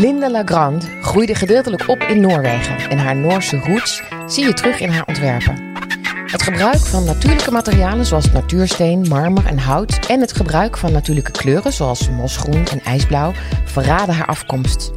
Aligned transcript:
Linda 0.00 0.30
Lagrand 0.30 0.88
groeide 1.00 1.34
gedeeltelijk 1.34 1.88
op 1.88 2.02
in 2.02 2.20
Noorwegen 2.20 2.90
en 2.90 2.98
haar 2.98 3.16
Noorse 3.16 3.58
roots 3.58 4.02
zie 4.26 4.44
je 4.44 4.52
terug 4.52 4.80
in 4.80 4.88
haar 4.88 5.06
ontwerpen. 5.06 5.72
Het 6.26 6.42
gebruik 6.42 6.78
van 6.78 7.04
natuurlijke 7.04 7.50
materialen 7.50 8.06
zoals 8.06 8.32
natuursteen, 8.32 9.08
marmer 9.08 9.46
en 9.46 9.58
hout 9.58 10.06
en 10.08 10.20
het 10.20 10.32
gebruik 10.32 10.76
van 10.76 10.92
natuurlijke 10.92 11.30
kleuren 11.30 11.72
zoals 11.72 12.10
mosgroen 12.10 12.66
en 12.66 12.80
ijsblauw 12.84 13.32
verraden 13.64 14.14
haar 14.14 14.26
afkomst. 14.26 14.90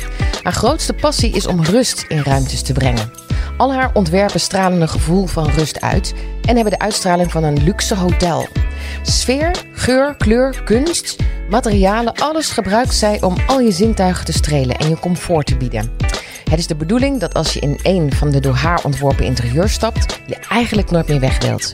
Haar 0.44 0.54
grootste 0.54 0.94
passie 0.94 1.32
is 1.32 1.48
om 1.48 1.64
rust 1.64 2.06
in 2.08 2.22
ruimtes 2.22 2.62
te 2.62 2.74
brengen. 2.74 3.12
Al 3.58 3.74
haar 3.74 3.92
ontwerpen 3.94 4.40
stralen 4.40 4.82
een 4.82 4.90
gevoel 4.90 5.26
van 5.26 5.50
rust 5.50 5.82
uit 5.82 6.14
en 6.42 6.56
hebben 6.56 6.74
de 6.74 6.80
uitstraling 6.80 7.32
van 7.32 7.44
een 7.44 7.64
luxe 7.64 7.96
hotel. 7.96 8.48
Sfeer, 9.02 9.52
geur, 9.72 10.16
kleur, 10.18 10.64
kunst, 10.64 11.16
materialen, 11.50 12.14
alles 12.14 12.50
gebruikt 12.50 12.94
zij 12.94 13.22
om 13.22 13.36
al 13.48 13.60
je 13.60 13.72
zintuigen 13.72 14.26
te 14.26 14.34
strelen 14.34 14.76
en 14.76 14.90
je 14.90 15.00
comfort 15.00 15.46
te 15.46 15.58
bieden. 15.58 15.92
Het 16.50 16.60
is 16.60 16.68
de 16.68 16.76
bedoeling 16.76 17.20
dat 17.20 17.34
als 17.34 17.54
je 17.54 17.60
in 17.60 17.80
een 17.84 18.14
van 18.14 18.32
de 18.32 18.40
door 18.40 18.56
haar 18.56 18.84
ontworpen 18.84 19.26
interieurs 19.26 19.74
stapt, 19.74 20.20
je 20.28 20.38
eigenlijk 20.50 20.92
nooit 20.92 21.08
meer 21.08 21.20
weg 21.20 21.42
wilt. 21.42 21.72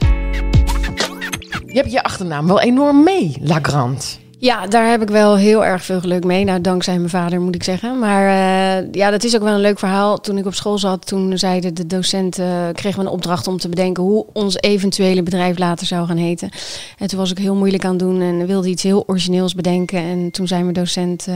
Je 1.66 1.76
hebt 1.76 1.92
je 1.92 2.02
achternaam 2.02 2.46
wel 2.46 2.60
enorm 2.60 3.02
mee, 3.02 3.36
Lagrand. 3.40 4.20
Ja, 4.40 4.66
daar 4.66 4.90
heb 4.90 5.02
ik 5.02 5.08
wel 5.08 5.36
heel 5.36 5.64
erg 5.64 5.84
veel 5.84 6.00
geluk 6.00 6.24
mee. 6.24 6.44
Nou, 6.44 6.60
dankzij 6.60 6.96
mijn 6.96 7.10
vader 7.10 7.40
moet 7.40 7.54
ik 7.54 7.62
zeggen. 7.62 7.98
Maar 7.98 8.22
uh, 8.22 8.92
ja, 8.92 9.10
dat 9.10 9.24
is 9.24 9.34
ook 9.36 9.42
wel 9.42 9.54
een 9.54 9.60
leuk 9.60 9.78
verhaal. 9.78 10.20
Toen 10.20 10.38
ik 10.38 10.46
op 10.46 10.54
school 10.54 10.78
zat, 10.78 11.06
toen 11.06 11.38
zeiden 11.38 11.74
de 11.74 11.86
docenten, 11.86 12.44
uh, 12.44 12.68
kregen 12.72 13.00
we 13.00 13.06
een 13.06 13.12
opdracht 13.12 13.46
om 13.46 13.58
te 13.58 13.68
bedenken 13.68 14.02
hoe 14.02 14.26
ons 14.32 14.56
eventuele 14.56 15.22
bedrijf 15.22 15.58
later 15.58 15.86
zou 15.86 16.06
gaan 16.06 16.16
heten. 16.16 16.50
En 16.98 17.08
toen 17.08 17.18
was 17.18 17.30
ik 17.30 17.38
heel 17.38 17.54
moeilijk 17.54 17.84
aan 17.84 17.90
het 17.90 17.98
doen 17.98 18.20
en 18.20 18.46
wilde 18.46 18.68
iets 18.68 18.82
heel 18.82 19.04
origineels 19.06 19.54
bedenken. 19.54 19.98
En 19.98 20.30
toen 20.30 20.46
zei 20.46 20.62
mijn 20.62 20.74
docent, 20.74 21.26
uh, 21.28 21.34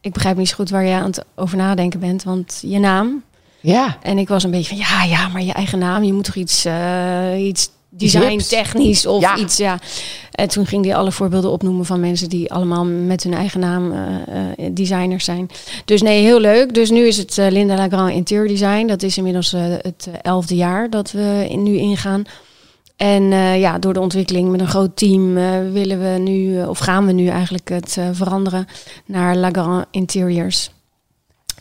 ik 0.00 0.12
begrijp 0.12 0.36
niet 0.36 0.48
zo 0.48 0.54
goed 0.54 0.70
waar 0.70 0.84
je 0.84 0.94
aan 0.94 1.04
het 1.04 1.24
over 1.34 1.56
nadenken 1.56 2.00
bent, 2.00 2.22
want 2.22 2.58
je 2.66 2.78
naam. 2.78 3.22
Ja. 3.60 3.96
En 4.02 4.18
ik 4.18 4.28
was 4.28 4.44
een 4.44 4.50
beetje 4.50 4.76
van, 4.76 4.86
ja, 4.86 5.04
ja, 5.04 5.28
maar 5.28 5.42
je 5.42 5.52
eigen 5.52 5.78
naam, 5.78 6.02
je 6.02 6.12
moet 6.12 6.24
toch 6.24 6.34
iets, 6.34 6.66
iets 7.36 7.70
design 7.98 8.38
technisch 8.38 9.06
of 9.06 9.20
ja. 9.20 9.36
iets. 9.36 9.56
Ja. 9.56 9.78
En 10.30 10.48
toen 10.48 10.66
ging 10.66 10.84
hij 10.84 10.94
alle 10.94 11.12
voorbeelden 11.12 11.50
opnoemen 11.50 11.84
van 11.84 12.00
mensen 12.00 12.28
die 12.28 12.52
allemaal 12.52 12.84
met 12.84 13.22
hun 13.22 13.34
eigen 13.34 13.60
naam 13.60 13.92
uh, 13.92 13.98
uh, 13.98 14.70
designers 14.72 15.24
zijn. 15.24 15.50
Dus 15.84 16.02
nee, 16.02 16.22
heel 16.22 16.40
leuk. 16.40 16.74
Dus 16.74 16.90
nu 16.90 17.06
is 17.06 17.16
het 17.16 17.36
uh, 17.36 17.46
Linda 17.48 17.76
Lagrand 17.76 18.12
Interior 18.12 18.48
Design. 18.48 18.86
Dat 18.86 19.02
is 19.02 19.16
inmiddels 19.16 19.52
het 19.52 20.08
elfde 20.22 20.54
jaar 20.54 20.90
dat 20.90 21.10
we 21.10 21.46
in, 21.48 21.62
nu 21.62 21.76
ingaan. 21.76 22.22
En 22.96 23.22
ja, 23.58 23.78
door 23.78 23.92
de 23.92 24.00
ontwikkeling 24.00 24.50
met 24.50 24.60
een 24.60 24.68
groot 24.68 24.96
team 24.96 25.34
willen 25.72 26.00
we 26.00 26.18
nu, 26.18 26.62
of 26.62 26.78
gaan 26.78 27.06
we 27.06 27.12
nu 27.12 27.26
eigenlijk 27.26 27.68
het 27.68 27.98
veranderen 28.12 28.66
naar 29.06 29.36
Lagrand 29.36 29.86
Interiors. 29.90 30.70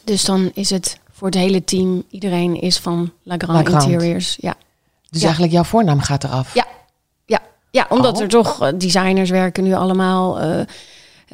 Dus 0.04 0.26
dan 0.26 0.52
is 0.54 0.70
het 0.70 1.00
voor 1.12 1.28
het 1.28 1.38
hele 1.38 1.64
team, 1.64 2.04
iedereen 2.10 2.62
is 2.62 2.78
van 2.78 3.12
Lagrand, 3.24 3.68
Lagrand. 3.68 3.92
Interiors. 3.92 4.38
Ja. 4.40 4.56
Dus 5.20 5.30
ja. 5.30 5.36
eigenlijk 5.38 5.54
jouw 5.54 5.64
voornaam 5.80 6.00
gaat 6.00 6.24
eraf? 6.24 6.54
Ja, 6.54 6.66
ja. 7.26 7.40
ja 7.72 7.86
omdat 7.90 8.16
oh. 8.16 8.22
er 8.22 8.28
toch 8.28 8.72
designers 8.76 9.30
werken 9.30 9.64
nu 9.64 9.74
allemaal 9.74 10.42
uh, 10.42 10.60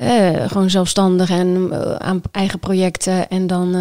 uh, 0.02 0.50
gewoon 0.50 0.70
zelfstandig 0.70 1.30
en 1.30 1.48
uh, 1.48 1.96
aan 1.96 2.22
eigen 2.32 2.60
projecten. 2.60 3.30
En 3.30 3.48
dan 3.48 3.76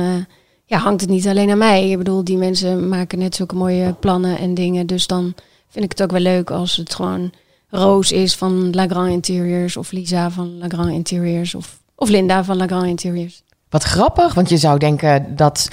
ja, 0.65 0.79
hangt 0.79 1.01
het 1.01 1.11
niet 1.11 1.29
alleen 1.29 1.51
aan 1.51 1.59
mij. 1.59 1.91
Ik 1.91 1.99
bedoel, 1.99 2.25
die 2.25 2.37
mensen 2.37 2.89
maken 2.89 3.19
net 3.19 3.35
zulke 3.35 3.55
mooie 3.55 3.93
plannen 3.93 4.39
en 4.39 4.55
dingen. 4.55 4.87
Dus 4.87 5.07
dan 5.07 5.35
vind 5.69 5.85
ik 5.85 5.91
het 5.91 6.03
ook 6.03 6.11
wel 6.11 6.21
leuk 6.21 6.51
als 6.51 6.77
het 6.77 6.95
gewoon 6.95 7.33
Roos 7.69 8.13
is 8.13 8.35
van 8.35 8.71
Lagrand 8.71 9.11
Interiors. 9.11 9.77
Of 9.77 9.93
Lisa 9.93 10.31
van 10.31 10.59
Lagrand 10.59 10.91
Interiors. 10.91 11.55
Of, 11.55 11.79
of 11.95 12.09
Linda 12.09 12.45
van 12.45 12.57
Lagrand 12.57 12.87
Interiors. 12.87 13.43
Wat 13.69 13.83
grappig, 13.83 14.35
want 14.35 14.49
je 14.49 14.57
zou 14.57 14.79
denken 14.79 15.37
dat 15.37 15.69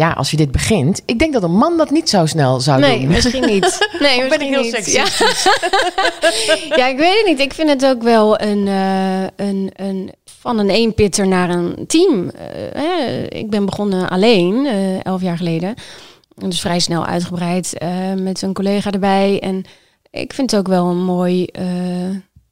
ja, 0.00 0.10
als 0.10 0.30
je 0.30 0.36
dit 0.36 0.52
begint, 0.52 1.02
ik 1.06 1.18
denk 1.18 1.32
dat 1.32 1.42
een 1.42 1.56
man 1.56 1.76
dat 1.76 1.90
niet 1.90 2.08
zo 2.08 2.26
snel 2.26 2.60
zou 2.60 2.80
nee, 2.80 2.98
doen. 2.98 3.08
misschien 3.08 3.46
niet. 3.54 3.88
Nee, 3.98 4.28
ben 4.28 4.40
ik 4.40 4.48
heel 4.48 4.62
niet. 4.62 4.74
sexy. 4.74 4.90
Ja. 4.90 5.04
ja, 6.80 6.86
ik 6.86 6.96
weet 6.98 7.16
het 7.16 7.26
niet. 7.26 7.40
Ik 7.40 7.54
vind 7.54 7.68
het 7.68 7.86
ook 7.86 8.02
wel 8.02 8.40
een, 8.40 8.66
uh, 8.66 9.22
een, 9.36 9.70
een 9.74 10.12
van 10.40 10.58
een 10.58 10.70
eenpitter 10.70 11.28
naar 11.28 11.50
een 11.50 11.86
team. 11.86 12.30
Uh, 12.76 13.22
ik 13.22 13.50
ben 13.50 13.64
begonnen 13.64 14.08
alleen, 14.08 14.64
uh, 14.64 15.04
elf 15.04 15.22
jaar 15.22 15.36
geleden. 15.36 15.74
Dus 16.34 16.60
vrij 16.60 16.78
snel 16.78 17.06
uitgebreid 17.06 17.74
met 18.16 18.42
een 18.42 18.52
collega 18.52 18.90
erbij. 18.90 19.40
En 19.40 19.64
ik 20.10 20.32
vind 20.32 20.50
het 20.50 20.60
ook 20.60 20.68
wel 20.68 20.86
een 20.86 21.04
mooi 21.04 21.46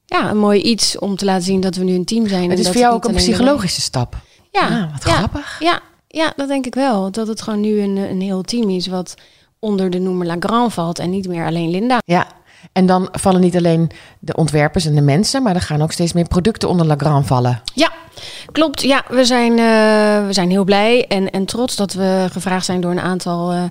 ja, 0.05 0.31
een 0.31 0.39
mooi 0.39 0.61
iets 0.61 0.99
om 0.99 1.17
te 1.17 1.25
laten 1.25 1.45
zien 1.45 1.61
dat 1.61 1.77
we 1.77 1.85
nu 1.85 1.95
een 1.95 2.05
team 2.05 2.29
zijn. 2.29 2.51
Het 2.51 2.59
is 2.59 2.67
voor 2.67 2.81
jou 2.81 2.95
ook 2.95 3.05
een 3.05 3.15
psychologische 3.15 3.81
stap. 3.81 4.17
Ja, 4.51 4.61
ah, 4.61 4.93
wat 4.93 5.05
ja, 5.05 5.13
grappig. 5.13 5.57
Ja, 5.59 5.81
ja, 6.09 6.33
dat 6.37 6.49
denk 6.49 6.67
ik 6.67 6.75
wel. 6.75 7.11
Dat 7.11 7.27
het 7.27 7.43
gewoon 7.43 7.61
nu 7.61 7.81
een, 7.81 7.97
een 7.97 8.21
heel 8.21 8.43
team 8.43 8.71
is 8.71 8.87
wat 8.87 9.15
onder 9.59 9.91
de 9.91 9.99
noemer 9.99 10.27
Lagrand 10.27 10.73
valt 10.73 10.99
en 10.99 11.11
niet 11.11 11.29
meer 11.29 11.47
alleen 11.47 11.71
Linda. 11.71 11.99
Ja, 12.05 12.27
en 12.73 12.87
dan 12.87 13.09
vallen 13.13 13.41
niet 13.41 13.57
alleen 13.57 13.91
de 14.19 14.37
ontwerpers 14.37 14.87
en 14.87 14.95
de 14.95 15.01
mensen, 15.01 15.43
maar 15.43 15.55
er 15.55 15.61
gaan 15.61 15.83
ook 15.83 15.93
steeds 15.93 16.13
meer 16.13 16.29
producten 16.29 16.69
onder 16.69 16.87
Lagrand 16.87 17.27
vallen. 17.27 17.63
Ja, 17.75 17.93
klopt. 18.53 18.83
Ja, 18.83 19.05
we 19.09 19.25
zijn, 19.25 19.51
uh, 19.51 20.27
we 20.27 20.33
zijn 20.33 20.51
heel 20.51 20.65
blij 20.65 21.07
en, 21.07 21.31
en 21.31 21.45
trots 21.45 21.77
dat 21.77 21.93
we 21.93 22.27
gevraagd 22.31 22.65
zijn 22.65 22.81
door 22.81 22.91
een 22.91 23.01
aantal 23.01 23.53
uh, 23.53 23.65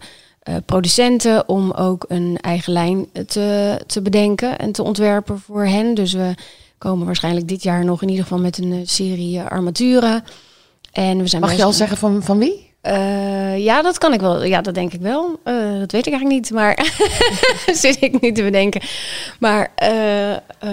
producenten 0.66 1.50
om 1.50 1.72
ook 1.72 2.06
een 2.08 2.38
eigen 2.42 2.74
lijn 2.74 3.08
te, 3.28 3.80
te 3.88 4.02
bedenken 4.02 4.60
en 4.60 4.72
te 4.72 4.84
ontwerpen 4.84 5.40
voor 5.40 5.66
hen. 5.66 5.94
Dus 5.94 6.14
we 6.14 6.34
komen 6.78 7.06
waarschijnlijk 7.06 7.48
dit 7.48 7.64
jaar 7.64 7.86
nog 7.86 8.02
in 8.02 8.10
ieder 8.10 8.24
geval 8.24 8.40
met 8.40 8.58
een 8.58 8.82
serie 8.88 9.42
armaturen. 9.42 10.24
En 10.92 11.18
we 11.18 11.28
zijn 11.28 11.42
Mag 11.42 11.56
je 11.56 11.64
al 11.64 11.74
zeggen 11.74 11.98
van, 11.98 12.24
van 12.24 12.38
wie? 12.38 12.68
Uh, 12.84 13.58
ja, 13.58 13.82
dat 13.82 13.98
kan 13.98 14.14
ik 14.14 14.20
wel. 14.20 14.44
Ja, 14.44 14.62
dat 14.62 14.74
denk 14.74 14.94
ik 14.94 15.02
wel. 15.02 15.40
Uh, 15.46 15.80
dat 15.80 15.92
weet 15.92 16.06
ik 16.06 16.14
eigenlijk 16.14 16.28
niet, 16.28 16.52
maar 16.52 16.94
zit 17.84 17.98
ik 18.02 18.22
niet 18.22 18.36
te 18.36 18.44
bedenken. 18.44 18.82
Maar 19.40 19.72
uh, 19.84 20.70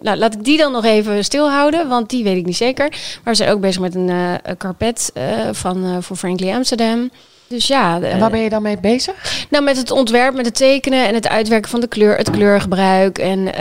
nou, 0.00 0.16
laat 0.16 0.34
ik 0.34 0.44
die 0.44 0.58
dan 0.58 0.72
nog 0.72 0.84
even 0.84 1.24
stilhouden, 1.24 1.88
want 1.88 2.10
die 2.10 2.24
weet 2.24 2.36
ik 2.36 2.46
niet 2.46 2.56
zeker. 2.56 2.88
Maar 2.88 3.32
we 3.32 3.34
zijn 3.34 3.50
ook 3.50 3.60
bezig 3.60 3.80
met 3.80 3.94
een, 3.94 4.08
een 4.08 4.56
carpet 4.56 5.12
van, 5.52 6.02
voor 6.02 6.16
Frankly 6.16 6.52
Amsterdam. 6.52 7.10
Dus 7.52 7.66
ja. 7.66 8.00
En 8.00 8.18
waar 8.18 8.30
ben 8.30 8.40
je 8.40 8.48
dan 8.48 8.62
mee 8.62 8.80
bezig? 8.80 9.46
Nou, 9.50 9.64
met 9.64 9.76
het 9.76 9.90
ontwerp, 9.90 10.34
met 10.34 10.46
het 10.46 10.54
tekenen 10.54 11.06
en 11.06 11.14
het 11.14 11.28
uitwerken 11.28 11.70
van 11.70 11.80
de 11.80 11.86
kleur, 11.86 12.16
het 12.16 12.30
kleurgebruik 12.30 13.18
en 13.18 13.38
uh, 13.38 13.52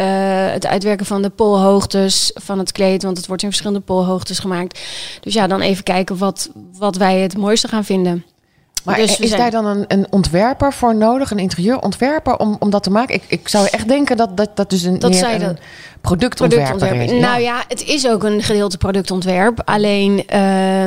het 0.51 0.65
uitwerken 0.65 1.05
van 1.05 1.21
de 1.21 1.29
polhoogtes 1.29 2.31
van 2.33 2.59
het 2.59 2.71
kleed, 2.71 3.03
want 3.03 3.17
het 3.17 3.27
wordt 3.27 3.41
in 3.41 3.49
verschillende 3.49 3.83
polhoogtes 3.83 4.39
gemaakt. 4.39 4.79
Dus 5.21 5.33
ja, 5.33 5.47
dan 5.47 5.61
even 5.61 5.83
kijken 5.83 6.17
wat, 6.17 6.49
wat 6.77 6.95
wij 6.95 7.19
het 7.19 7.37
mooiste 7.37 7.67
gaan 7.67 7.85
vinden. 7.85 8.25
Maar 8.83 8.95
dus 8.95 9.19
is 9.19 9.29
zijn... 9.29 9.41
daar 9.41 9.51
dan 9.51 9.65
een, 9.65 9.85
een, 9.87 10.07
ontwerper 10.09 10.73
voor 10.73 10.95
nodig, 10.95 11.31
een 11.31 11.39
interieurontwerper, 11.39 12.37
om, 12.37 12.55
om 12.59 12.69
dat 12.69 12.83
te 12.83 12.89
maken? 12.89 13.15
Ik, 13.15 13.23
ik 13.27 13.47
zou 13.47 13.67
echt 13.71 13.87
denken 13.87 14.17
dat 14.17 14.37
dat, 14.37 14.55
dat 14.55 14.69
dus 14.69 14.83
een, 14.83 14.99
dat 14.99 15.11
meer 15.11 15.23
een 15.23 15.57
productontwerper, 16.01 16.77
productontwerper 16.77 17.15
is. 17.15 17.21
Nou 17.21 17.41
ja, 17.41 17.63
het 17.67 17.85
is 17.85 18.07
ook 18.07 18.23
een 18.23 18.43
gedeelte 18.43 18.77
productontwerp. 18.77 19.61
Alleen 19.65 20.25
uh, 20.33 20.85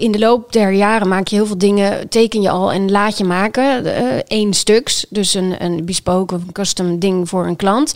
in 0.00 0.12
de 0.12 0.18
loop 0.18 0.52
der 0.52 0.70
jaren 0.70 1.08
maak 1.08 1.26
je 1.28 1.36
heel 1.36 1.46
veel 1.46 1.58
dingen, 1.58 2.08
teken 2.08 2.42
je 2.42 2.50
al 2.50 2.72
en 2.72 2.90
laat 2.90 3.18
je 3.18 3.24
maken. 3.24 3.86
Uh, 3.86 3.92
één 4.26 4.52
stuks, 4.52 5.06
dus 5.08 5.34
een, 5.34 5.54
een 5.58 5.84
bespoken, 5.84 6.36
een 6.46 6.52
custom 6.52 6.98
ding 6.98 7.28
voor 7.28 7.46
een 7.46 7.56
klant. 7.56 7.94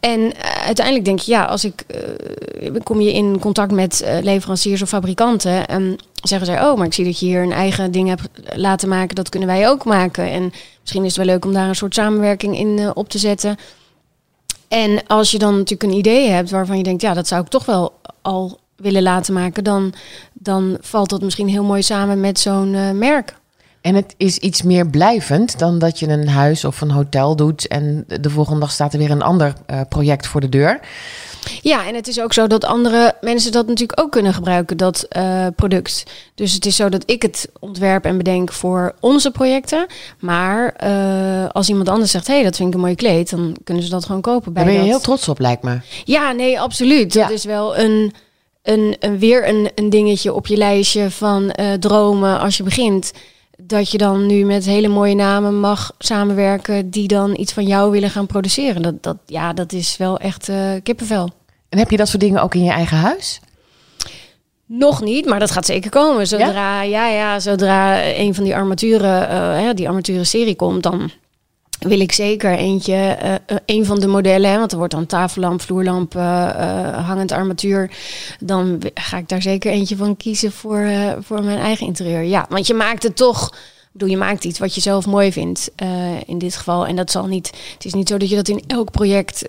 En 0.00 0.20
uh, 0.20 0.32
uiteindelijk 0.66 1.04
denk 1.04 1.18
je, 1.18 1.32
ja, 1.32 1.44
als 1.44 1.64
ik 1.64 1.84
kom 2.82 3.00
je 3.00 3.12
in 3.12 3.38
contact 3.38 3.72
met 3.72 4.04
leveranciers 4.22 4.82
of 4.82 4.88
fabrikanten. 4.88 5.66
En 5.66 5.98
zeggen 6.28 6.46
zij, 6.46 6.62
oh, 6.62 6.76
maar 6.76 6.86
ik 6.86 6.94
zie 6.94 7.04
dat 7.04 7.18
je 7.18 7.26
hier 7.26 7.42
een 7.42 7.52
eigen 7.52 7.92
ding 7.92 8.08
hebt 8.08 8.28
laten 8.54 8.88
maken. 8.88 9.14
Dat 9.14 9.28
kunnen 9.28 9.48
wij 9.48 9.68
ook 9.68 9.84
maken. 9.84 10.30
En 10.30 10.52
misschien 10.80 11.04
is 11.04 11.16
het 11.16 11.26
wel 11.26 11.34
leuk 11.34 11.44
om 11.44 11.52
daar 11.52 11.68
een 11.68 11.74
soort 11.74 11.94
samenwerking 11.94 12.58
in 12.58 12.78
uh, 12.78 12.90
op 12.94 13.08
te 13.08 13.18
zetten. 13.18 13.56
En 14.68 15.06
als 15.06 15.30
je 15.30 15.38
dan 15.38 15.52
natuurlijk 15.52 15.82
een 15.82 15.98
idee 15.98 16.28
hebt 16.28 16.50
waarvan 16.50 16.76
je 16.76 16.82
denkt, 16.82 17.02
ja, 17.02 17.14
dat 17.14 17.26
zou 17.26 17.42
ik 17.42 17.48
toch 17.48 17.64
wel 17.64 17.92
al 18.22 18.58
willen 18.76 19.02
laten 19.02 19.34
maken, 19.34 19.64
dan, 19.64 19.94
dan 20.32 20.76
valt 20.80 21.10
dat 21.10 21.22
misschien 21.22 21.48
heel 21.48 21.64
mooi 21.64 21.82
samen 21.82 22.20
met 22.20 22.38
zo'n 22.38 22.74
uh, 22.74 22.90
merk. 22.90 23.34
En 23.80 23.94
het 23.94 24.14
is 24.16 24.38
iets 24.38 24.62
meer 24.62 24.86
blijvend 24.86 25.58
dan 25.58 25.78
dat 25.78 25.98
je 25.98 26.08
een 26.08 26.28
huis 26.28 26.64
of 26.64 26.80
een 26.80 26.90
hotel 26.90 27.36
doet 27.36 27.68
en 27.68 28.04
de 28.20 28.30
volgende 28.30 28.60
dag 28.60 28.70
staat 28.70 28.92
er 28.92 28.98
weer 28.98 29.10
een 29.10 29.22
ander 29.22 29.52
uh, 29.70 29.80
project 29.88 30.26
voor 30.26 30.40
de 30.40 30.48
deur. 30.48 30.80
Ja, 31.62 31.86
en 31.86 31.94
het 31.94 32.08
is 32.08 32.20
ook 32.20 32.32
zo 32.32 32.46
dat 32.46 32.64
andere 32.64 33.14
mensen 33.20 33.52
dat 33.52 33.66
natuurlijk 33.66 34.00
ook 34.00 34.10
kunnen 34.10 34.34
gebruiken, 34.34 34.76
dat 34.76 35.06
uh, 35.16 35.46
product. 35.56 36.04
Dus 36.34 36.52
het 36.52 36.66
is 36.66 36.76
zo 36.76 36.88
dat 36.88 37.02
ik 37.06 37.22
het 37.22 37.48
ontwerp 37.60 38.04
en 38.04 38.16
bedenk 38.16 38.52
voor 38.52 38.94
onze 39.00 39.30
projecten. 39.30 39.86
Maar 40.18 40.74
uh, 40.84 41.48
als 41.52 41.68
iemand 41.68 41.88
anders 41.88 42.10
zegt, 42.10 42.26
hé, 42.26 42.34
hey, 42.34 42.42
dat 42.42 42.56
vind 42.56 42.68
ik 42.68 42.74
een 42.74 42.80
mooi 42.80 42.94
kleed, 42.94 43.30
dan 43.30 43.56
kunnen 43.64 43.82
ze 43.82 43.90
dat 43.90 44.04
gewoon 44.04 44.20
kopen. 44.20 44.52
Bij 44.52 44.64
Daar 44.64 44.72
ben 44.72 44.82
je 44.82 44.88
dat. 44.90 44.96
heel 44.96 45.06
trots 45.06 45.28
op, 45.28 45.38
lijkt 45.38 45.62
me. 45.62 45.78
Ja, 46.04 46.32
nee, 46.32 46.60
absoluut. 46.60 47.12
Ja. 47.12 47.22
Dat 47.22 47.30
is 47.30 47.44
wel 47.44 47.78
een, 47.78 48.14
een, 48.62 48.96
een 49.00 49.18
weer 49.18 49.48
een, 49.48 49.70
een 49.74 49.90
dingetje 49.90 50.32
op 50.32 50.46
je 50.46 50.56
lijstje 50.56 51.10
van 51.10 51.42
uh, 51.60 51.72
dromen 51.72 52.40
als 52.40 52.56
je 52.56 52.62
begint 52.62 53.12
dat 53.66 53.90
je 53.90 53.98
dan 53.98 54.26
nu 54.26 54.44
met 54.44 54.64
hele 54.64 54.88
mooie 54.88 55.14
namen 55.14 55.60
mag 55.60 55.92
samenwerken 55.98 56.90
die 56.90 57.08
dan 57.08 57.38
iets 57.38 57.52
van 57.52 57.66
jou 57.66 57.90
willen 57.90 58.10
gaan 58.10 58.26
produceren. 58.26 58.82
Dat, 58.82 59.02
dat, 59.02 59.16
ja, 59.26 59.52
dat 59.52 59.72
is 59.72 59.96
wel 59.96 60.18
echt 60.18 60.48
uh, 60.48 60.72
kippenvel. 60.82 61.30
En 61.68 61.78
heb 61.78 61.90
je 61.90 61.96
dat 61.96 62.08
soort 62.08 62.22
dingen 62.22 62.42
ook 62.42 62.54
in 62.54 62.64
je 62.64 62.70
eigen 62.70 62.96
huis? 62.96 63.40
Nog 64.66 65.02
niet, 65.02 65.26
maar 65.26 65.38
dat 65.38 65.50
gaat 65.50 65.66
zeker 65.66 65.90
komen. 65.90 66.26
Zodra, 66.26 66.82
ja? 66.82 67.08
ja, 67.08 67.40
zodra 67.40 68.04
een 68.04 68.34
van 68.34 68.44
die 68.44 68.54
armaturen, 68.54 69.30
uh, 69.62 69.70
die 69.74 69.88
armaturen 69.88 70.26
serie 70.26 70.56
komt, 70.56 70.82
dan 70.82 71.10
wil 71.88 72.00
ik 72.00 72.12
zeker 72.12 72.52
eentje, 72.52 73.18
uh, 73.24 73.56
een 73.66 73.84
van 73.84 74.00
de 74.00 74.06
modellen, 74.06 74.50
hè, 74.50 74.58
want 74.58 74.72
er 74.72 74.78
wordt 74.78 74.92
dan 74.92 75.06
tafellamp, 75.06 75.60
vloerlamp, 75.60 76.14
uh, 76.14 77.06
hangend 77.06 77.32
armatuur. 77.32 77.90
Dan 78.40 78.82
ga 78.94 79.18
ik 79.18 79.28
daar 79.28 79.42
zeker 79.42 79.72
eentje 79.72 79.96
van 79.96 80.16
kiezen 80.16 80.52
voor, 80.52 80.88
voor 81.20 81.44
mijn 81.44 81.58
eigen 81.58 81.86
interieur. 81.86 82.22
Ja, 82.22 82.46
want 82.48 82.66
je 82.66 82.74
maakt 82.74 83.02
het 83.02 83.16
toch. 83.16 83.54
Doe, 83.92 84.10
je 84.10 84.16
maakt 84.16 84.44
iets 84.44 84.58
wat 84.58 84.74
je 84.74 84.80
zelf 84.80 85.06
mooi 85.06 85.32
vindt 85.32 85.70
in 86.26 86.38
dit 86.38 86.56
geval. 86.56 86.86
En 86.86 86.96
dat 86.96 87.10
zal 87.10 87.26
niet. 87.26 87.46
Het 87.74 87.84
is 87.84 87.94
niet 87.94 88.08
zo 88.08 88.18
dat 88.18 88.28
je 88.28 88.36
dat 88.36 88.48
in 88.48 88.62
elk 88.66 88.90
project 88.90 89.48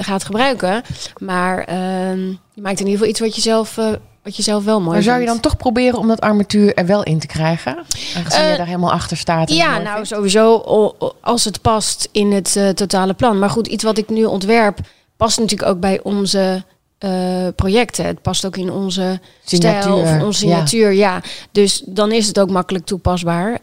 gaat 0.00 0.24
gebruiken. 0.24 0.82
Maar 1.18 1.64
ehm, 1.64 2.26
je 2.28 2.62
maakt 2.62 2.80
in 2.80 2.86
ieder 2.86 2.92
geval 2.92 3.08
iets 3.08 3.20
wat 3.20 3.34
je 3.34 3.40
zelf 3.40 3.78
wat 4.22 4.36
je 4.36 4.42
zelf 4.42 4.64
wel 4.64 4.80
mooi 4.80 4.92
Maar 4.92 5.02
zou 5.02 5.20
je 5.20 5.26
dan 5.26 5.40
toch 5.40 5.56
proberen 5.56 5.98
om 5.98 6.08
dat 6.08 6.20
armatuur 6.20 6.74
er 6.74 6.86
wel 6.86 7.02
in 7.02 7.18
te 7.18 7.26
krijgen? 7.26 7.76
Aangezien 8.16 8.42
uh, 8.42 8.50
je 8.50 8.56
daar 8.56 8.66
helemaal 8.66 8.92
achter 8.92 9.16
staat. 9.16 9.50
Ja, 9.50 9.78
nou 9.78 10.06
sowieso 10.06 10.56
als 11.20 11.44
het 11.44 11.60
past 11.60 12.08
in 12.12 12.32
het 12.32 12.56
uh, 12.56 12.68
totale 12.68 13.14
plan. 13.14 13.38
Maar 13.38 13.50
goed, 13.50 13.66
iets 13.66 13.84
wat 13.84 13.98
ik 13.98 14.08
nu 14.08 14.24
ontwerp 14.24 14.78
past 15.16 15.38
natuurlijk 15.38 15.70
ook 15.70 15.80
bij 15.80 16.00
onze 16.02 16.64
uh, 16.98 17.48
projecten. 17.56 18.06
Het 18.06 18.22
past 18.22 18.46
ook 18.46 18.56
in 18.56 18.70
onze 18.70 19.20
signatuur, 19.44 19.82
stijl 19.82 19.96
of 19.96 20.22
onze 20.22 20.38
signatuur. 20.38 20.92
Ja. 20.92 21.14
ja. 21.14 21.22
Dus 21.52 21.82
dan 21.86 22.12
is 22.12 22.26
het 22.26 22.40
ook 22.40 22.50
makkelijk 22.50 22.84
toepasbaar. 22.84 23.58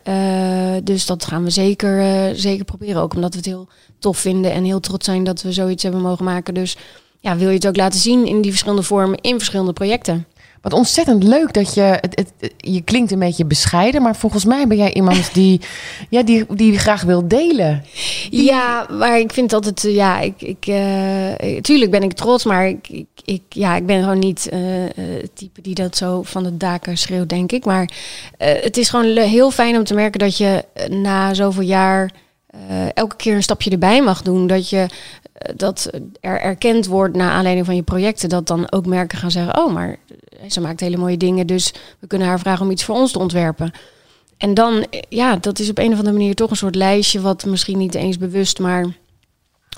dus 0.84 1.06
dat 1.06 1.26
gaan 1.26 1.44
we 1.44 1.50
zeker, 1.50 2.04
zeker 2.36 2.66
proberen. 2.66 3.02
Ook 3.02 3.14
omdat 3.14 3.32
we 3.32 3.38
het 3.38 3.46
heel 3.46 3.68
tof 4.00 4.18
vinden 4.18 4.52
en 4.52 4.64
heel 4.64 4.80
trots 4.80 5.06
zijn 5.06 5.24
dat 5.24 5.42
we 5.42 5.52
zoiets 5.52 5.84
hebben 5.84 6.02
mogen 6.02 6.26
maken. 6.26 6.54
Dus 6.54 6.78
ja, 7.20 7.38
wil 7.38 7.48
je 7.48 7.56
het 7.56 7.68
ook 7.68 7.76
laten 7.76 8.00
zien 8.00 8.26
in 8.26 8.42
die 8.42 8.52
verschillende 8.52 8.84
vormen 8.84 9.22
in 9.22 9.38
verschillende 9.38 9.74
projecten. 9.74 10.26
Wat 10.62 10.74
ontzettend 10.74 11.24
leuk 11.24 11.54
dat 11.54 11.74
je. 11.74 11.82
Het, 11.82 12.16
het, 12.40 12.54
je 12.58 12.82
klinkt 12.82 13.12
een 13.12 13.20
beetje 13.20 13.46
bescheiden, 13.46 14.02
maar 14.02 14.16
volgens 14.16 14.46
mij 14.46 14.68
ben 14.68 14.78
jij 14.78 14.94
iemand 14.94 15.34
die, 15.34 15.62
ja, 16.10 16.24
die, 16.24 16.46
die 16.50 16.78
graag 16.78 17.02
wil 17.02 17.28
delen. 17.28 17.84
Ja, 18.30 18.88
maar 18.90 19.20
ik 19.20 19.34
vind 19.34 19.54
altijd. 19.54 19.82
Ja, 19.82 20.20
ik, 20.20 20.42
ik, 20.42 20.68
uh, 20.68 21.60
tuurlijk 21.62 21.92
ben 21.92 22.04
ik 22.04 22.14
trots, 22.14 22.44
maar 22.44 22.68
ik, 22.68 23.06
ik, 23.26 23.42
ja, 23.50 23.76
ik 23.76 23.86
ben 23.86 24.02
gewoon 24.02 24.20
niet 24.20 24.50
uh, 24.54 24.60
het 25.22 25.36
type 25.36 25.62
die 25.62 25.76
dat 25.76 25.98
zo 25.98 26.24
van 26.24 26.44
de 26.44 26.58
daken 26.58 26.98
schreeuwt, 26.98 27.30
denk 27.30 27.52
ik. 27.52 27.66
Maar 27.66 27.90
uh, 28.40 28.48
het 28.62 28.78
is 28.78 28.90
gewoon 28.90 29.18
heel 29.18 29.52
fijn 29.52 29.78
om 29.78 29.84
te 29.84 29.94
merken 29.94 30.20
dat 30.20 30.38
je 30.38 30.66
na 30.90 31.34
zoveel 31.34 31.64
jaar. 31.64 32.12
elke 32.94 33.16
keer 33.16 33.36
een 33.36 33.44
stapje 33.44 33.70
erbij 33.70 34.02
mag 34.02 34.22
doen. 34.22 34.48
Dat 34.48 34.70
je 34.70 34.86
dat 35.56 35.90
er 36.20 36.42
erkend 36.42 36.86
wordt 36.86 37.16
naar 37.16 37.32
aanleiding 37.32 37.66
van 37.66 37.76
je 37.76 37.82
projecten, 37.82 38.30
dat 38.30 38.48
dan 38.48 38.72
ook 38.72 38.86
merken 38.86 39.18
gaan 39.18 39.32
zeggen: 39.32 39.58
Oh, 39.58 39.74
maar 39.74 39.98
ze 40.48 40.62
maakt 40.62 40.80
hele 40.80 40.98
mooie 40.98 41.18
dingen, 41.18 41.48
dus 41.48 41.74
we 42.00 42.08
kunnen 42.08 42.28
haar 42.28 42.40
vragen 42.40 42.66
om 42.66 42.72
iets 42.72 42.84
voor 42.84 42.96
ons 42.96 43.12
te 43.12 43.20
ontwerpen. 43.20 43.72
En 44.38 44.54
dan, 44.54 44.86
ja, 45.10 45.36
dat 45.36 45.60
is 45.60 45.70
op 45.70 45.78
een 45.78 45.92
of 45.92 45.98
andere 45.98 46.18
manier 46.18 46.36
toch 46.36 46.50
een 46.50 46.56
soort 46.56 46.76
lijstje, 46.76 47.22
wat 47.22 47.46
misschien 47.46 47.78
niet 47.78 47.96
eens 47.96 48.18
bewust, 48.18 48.60
maar 48.60 48.86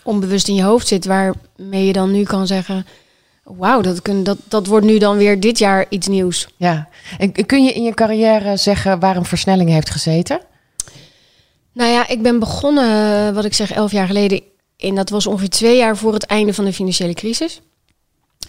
onbewust 0.03 0.47
in 0.47 0.55
je 0.55 0.63
hoofd 0.63 0.87
zit, 0.87 1.05
waarmee 1.05 1.85
je 1.85 1.93
dan 1.93 2.11
nu 2.11 2.23
kan 2.23 2.47
zeggen. 2.47 2.85
Wauw, 3.43 3.81
dat, 3.81 4.01
dat, 4.23 4.37
dat 4.47 4.67
wordt 4.67 4.85
nu 4.85 4.97
dan 4.97 5.17
weer 5.17 5.39
dit 5.39 5.57
jaar 5.59 5.85
iets 5.89 6.07
nieuws. 6.07 6.47
Ja, 6.57 6.89
en 7.17 7.45
kun 7.45 7.63
je 7.63 7.73
in 7.73 7.83
je 7.83 7.93
carrière 7.93 8.57
zeggen 8.57 8.99
waar 8.99 9.15
een 9.15 9.25
versnelling 9.25 9.69
heeft 9.69 9.89
gezeten? 9.89 10.39
Nou 11.73 11.91
ja, 11.91 12.07
ik 12.07 12.21
ben 12.21 12.39
begonnen, 12.39 13.33
wat 13.33 13.45
ik 13.45 13.53
zeg, 13.53 13.71
elf 13.71 13.91
jaar 13.91 14.07
geleden. 14.07 14.41
En 14.81 14.95
dat 14.95 15.09
was 15.09 15.27
ongeveer 15.27 15.49
twee 15.49 15.77
jaar 15.77 15.97
voor 15.97 16.13
het 16.13 16.25
einde 16.25 16.53
van 16.53 16.65
de 16.65 16.73
financiële 16.73 17.13
crisis. 17.13 17.61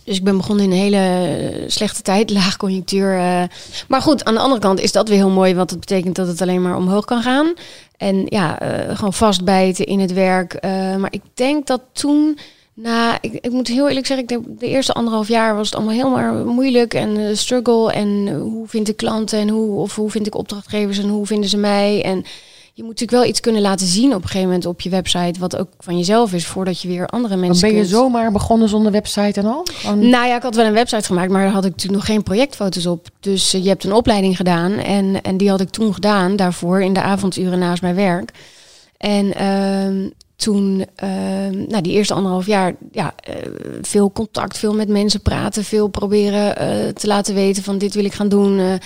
Dus 0.05 0.17
ik 0.17 0.25
ben 0.25 0.37
begonnen 0.37 0.65
in 0.65 0.71
een 0.71 0.77
hele 0.77 0.97
eh, 0.97 1.65
slechte 1.67 2.03
tijd, 2.03 2.31
laag 2.41 2.57
conjunctuur. 2.57 3.15
Uh. 3.17 3.43
Maar 3.89 4.03
goed, 4.03 4.25
aan 4.25 4.35
de 4.35 4.41
andere 4.41 4.61
kant 4.61 4.81
is 4.81 4.93
dat 4.93 5.09
weer 5.09 5.19
heel 5.19 5.31
mooi, 5.31 5.55
want 5.55 5.71
het 5.71 5.81
betekent 5.81 6.15
dat 6.15 6.27
het 6.27 6.41
alleen 6.41 6.63
maar 6.63 6.77
omhoog 6.77 7.05
kan 7.05 7.23
gaan. 7.23 7.53
En 7.97 8.27
ja, 8.29 8.63
uh, 8.63 8.97
gewoon 8.97 9.13
vastbijten 9.13 9.87
in 9.87 10.01
het 10.01 10.13
werk. 10.13 10.63
maar 10.99 11.13
ik 11.13 11.23
denk 11.35 11.67
dat 11.67 11.81
toen, 11.93 12.39
na, 12.75 13.19
ik, 13.21 13.33
ik 13.33 13.51
moet 13.51 13.69
heel 13.69 13.89
eerlijk 13.89 14.07
zeggen, 14.07 14.29
ik 14.29 14.29
denk, 14.29 14.61
de 14.61 14.67
eerste 14.67 14.93
anderhalf 14.93 15.29
jaar 15.29 15.57
was 15.57 15.67
het 15.67 15.75
allemaal 15.75 15.95
heel 15.95 16.11
maar 16.11 16.35
moeilijk 16.35 16.95
en 16.95 17.37
struggle. 17.37 17.93
En 17.93 18.29
hoe 18.39 18.69
vind 18.69 18.89
ik 18.89 18.97
klanten 18.97 19.39
en 19.39 19.49
hoe, 19.49 19.77
of 19.77 19.97
hoe 19.97 20.11
vind 20.11 20.27
ik 20.27 20.35
opdrachtgevers 20.35 20.99
en 20.99 21.09
hoe 21.09 21.27
vinden 21.27 21.51
ze 21.51 21.57
mij? 21.57 22.03
En 22.05 22.25
je 22.75 22.83
moet 22.83 22.91
natuurlijk 22.91 23.23
wel 23.23 23.31
iets 23.31 23.41
kunnen 23.41 23.63
laten 23.63 23.87
zien 23.87 24.15
op 24.15 24.23
een 24.23 24.27
gegeven 24.27 24.47
moment 24.47 24.67
op 24.67 24.81
je 24.81 24.91
website, 24.91 25.41
wat 25.41 25.57
ook 25.57 25.69
van 25.79 25.99
jezelf 25.99 26.33
is, 26.33 26.47
voordat 26.47 26.81
je 26.81 26.89
weer 26.89 27.07
andere 27.07 27.37
mensen. 27.37 27.61
Dan 27.61 27.71
ben 27.71 27.79
je 27.79 27.87
zomaar 27.87 28.33
begonnen 28.33 28.69
zonder 28.69 28.93
website 28.93 29.41
en 29.41 29.47
al? 29.47 29.67
Nou 29.95 30.27
ja, 30.27 30.37
ik 30.37 30.43
had 30.43 30.55
wel 30.55 30.67
een 30.67 30.73
website 30.73 31.07
gemaakt, 31.07 31.31
maar 31.31 31.43
daar 31.43 31.53
had 31.53 31.65
ik 31.65 31.71
natuurlijk 31.71 31.99
nog 31.99 32.11
geen 32.11 32.23
projectfoto's 32.23 32.87
op. 32.87 33.09
Dus 33.21 33.55
uh, 33.55 33.63
je 33.63 33.69
hebt 33.69 33.85
een 33.85 33.93
opleiding 33.93 34.37
gedaan 34.37 34.73
en, 34.73 35.23
en 35.23 35.37
die 35.37 35.51
had 35.51 35.61
ik 35.61 35.71
toen 35.71 35.95
gedaan, 35.95 36.37
daarvoor 36.37 36.83
in 36.83 36.93
de 36.93 37.03
avonduren 37.03 37.59
naast 37.59 37.83
mijn 37.83 37.95
werk. 37.95 38.31
En 38.97 39.27
uh, 39.43 40.11
toen, 40.37 40.85
uh, 41.05 41.09
nou 41.69 41.83
die 41.83 41.93
eerste 41.93 42.15
anderhalf 42.15 42.47
jaar, 42.47 42.75
ja, 42.93 43.15
uh, 43.29 43.35
veel 43.83 44.13
contact, 44.13 44.59
veel 44.59 44.75
met 44.75 44.89
mensen 44.89 45.21
praten, 45.23 45.65
veel 45.65 45.89
proberen 45.89 46.45
uh, 46.47 46.89
te 46.89 47.07
laten 47.07 47.35
weten 47.35 47.63
van 47.63 47.79
dit 47.79 47.95
wil 47.95 48.05
ik 48.05 48.13
gaan 48.13 48.29
doen. 48.29 48.79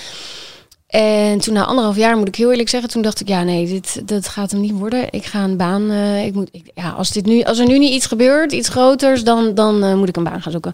En 0.87 1.39
toen 1.39 1.55
na 1.55 1.65
anderhalf 1.65 1.97
jaar 1.97 2.17
moet 2.17 2.29
ik 2.29 2.35
heel 2.35 2.51
eerlijk 2.51 2.69
zeggen, 2.69 2.91
toen 2.91 3.03
dacht 3.03 3.21
ik, 3.21 3.29
ja 3.29 3.43
nee, 3.43 3.67
dit 3.67 4.09
dat 4.09 4.29
gaat 4.29 4.51
hem 4.51 4.61
niet 4.61 4.73
worden. 4.73 5.07
Ik 5.11 5.25
ga 5.25 5.45
een 5.45 5.57
baan. 5.57 5.91
Uh, 5.91 6.25
ik 6.25 6.35
moet, 6.35 6.49
ik, 6.53 6.71
ja, 6.75 6.91
als, 6.91 7.11
dit 7.11 7.27
nu, 7.27 7.43
als 7.43 7.59
er 7.59 7.67
nu 7.67 7.79
niet 7.79 7.93
iets 7.93 8.07
gebeurt, 8.07 8.53
iets 8.53 8.69
groters, 8.69 9.25
dan, 9.25 9.55
dan 9.55 9.85
uh, 9.85 9.95
moet 9.95 10.09
ik 10.09 10.17
een 10.17 10.25
baan 10.25 10.43
gaan 10.43 10.53
zoeken. 10.53 10.73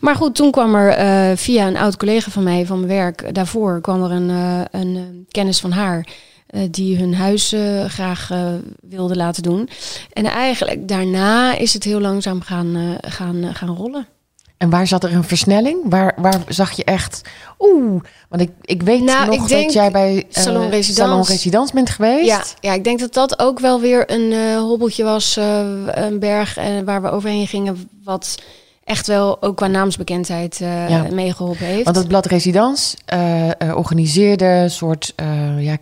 Maar 0.00 0.16
goed, 0.16 0.34
toen 0.34 0.50
kwam 0.50 0.74
er 0.74 0.98
uh, 0.98 1.36
via 1.36 1.66
een 1.66 1.76
oud 1.76 1.96
collega 1.96 2.30
van 2.30 2.42
mij 2.42 2.66
van 2.66 2.76
mijn 2.76 2.92
werk, 2.92 3.34
daarvoor 3.34 3.80
kwam 3.80 4.02
er 4.02 4.10
een, 4.10 4.30
een 4.70 5.26
kennis 5.30 5.60
van 5.60 5.72
haar. 5.72 6.06
die 6.70 6.98
hun 6.98 7.14
huis 7.14 7.54
graag 7.86 8.30
wilde 8.80 9.16
laten 9.16 9.42
doen. 9.42 9.68
En 10.12 10.24
eigenlijk 10.24 10.88
daarna 10.88 11.56
is 11.56 11.74
het 11.74 11.84
heel 11.84 12.00
langzaam 12.00 12.40
gaan, 12.40 12.98
gaan, 13.00 13.54
gaan 13.54 13.76
rollen. 13.76 14.06
En 14.62 14.70
waar 14.70 14.86
zat 14.86 15.04
er 15.04 15.14
een 15.14 15.24
versnelling? 15.24 15.78
Waar, 15.84 16.14
waar 16.16 16.40
zag 16.48 16.70
je 16.70 16.84
echt... 16.84 17.20
Oeh, 17.58 18.02
want 18.28 18.42
ik, 18.42 18.50
ik 18.60 18.82
weet 18.82 19.02
nou, 19.02 19.36
nog 19.36 19.48
dat 19.48 19.72
jij 19.72 19.90
bij 19.90 20.14
uh, 20.14 20.22
Salon, 20.28 20.70
Residence. 21.24 21.72
bent 21.74 21.90
geweest. 21.90 22.26
Ja, 22.26 22.42
ja, 22.60 22.72
ik 22.72 22.84
denk 22.84 22.98
dat 23.00 23.14
dat 23.14 23.38
ook 23.38 23.58
wel 23.58 23.80
weer 23.80 24.10
een 24.10 24.32
uh, 24.32 24.56
hobbeltje 24.56 25.04
was. 25.04 25.36
Uh, 25.38 25.44
een 25.86 26.18
berg 26.18 26.58
waar 26.84 27.02
we 27.02 27.10
overheen 27.10 27.46
gingen. 27.46 27.90
Wat 28.04 28.42
echt 28.84 29.06
wel 29.06 29.42
ook 29.42 29.56
qua 29.56 29.66
naamsbekendheid 29.66 30.56
ja. 30.88 31.06
meegeholpen 31.12 31.66
heeft. 31.66 31.84
Want 31.84 31.96
het 31.96 32.08
blad 32.08 32.26
Residence 32.26 32.96
organiseerde 33.74 34.68
soort 34.68 35.14
ja, 35.58 35.76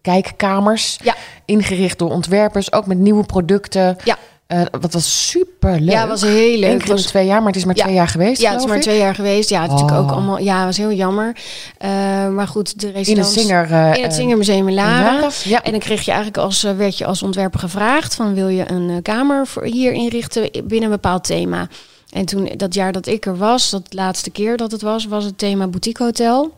kijkkamers. 0.00 0.98
Ja. 1.02 1.14
Ingericht 1.44 1.98
door 1.98 2.10
ontwerpers. 2.10 2.72
Ook 2.72 2.86
met 2.86 2.98
nieuwe 2.98 3.24
producten. 3.24 3.96
Ja. 4.04 4.18
Uh, 4.54 4.62
wat 4.80 4.92
was 4.92 5.28
super 5.28 5.80
leuk. 5.80 5.90
Ja, 5.90 6.06
was 6.06 6.22
heel 6.22 6.58
leuk. 6.58 6.82
Eén 6.82 6.88
was... 6.88 7.02
twee 7.02 7.26
jaar, 7.26 7.38
maar 7.38 7.46
het 7.46 7.56
is 7.56 7.64
maar 7.64 7.74
twee 7.74 7.94
jaar 7.94 8.08
geweest. 8.08 8.40
Ja, 8.40 8.50
het 8.50 8.60
is 8.60 8.66
maar 8.66 8.80
twee 8.80 8.98
jaar 8.98 9.14
geweest. 9.14 9.50
Ja, 9.50 9.62
het 9.62 9.70
natuurlijk 9.70 9.98
ook 9.98 10.10
oh. 10.10 10.16
allemaal. 10.16 10.38
Ja, 10.38 10.64
was 10.64 10.76
heel 10.76 10.92
jammer. 10.92 11.36
Uh, 11.84 11.88
maar 12.28 12.48
goed, 12.48 12.80
de 12.80 12.90
residence... 12.90 13.40
In. 13.40 13.48
Uh, 13.48 13.94
in 13.94 14.02
het 14.02 14.14
Zingermuseum 14.14 14.68
in 14.68 14.74
Laren. 14.74 15.30
Ja. 15.44 15.62
En 15.62 15.70
dan 15.70 15.80
kreeg 15.80 16.04
je 16.04 16.10
eigenlijk 16.10 16.44
als, 16.44 16.62
werd 16.62 16.98
je 16.98 17.04
als 17.04 17.22
ontwerper 17.22 17.60
gevraagd... 17.60 18.14
van 18.14 18.34
wil 18.34 18.48
je 18.48 18.70
een 18.70 19.02
kamer 19.02 19.46
voor 19.46 19.64
hier 19.64 19.92
inrichten 19.92 20.50
binnen 20.52 20.82
een 20.82 20.90
bepaald 20.90 21.24
thema. 21.24 21.68
En 22.10 22.24
toen, 22.24 22.50
dat 22.56 22.74
jaar 22.74 22.92
dat 22.92 23.06
ik 23.06 23.26
er 23.26 23.36
was, 23.36 23.70
dat 23.70 23.82
laatste 23.88 24.30
keer 24.30 24.56
dat 24.56 24.70
het 24.70 24.82
was... 24.82 25.06
was 25.06 25.24
het 25.24 25.38
thema 25.38 25.66
boutique 25.66 26.04
hotel. 26.04 26.52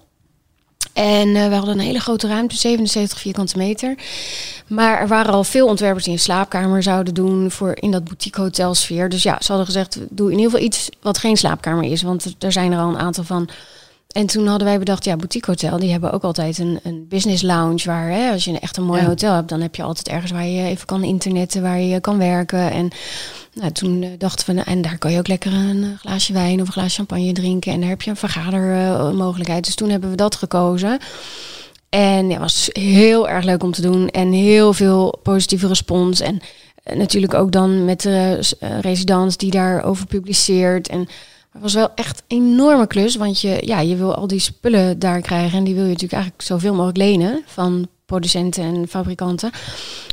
En 0.97 1.29
uh, 1.29 1.49
we 1.49 1.55
hadden 1.55 1.75
een 1.75 1.85
hele 1.85 2.01
grote 2.01 2.27
ruimte, 2.27 2.57
77 2.57 3.19
vierkante 3.19 3.57
meter. 3.57 3.95
Maar 4.67 5.01
er 5.01 5.09
waren 5.09 5.33
al 5.33 5.45
veel 5.45 5.67
ontwerpers 5.67 6.05
die 6.05 6.13
een 6.13 6.19
slaapkamer 6.19 6.83
zouden 6.83 7.15
doen 7.15 7.51
voor 7.51 7.73
in 7.75 7.91
dat 7.91 8.05
boutique 8.05 8.41
hotelsfeer. 8.41 9.09
Dus 9.09 9.23
ja, 9.23 9.37
ze 9.41 9.47
hadden 9.47 9.67
gezegd, 9.67 9.99
doe 10.09 10.31
in 10.31 10.37
ieder 10.37 10.51
geval 10.51 10.67
iets 10.67 10.89
wat 11.03 11.19
geen 11.19 11.37
slaapkamer 11.37 11.85
is. 11.85 12.03
Want 12.03 12.35
er 12.39 12.53
zijn 12.53 12.73
er 12.73 12.79
al 12.79 12.89
een 12.89 12.99
aantal 12.99 13.25
van. 13.25 13.49
En 14.17 14.27
toen 14.27 14.47
hadden 14.47 14.67
wij 14.67 14.79
bedacht, 14.79 15.05
ja, 15.05 15.17
boutique 15.17 15.51
hotel, 15.51 15.79
die 15.79 15.91
hebben 15.91 16.13
ook 16.13 16.23
altijd 16.23 16.59
een, 16.59 16.81
een 16.83 17.07
business 17.09 17.43
lounge. 17.43 17.83
Waar 17.85 18.11
hè, 18.11 18.31
als 18.33 18.45
je 18.45 18.59
echt 18.59 18.77
een 18.77 18.85
mooi 18.85 19.03
hotel 19.05 19.35
hebt, 19.35 19.49
dan 19.49 19.61
heb 19.61 19.75
je 19.75 19.83
altijd 19.83 20.09
ergens 20.09 20.33
waar 20.33 20.47
je 20.47 20.63
even 20.63 20.87
kan 20.87 21.05
internetten, 21.05 21.63
waar 21.63 21.81
je 21.81 22.01
kan 22.01 22.19
werken. 22.19 22.71
En 22.71 22.91
nou, 23.53 23.73
toen 23.73 24.03
uh, 24.03 24.09
dachten 24.19 24.47
we, 24.47 24.53
nou, 24.53 24.67
en 24.67 24.83
daar 24.83 24.99
kan 24.99 25.13
je 25.13 25.19
ook 25.19 25.29
lekker 25.29 25.53
een 25.53 25.83
uh, 25.83 25.89
glaasje 25.99 26.33
wijn 26.33 26.61
of 26.61 26.67
een 26.67 26.73
glaasje 26.73 26.97
champagne 26.97 27.33
drinken. 27.33 27.73
En 27.73 27.81
daar 27.81 27.89
heb 27.89 28.03
je 28.03 28.11
een 28.11 28.17
vergadermogelijkheid. 28.17 29.65
dus 29.65 29.75
toen 29.75 29.91
hebben 29.91 30.11
we 30.11 30.17
dat 30.17 30.35
gekozen. 30.35 30.99
En 31.89 32.29
ja, 32.29 32.39
was 32.39 32.69
heel 32.73 33.29
erg 33.29 33.45
leuk 33.45 33.63
om 33.63 33.73
te 33.73 33.83
doen. 33.83 34.09
En 34.09 34.33
heel 34.33 34.73
veel 34.73 35.19
positieve 35.23 35.67
respons. 35.67 36.21
En 36.21 36.41
uh, 36.85 36.97
natuurlijk 36.97 37.35
ook 37.35 37.53
dan 37.53 37.85
met 37.85 38.01
de 38.01 38.41
residents 38.81 39.37
die 39.37 39.51
daarover 39.51 40.07
publiceert. 40.07 40.89
En 40.89 41.09
het 41.57 41.63
was 41.63 41.75
wel 41.75 41.89
echt 41.95 42.23
een 42.29 42.37
enorme 42.53 42.87
klus. 42.87 43.17
Want 43.17 43.41
je, 43.41 43.59
ja, 43.65 43.81
je 43.81 43.97
wil 43.97 44.15
al 44.15 44.27
die 44.27 44.41
spullen 44.41 44.99
daar 44.99 45.21
krijgen. 45.21 45.59
En 45.59 45.65
die 45.65 45.75
wil 45.75 45.83
je 45.83 45.89
natuurlijk 45.89 46.13
eigenlijk 46.23 46.43
zoveel 46.43 46.73
mogelijk 46.75 46.97
lenen 46.99 47.43
van 47.47 47.87
producenten 48.07 48.63
en 48.65 48.89
fabrikanten. 48.89 49.51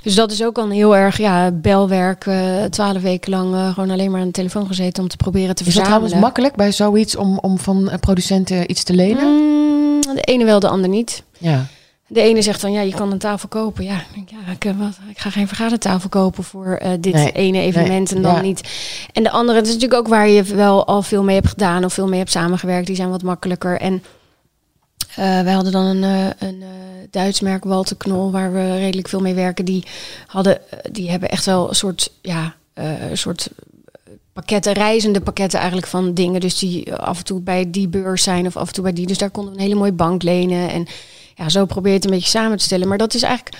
Dus 0.03 0.15
dat 0.15 0.31
is 0.31 0.43
ook 0.43 0.57
al 0.57 0.69
heel 0.69 0.95
erg 0.95 1.17
ja, 1.17 1.51
belwerk. 1.51 2.25
eh, 2.25 2.63
Twaalf 2.63 3.01
weken 3.01 3.31
lang 3.31 3.53
eh, 3.53 3.73
gewoon 3.73 3.89
alleen 3.89 4.11
maar 4.11 4.19
aan 4.19 4.25
de 4.25 4.31
telefoon 4.33 4.67
gezeten 4.67 5.03
om 5.03 5.09
te 5.09 5.17
proberen 5.17 5.55
te 5.55 5.63
Is 5.65 5.73
dat 5.73 5.73
verzamelen. 5.73 6.09
trouwens 6.09 6.21
makkelijk 6.21 6.55
bij 6.55 6.71
zoiets 6.71 7.15
om, 7.15 7.37
om 7.39 7.59
van 7.59 7.91
producenten 7.99 8.71
iets 8.71 8.83
te 8.83 8.93
lenen? 8.93 9.25
Mm, 9.25 10.01
de 10.01 10.21
ene 10.21 10.45
wel, 10.45 10.59
de 10.59 10.67
ander 10.69 10.89
niet. 10.89 11.23
Ja. 11.37 11.65
De 12.13 12.21
ene 12.21 12.41
zegt 12.41 12.61
dan, 12.61 12.71
ja, 12.71 12.81
je 12.81 12.93
kan 12.93 13.11
een 13.11 13.17
tafel 13.17 13.47
kopen. 13.47 13.83
Ja, 13.83 13.95
ik 13.95 14.05
denk, 14.13 14.29
ja 14.29 14.51
ik, 14.51 14.65
eh, 14.65 14.71
wat, 14.77 14.97
ik 15.09 15.19
ga 15.19 15.29
geen 15.29 15.47
vergadertafel 15.47 16.09
kopen 16.09 16.43
voor 16.43 16.75
eh, 16.75 16.91
dit 16.99 17.13
Nee, 17.13 17.31
ene 17.31 17.59
evenement 17.59 18.09
nee, 18.09 18.17
en 18.17 18.21
dan 18.21 18.35
ja. 18.35 18.41
niet. 18.41 18.69
En 19.13 19.23
de 19.23 19.29
andere, 19.29 19.57
het 19.57 19.67
is 19.67 19.73
natuurlijk 19.73 19.99
ook 19.99 20.07
waar 20.07 20.27
je 20.27 20.43
wel 20.43 20.87
al 20.87 21.01
veel 21.01 21.23
mee 21.23 21.35
hebt 21.35 21.47
gedaan 21.47 21.83
of 21.83 21.93
veel 21.93 22.07
mee 22.07 22.19
hebt 22.19 22.31
samengewerkt. 22.31 22.87
Die 22.87 22.95
zijn 22.95 23.09
wat 23.09 23.23
makkelijker. 23.23 23.79
En 23.79 24.03
eh, 25.15 25.41
wij 25.41 25.53
hadden 25.53 25.71
dan 25.71 25.85
een, 25.85 26.03
eh, 26.03 26.47
een 26.49 26.63
Duits 27.09 27.41
merk, 27.41 27.63
Walter 27.63 27.95
Knol, 27.95 28.31
waar 28.31 28.53
we 28.53 28.77
redelijk 28.77 29.07
veel 29.07 29.21
mee 29.21 29.33
werken. 29.33 29.65
Die, 29.65 29.83
hadden, 30.27 30.59
die 30.91 31.09
hebben 31.09 31.29
echt 31.29 31.45
wel 31.45 31.69
een 31.69 31.75
soort, 31.75 32.11
ja, 32.21 32.55
een 32.73 33.17
soort 33.17 33.49
pakketten, 34.33 34.73
reizende 34.73 35.21
pakketten 35.21 35.59
eigenlijk 35.59 35.87
van 35.87 36.13
dingen. 36.13 36.41
Dus 36.41 36.59
die 36.59 36.95
af 36.95 37.17
en 37.17 37.23
toe 37.23 37.41
bij 37.41 37.71
die 37.71 37.87
beurs 37.87 38.23
zijn 38.23 38.45
of 38.45 38.57
af 38.57 38.67
en 38.67 38.73
toe 38.73 38.83
bij 38.83 38.93
die. 38.93 39.07
Dus 39.07 39.17
daar 39.17 39.29
konden 39.29 39.53
we 39.53 39.57
een 39.57 39.65
hele 39.65 39.79
mooie 39.79 39.91
bank 39.91 40.23
lenen. 40.23 40.69
En 40.69 40.87
ja, 41.35 41.49
zo 41.49 41.65
probeer 41.65 41.91
je 41.91 41.97
het 41.97 42.05
een 42.05 42.11
beetje 42.11 42.29
samen 42.29 42.57
te 42.57 42.63
stellen. 42.63 42.87
Maar 42.87 42.97
dat 42.97 43.13
is 43.13 43.21
eigenlijk. 43.21 43.57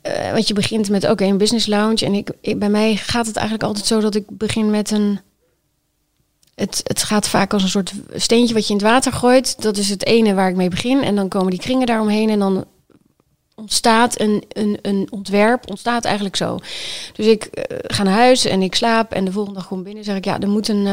eh 0.00 0.32
want 0.32 0.48
je 0.48 0.54
begint 0.54 0.88
met 0.88 1.10
oké, 1.10 1.24
een 1.24 1.38
business 1.38 1.66
lounge. 1.66 2.04
En 2.04 2.14
ik, 2.14 2.30
ik, 2.40 2.58
bij 2.58 2.68
mij 2.68 2.96
gaat 2.96 3.26
het 3.26 3.36
eigenlijk 3.36 3.66
altijd 3.66 3.86
zo 3.86 4.00
dat 4.00 4.14
ik 4.14 4.24
begin 4.28 4.70
met 4.70 4.90
een. 4.90 5.20
Het, 6.54 6.80
het 6.84 7.02
gaat 7.02 7.28
vaak 7.28 7.52
als 7.52 7.62
een 7.62 7.68
soort 7.68 7.92
steentje 8.14 8.54
wat 8.54 8.66
je 8.66 8.72
in 8.74 8.78
het 8.78 8.88
water 8.88 9.12
gooit. 9.12 9.62
Dat 9.62 9.76
is 9.76 9.90
het 9.90 10.06
ene 10.06 10.34
waar 10.34 10.48
ik 10.48 10.56
mee 10.56 10.68
begin. 10.68 11.02
En 11.02 11.14
dan 11.14 11.28
komen 11.28 11.50
die 11.50 11.60
kringen 11.60 11.86
daaromheen. 11.86 12.30
En 12.30 12.38
dan 12.38 12.64
ontstaat 13.54 14.20
een, 14.20 14.44
een, 14.48 14.78
een 14.82 15.06
ontwerp, 15.10 15.70
ontstaat 15.70 16.04
eigenlijk 16.04 16.36
zo. 16.36 16.58
Dus 17.12 17.26
ik 17.26 17.44
eh, 17.44 17.76
ga 17.82 18.02
naar 18.02 18.14
huis 18.14 18.44
en 18.44 18.62
ik 18.62 18.74
slaap. 18.74 19.12
En 19.12 19.24
de 19.24 19.32
volgende 19.32 19.58
dag 19.58 19.68
kom 19.68 19.82
binnen 19.82 19.98
en 19.98 20.04
zeg 20.04 20.16
ik... 20.16 20.24
ja, 20.24 20.40
er 20.40 20.48
moet 20.48 20.68
een 20.68 20.86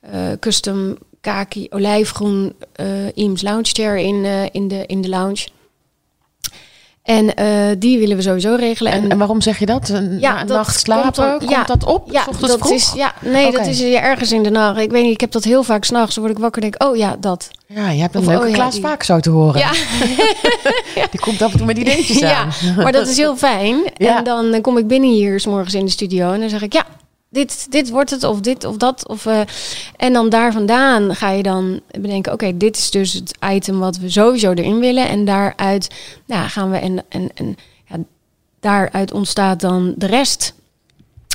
eh, 0.00 0.32
custom 0.40 0.98
kaki 1.20 1.66
olijfgroen 1.70 2.52
eh 2.72 3.16
Eames 3.16 3.42
lounge 3.42 3.68
chair 3.72 3.96
in, 3.96 4.24
eh, 4.24 4.42
in, 4.52 4.68
de, 4.68 4.84
in 4.86 5.00
de 5.00 5.08
lounge. 5.08 5.46
En 7.02 7.34
eh, 7.34 7.46
die 7.78 7.98
willen 7.98 8.16
we 8.16 8.22
sowieso 8.22 8.54
regelen. 8.54 8.92
En, 8.92 9.10
en 9.10 9.18
waarom 9.18 9.40
zeg 9.40 9.58
je 9.58 9.66
dat? 9.66 9.88
Een, 9.88 10.18
Ja, 10.20 10.44
dat 10.44 10.56
nacht 10.56 10.80
slapen? 10.80 11.38
komt 11.38 11.50
ja, 11.50 11.64
dat 11.64 11.84
op? 11.84 12.10
ja, 12.10 12.24
dat 12.40 12.58
vroeg? 12.58 12.72
is, 12.72 12.92
ja, 12.96 13.14
nee, 13.20 13.52
dat 13.52 13.66
is 13.66 13.82
ergens 13.82 14.32
in 14.32 14.42
de 14.42 14.50
nacht. 14.50 14.78
Ik 14.80 14.90
weet 14.90 15.02
niet, 15.02 15.12
ik 15.12 15.20
heb 15.20 15.32
dat 15.32 15.44
heel 15.44 15.62
vaak 15.62 15.84
s'nachts. 15.84 16.14
Dan 16.14 16.24
word 16.24 16.36
ik 16.36 16.42
wakker 16.42 16.62
en 16.62 16.70
denk, 16.70 16.82
oh 16.90 16.96
ja, 16.96 17.16
dat. 17.20 17.50
Ja, 17.66 17.90
je 17.90 18.00
hebt 18.00 18.14
een 18.14 18.20
Of, 18.20 18.26
leuke 18.26 18.42
oh 18.42 18.48
ja, 18.48 18.54
Klaas 18.54 18.78
vaak 18.78 19.02
zo 19.02 19.20
te 19.20 19.30
horen. 19.30 19.58
Ja, 19.60 19.70
Die 21.10 21.20
komt 21.20 21.42
af 21.42 21.52
en 21.52 21.56
toe 21.58 21.66
met 21.66 21.78
ideetjes 21.78 22.18
ja, 22.18 22.38
aan. 22.40 22.74
maar 22.76 22.92
dat 22.92 23.08
is 23.08 23.16
heel 23.16 23.36
fijn. 23.36 23.76
Ja. 23.96 24.18
En 24.18 24.24
dan 24.24 24.60
kom 24.60 24.78
ik 24.78 24.86
binnen 24.86 25.10
hier 25.10 25.40
s 25.40 25.46
morgens 25.46 25.74
in 25.74 25.84
de 25.84 25.90
studio 25.90 26.32
en 26.32 26.40
dan 26.40 26.48
zeg 26.48 26.62
ik, 26.62 26.72
ja, 26.72 26.86
dit, 27.30 27.66
dit 27.70 27.90
wordt 27.90 28.10
het 28.10 28.24
of 28.24 28.40
dit 28.40 28.64
of 28.64 28.76
dat. 28.76 29.08
Of, 29.08 29.26
eh, 29.26 29.40
en 29.96 30.12
dan 30.12 30.28
daar 30.28 30.52
vandaan 30.52 31.14
ga 31.14 31.30
je 31.30 31.42
dan 31.42 31.80
bedenken, 32.00 32.32
oké, 32.32 32.56
dit 32.56 32.76
is 32.76 32.90
dus 32.90 33.12
het 33.12 33.36
item 33.50 33.78
wat 33.78 33.96
we 33.96 34.10
sowieso 34.10 34.52
erin 34.52 34.78
willen. 34.78 35.08
En 35.08 35.24
daaruit 35.24 35.88
nou, 36.26 36.48
gaan 36.48 36.70
we 36.70 36.76
en, 36.76 37.04
en, 37.08 37.30
en 37.34 37.56
ja, 37.86 37.96
daaruit 38.60 39.12
ontstaat 39.12 39.60
dan 39.60 39.94
de 39.96 40.06
rest. 40.06 40.56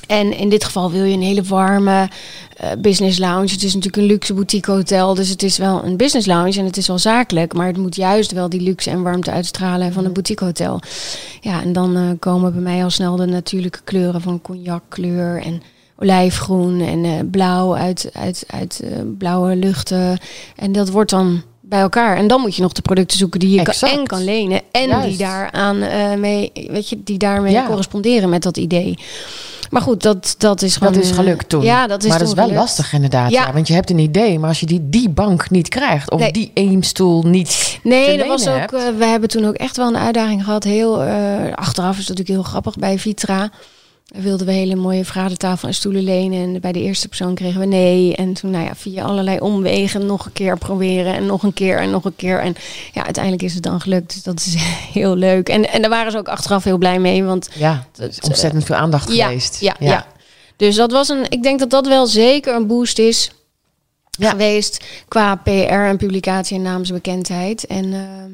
En 0.08 0.38
in 0.38 0.50
dit 0.50 0.64
geval 0.64 0.92
wil 0.92 1.04
je 1.04 1.14
een 1.14 1.22
hele 1.22 1.44
warme 1.44 2.10
eh, 2.58 2.72
business 2.78 3.20
lounge. 3.20 3.52
Het 3.52 3.64
is 3.64 3.74
natuurlijk 3.74 4.04
een 4.04 4.10
luxe 4.10 4.34
boutique 4.34 4.72
hotel, 4.72 5.14
dus 5.14 5.30
het 5.30 5.44
is 5.44 5.58
wel 5.58 5.84
een 5.84 5.98
business 5.98 6.28
lounge 6.28 6.60
en 6.60 6.66
het 6.66 6.78
is 6.78 6.88
wel 6.88 7.00
zakelijk, 7.00 7.54
maar 7.54 7.68
het 7.68 7.78
moet 7.78 7.96
juist 7.96 8.32
wel 8.32 8.50
die 8.50 8.62
luxe 8.62 8.90
en 8.90 9.02
warmte 9.02 9.32
uitstralen 9.32 9.94
van 9.94 10.06
een 10.06 10.14
boutique 10.14 10.46
hotel. 10.46 10.80
Ja, 11.42 11.62
en 11.62 11.74
dan 11.74 11.96
eh, 11.96 12.10
komen 12.20 12.54
bij 12.54 12.62
mij 12.62 12.84
al 12.84 12.90
snel 12.90 13.16
de 13.16 13.26
natuurlijke 13.26 13.82
kleuren 13.84 14.22
van 14.22 14.42
cognackleur 14.42 15.42
en 15.42 15.62
olijfgroen 16.00 16.82
en 16.82 17.06
eh, 17.06 17.12
blauw 17.32 17.76
uit, 17.76 18.10
uit, 18.14 18.44
uit 18.48 18.80
eh, 18.84 18.90
blauwe 19.18 19.56
luchten. 19.56 20.18
En 20.56 20.72
dat 20.72 20.90
wordt 20.90 21.10
dan 21.10 21.42
bij 21.62 21.80
elkaar. 21.82 22.18
En 22.18 22.28
dan 22.28 22.42
moet 22.42 22.56
je 22.56 22.62
nog 22.62 22.72
de 22.74 22.82
producten 22.82 23.18
zoeken 23.18 23.40
die 23.40 23.50
je 23.50 23.62
kan, 23.62 23.90
en 23.90 24.08
kan 24.08 24.24
lenen. 24.24 24.62
En 24.72 24.88
Juist. 24.88 25.08
die 25.08 25.18
daaraan 25.18 25.82
eh, 25.82 26.14
mee, 26.14 26.52
weet 26.54 26.90
je, 26.90 27.04
die 27.04 27.18
daarmee 27.18 27.52
Ja. 27.54 27.66
corresponderen 27.66 28.30
met 28.30 28.44
dat 28.44 28.58
idee. 28.58 28.98
Maar 29.70 29.82
goed, 29.82 30.04
dat, 30.04 30.36
dat 30.38 30.62
is 30.62 30.76
gewoon. 30.76 30.94
Dat 30.94 31.04
is 31.04 31.12
gelukt 31.12 31.50
toen. 31.50 31.62
Ja, 31.64 31.88
dat 31.88 32.04
is 32.04 32.10
maar 32.10 32.20
dat 32.20 32.28
is 32.28 32.34
wel 32.34 32.44
gelukt. 32.44 32.62
lastig 32.62 32.94
inderdaad. 32.94 33.32
Ja. 33.32 33.46
Ja. 33.46 33.54
want 33.54 33.68
je 33.68 33.74
hebt 33.74 33.90
een 33.90 34.00
idee, 34.00 34.40
maar 34.40 34.50
als 34.50 34.60
je 34.60 34.66
die, 34.66 34.90
die 34.90 35.10
bank 35.10 35.50
niet 35.50 35.68
krijgt... 35.70 36.12
of 36.12 36.20
Nee. 36.20 36.32
die 36.32 36.52
eemstoel 36.54 37.22
niet 37.24 37.80
Nee, 37.84 38.18
dat 38.18 38.28
was 38.28 38.48
ook. 38.48 38.56
hebt. 38.56 38.72
we 38.98 39.06
hebben 39.06 39.30
toen 39.30 39.46
ook 39.48 39.56
echt 39.56 39.78
wel 39.78 39.88
een 39.88 39.98
uitdaging 39.98 40.44
gehad. 40.44 40.64
Heel 40.64 41.02
achteraf 41.56 41.92
is 41.98 42.08
het 42.08 42.18
natuurlijk 42.18 42.28
heel 42.28 42.44
grappig 42.52 42.76
bij 42.76 43.00
Vitra. 43.00 43.50
Wilden 44.06 44.46
we 44.48 44.52
hele 44.54 44.76
mooie 44.76 45.04
vergadertafel 45.06 45.68
en 45.68 45.74
stoelen 45.74 46.04
lenen. 46.04 46.40
En 46.56 46.62
bij 46.62 46.72
de 46.72 46.82
eerste 46.82 47.08
persoon 47.08 47.36
kregen 47.36 47.60
we 47.60 47.66
nee. 47.66 48.16
En 48.16 48.34
toen, 48.34 48.50
nou 48.52 48.66
ja, 48.66 48.76
via 48.76 49.04
allerlei 49.04 49.40
omwegen 49.40 50.06
nog 50.06 50.26
een 50.26 50.34
keer 50.34 50.58
proberen. 50.58 51.14
En 51.14 51.26
nog 51.26 51.44
een 51.44 51.54
keer 51.54 51.78
en 51.80 51.90
nog 51.90 52.06
een 52.06 52.16
keer. 52.16 52.40
En 52.40 52.56
ja, 52.94 53.04
uiteindelijk 53.04 53.44
is 53.44 53.54
het 53.54 53.64
dan 53.64 53.82
gelukt. 53.82 54.14
Dus 54.14 54.24
dat 54.24 54.40
is 54.40 54.56
heel 55.00 55.16
leuk. 55.16 55.50
En, 55.50 55.70
en 55.70 55.82
daar 55.82 55.90
waren 55.90 56.12
ze 56.12 56.18
ook 56.18 56.28
achteraf 56.28 56.64
heel 56.64 56.78
blij 56.78 57.00
mee. 57.00 57.24
Want 57.24 57.50
Ja, 57.56 57.86
er 57.98 58.08
is 58.10 58.20
ontzettend 58.20 58.64
veel 58.64 58.76
aandacht 58.76 59.14
ja, 59.14 59.28
geweest. 59.28 59.60
ja, 59.60 59.76
ja. 59.80 60.06
Dus 60.56 60.76
dat 60.76 60.92
was 60.92 61.10
een. 61.10 61.26
Ik 61.30 61.44
denk 61.44 61.60
dat 61.60 61.70
dat 61.70 61.88
wel 61.88 62.08
zeker 62.08 62.56
een 62.56 62.68
boost 62.68 63.00
is 63.00 63.32
Ja. 64.12 64.30
geweest 64.30 64.84
qua 65.08 65.36
PR 65.36 65.50
en 65.50 65.98
publicatie 65.98 66.56
en 66.58 66.62
naamsbekendheid. 66.64 67.66
En 67.66 67.94
ehm, 67.94 68.32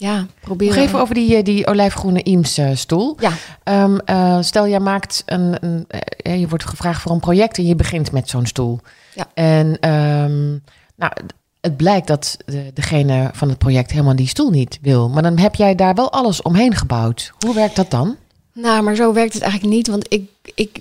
ja, 0.00 0.26
proberen. 0.40 0.74
Nog 0.74 0.84
even 0.84 1.00
over 1.00 1.14
die, 1.14 1.36
eh, 1.36 1.44
die 1.44 1.66
olijfgroene 1.66 2.22
Eames 2.22 2.58
eh, 2.58 2.70
stoel. 2.74 3.16
Ja, 3.18 3.32
Ehm, 3.62 3.98
eh, 4.04 4.38
stel, 4.40 4.68
jij 4.68 4.80
maakt 4.80 5.22
een, 5.26 5.56
een 5.60 5.84
eh, 5.88 6.40
je 6.40 6.48
wordt 6.48 6.64
gevraagd 6.64 7.02
voor 7.02 7.12
een 7.12 7.20
project 7.20 7.58
en 7.58 7.66
je 7.66 7.74
begint 7.74 8.12
met 8.12 8.28
zo'n 8.28 8.46
stoel. 8.46 8.80
Ja. 9.14 9.26
En 9.34 9.76
ehm, 9.80 10.48
nou, 10.96 11.12
het 11.60 11.76
blijkt 11.76 12.06
dat 12.06 12.36
de, 12.46 12.70
degene 12.74 13.30
van 13.32 13.48
het 13.48 13.58
project 13.58 13.90
helemaal 13.90 14.16
die 14.16 14.28
stoel 14.28 14.50
niet 14.50 14.78
wil. 14.82 15.08
Maar 15.08 15.22
dan 15.22 15.38
heb 15.38 15.54
jij 15.54 15.74
daar 15.74 15.94
wel 15.94 16.12
alles 16.12 16.42
omheen 16.42 16.74
gebouwd. 16.74 17.32
Hoe 17.46 17.54
werkt 17.54 17.76
dat 17.76 17.90
dan? 17.90 18.16
nou, 18.52 18.82
maar 18.82 18.94
zo 18.94 19.12
werkt 19.12 19.32
het 19.32 19.42
eigenlijk 19.42 19.74
niet. 19.74 19.86
Want 19.88 20.06
ik, 20.08 20.28
ik, 20.54 20.80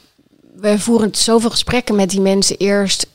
we 0.56 0.80
voeren 0.80 1.10
zoveel 1.16 1.50
gesprekken 1.50 1.96
met 1.96 2.10
die 2.10 2.22
mensen 2.22 2.58
eerst. 2.58 3.08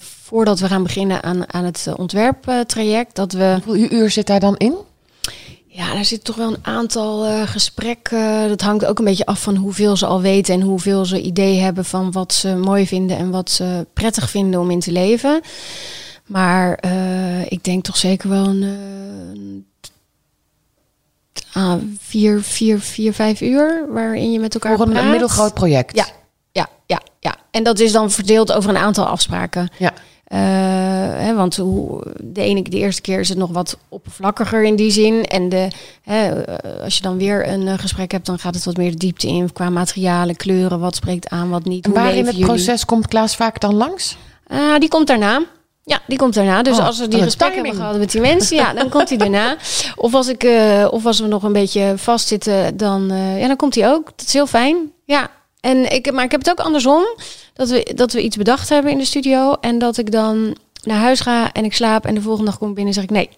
voordat 0.00 0.60
we 0.60 0.68
gaan 0.68 0.82
beginnen 0.82 1.22
aan, 1.22 1.52
aan 1.52 1.64
het 1.64 1.86
ontwerptraject. 1.96 3.14
Dat 3.14 3.32
we. 3.32 3.60
Hoeveel 3.64 3.90
uur 3.90 4.10
zit 4.10 4.26
daar 4.26 4.40
dan 4.40 4.56
in? 4.56 4.74
Ja, 5.76 5.94
daar 5.94 6.04
zit 6.04 6.24
toch 6.24 6.36
wel 6.36 6.48
een 6.48 6.64
aantal 6.64 7.24
eh, 7.24 7.42
gesprekken. 7.42 8.48
Dat 8.48 8.60
hangt 8.60 8.84
ook 8.84 8.98
een 8.98 9.04
beetje 9.04 9.26
af 9.26 9.42
van 9.42 9.56
hoeveel 9.56 9.96
ze 9.96 10.06
al 10.06 10.20
weten 10.20 10.54
en 10.54 10.60
hoeveel 10.60 11.04
ze 11.04 11.20
idee 11.20 11.58
hebben 11.60 11.84
van 11.84 12.12
wat 12.12 12.34
ze 12.34 12.56
mooi 12.56 12.86
vinden 12.86 13.16
en 13.16 13.30
wat 13.30 13.50
ze 13.50 13.86
prettig 13.92 14.30
vinden 14.30 14.60
om 14.60 14.70
in 14.70 14.80
te 14.80 14.92
leven. 14.92 15.40
Maar 16.26 16.74
eh, 16.74 17.44
ik 17.50 17.64
denk 17.64 17.84
toch 17.84 17.96
zeker 17.96 18.28
wel 18.28 18.46
een, 18.46 19.66
ah, 21.52 21.74
vier, 21.98 22.42
vier, 22.42 22.80
vier, 22.80 23.12
vijf 23.12 23.40
uur 23.40 23.86
waarin 23.88 24.32
je 24.32 24.38
met 24.40 24.54
elkaar 24.54 24.76
Voor 24.76 24.86
een, 24.86 24.90
een 24.90 24.98
praat. 24.98 25.10
middelgroot 25.10 25.54
project. 25.54 25.96
Ja, 25.96 26.06
ja, 26.52 26.68
ja, 26.86 27.00
ja. 27.20 27.36
En 27.50 27.62
dat 27.62 27.78
is 27.78 27.92
dan 27.92 28.10
verdeeld 28.10 28.52
over 28.52 28.70
een 28.70 28.76
aantal 28.76 29.06
afspraken. 29.06 29.68
Ja. 29.78 29.92
Eh, 30.26 30.38
hè, 31.16 31.34
want 31.34 31.56
hoe, 31.56 32.02
de, 32.22 32.40
ene, 32.40 32.62
de 32.62 32.76
eerste 32.76 33.00
keer 33.00 33.20
is 33.20 33.28
het 33.28 33.38
nog 33.38 33.50
wat 33.50 33.78
oppervlakkiger 33.88 34.64
in 34.64 34.76
die 34.76 34.90
zin. 34.90 35.24
En 35.24 35.48
de, 35.48 35.68
hè, 36.02 36.42
eh, 36.42 36.82
als 36.82 36.96
je 36.96 37.02
dan 37.02 37.18
weer 37.18 37.48
een 37.48 37.68
eh, 37.68 37.78
gesprek 37.78 38.12
hebt, 38.12 38.26
dan 38.26 38.38
gaat 38.38 38.54
het 38.54 38.64
wat 38.64 38.76
meer 38.76 38.90
de 38.90 38.96
diepte 38.96 39.26
in 39.26 39.52
qua 39.52 39.70
materialen, 39.70 40.36
kleuren, 40.36 40.80
wat 40.80 40.96
spreekt 40.96 41.28
aan, 41.28 41.50
wat 41.50 41.64
niet. 41.64 41.84
En 41.84 41.92
waar 41.92 42.14
in 42.14 42.26
het 42.26 42.30
jullie? 42.34 42.46
proces 42.46 42.84
komt 42.84 43.08
Klaas 43.08 43.36
vaak 43.36 43.60
dan 43.60 43.74
langs? 43.74 44.16
Ah, 44.46 44.78
die 44.78 44.88
komt 44.88 45.06
daarna. 45.06 45.42
Ja, 45.84 46.00
die 46.06 46.18
komt 46.18 46.34
daarna. 46.34 46.62
Dus 46.62 46.78
Oh, 46.78 46.86
als 46.86 46.98
we 46.98 47.08
die 47.08 47.22
gesprekken 47.22 47.62
hebben 47.62 47.80
gehad 47.80 47.98
met 47.98 48.10
die 48.10 48.20
mensen, 48.20 48.56
ja, 48.56 48.72
dan 48.72 48.88
komt 48.88 49.08
hij 49.08 49.18
daarna. 49.18 49.56
Of 49.96 50.14
als, 50.14 50.28
ik, 50.28 50.46
of 50.90 51.06
als 51.06 51.20
we 51.20 51.26
nog 51.26 51.42
een 51.42 51.52
beetje 51.52 51.92
vastzitten, 51.96 52.76
dan, 52.76 53.12
ja, 53.38 53.46
dan 53.46 53.56
komt 53.56 53.74
hij 53.74 53.90
ook. 53.90 54.04
Dat 54.04 54.26
is 54.26 54.32
heel 54.32 54.46
fijn. 54.46 54.76
Ja. 55.04 55.30
En 55.60 55.92
ik, 55.92 56.12
maar 56.12 56.24
ik 56.24 56.30
heb 56.30 56.40
het 56.40 56.50
ook 56.50 56.60
andersom. 56.60 57.04
Dat 57.52 57.68
we, 57.68 57.92
dat 57.94 58.12
we 58.12 58.22
iets 58.22 58.36
bedacht 58.36 58.68
hebben 58.68 58.92
in 58.92 58.98
de 58.98 59.04
studio. 59.04 59.52
En 59.60 59.78
dat 59.78 59.98
ik 59.98 60.10
dan 60.10 60.56
naar 60.82 60.98
huis 61.00 61.20
ga 61.20 61.52
en 61.52 61.64
ik 61.64 61.74
slaap. 61.74 62.06
En 62.06 62.14
de 62.14 62.22
volgende 62.22 62.50
dag 62.50 62.58
kom 62.58 62.68
ik 62.68 62.74
binnen 62.74 62.94
en 62.94 63.00
zeg 63.00 63.10
ik 63.10 63.16
nee. 63.16 63.30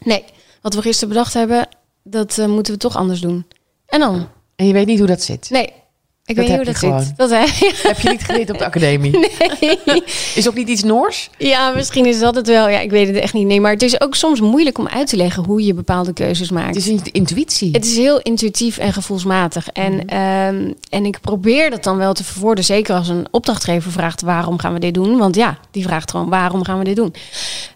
Nee, 0.00 0.24
wat 0.62 0.74
we 0.74 0.82
gisteren 0.82 1.08
bedacht 1.08 1.34
hebben, 1.34 1.68
dat 2.02 2.38
eh, 2.38 2.46
moeten 2.46 2.72
we 2.72 2.78
toch 2.78 2.96
anders 2.96 3.20
doen. 3.20 3.46
En 3.86 4.00
dan? 4.00 4.28
En 4.56 4.66
je 4.66 4.72
weet 4.72 4.86
niet 4.86 4.98
hoe 4.98 5.08
dat 5.08 5.22
zit. 5.22 5.50
Nee. 5.50 5.72
Ik 6.30 6.36
Dat 6.36 6.46
weet 6.46 6.66
niet 6.66 6.80
hoe 6.80 6.90
dat 6.90 7.06
zit. 7.06 7.16
Dat? 7.16 7.30
Heb 7.82 8.00
je 8.00 8.08
niet 8.08 8.24
geleerd 8.24 8.50
op 8.50 8.58
de 8.58 8.64
academie? 8.70 9.18
Nee. 9.60 10.02
Is 10.34 10.48
ook 10.48 10.54
niet 10.54 10.68
iets 10.68 10.82
Noors? 10.82 11.30
Ja, 11.38 11.70
misschien 11.70 12.06
is 12.06 12.18
dat 12.18 12.34
het 12.34 12.46
wel. 12.46 12.68
Ja, 12.68 12.78
ik 12.78 12.90
weet 12.90 13.06
het 13.06 13.16
echt 13.16 13.32
niet. 13.32 13.46
Nee, 13.46 13.60
maar 13.60 13.72
het 13.72 13.82
is 13.82 14.00
ook 14.00 14.14
soms 14.14 14.40
moeilijk 14.40 14.78
om 14.78 14.88
uit 14.88 15.06
te 15.06 15.16
leggen 15.16 15.44
hoe 15.44 15.64
je 15.64 15.74
bepaalde 15.74 16.12
keuzes 16.12 16.50
maakt. 16.50 16.66
Het 16.66 16.76
is 16.76 16.86
niet 16.86 17.08
intuïtie. 17.08 17.70
Het 17.72 17.84
is 17.84 17.96
heel 17.96 18.20
intuïtief 18.20 18.78
en 18.78 18.92
gevoelsmatig. 18.92 19.68
En, 19.68 20.06
ehm, 20.06 20.72
en 20.90 21.04
ik 21.04 21.20
probeer 21.20 21.70
dat 21.70 21.84
dan 21.84 21.96
wel 21.96 22.12
te 22.12 22.24
verwoorden. 22.24 22.64
Zeker 22.64 22.94
als 22.94 23.08
een 23.08 23.26
opdrachtgever 23.30 23.92
vraagt 23.92 24.20
waarom 24.20 24.58
gaan 24.58 24.72
we 24.72 24.78
dit 24.80 24.94
doen. 24.94 25.18
Want 25.18 25.34
ja, 25.34 25.58
die 25.70 25.82
vraagt 25.82 26.10
gewoon 26.10 26.28
waarom 26.28 26.64
gaan 26.64 26.78
we 26.78 26.84
dit 26.84 26.96
doen. 26.96 27.14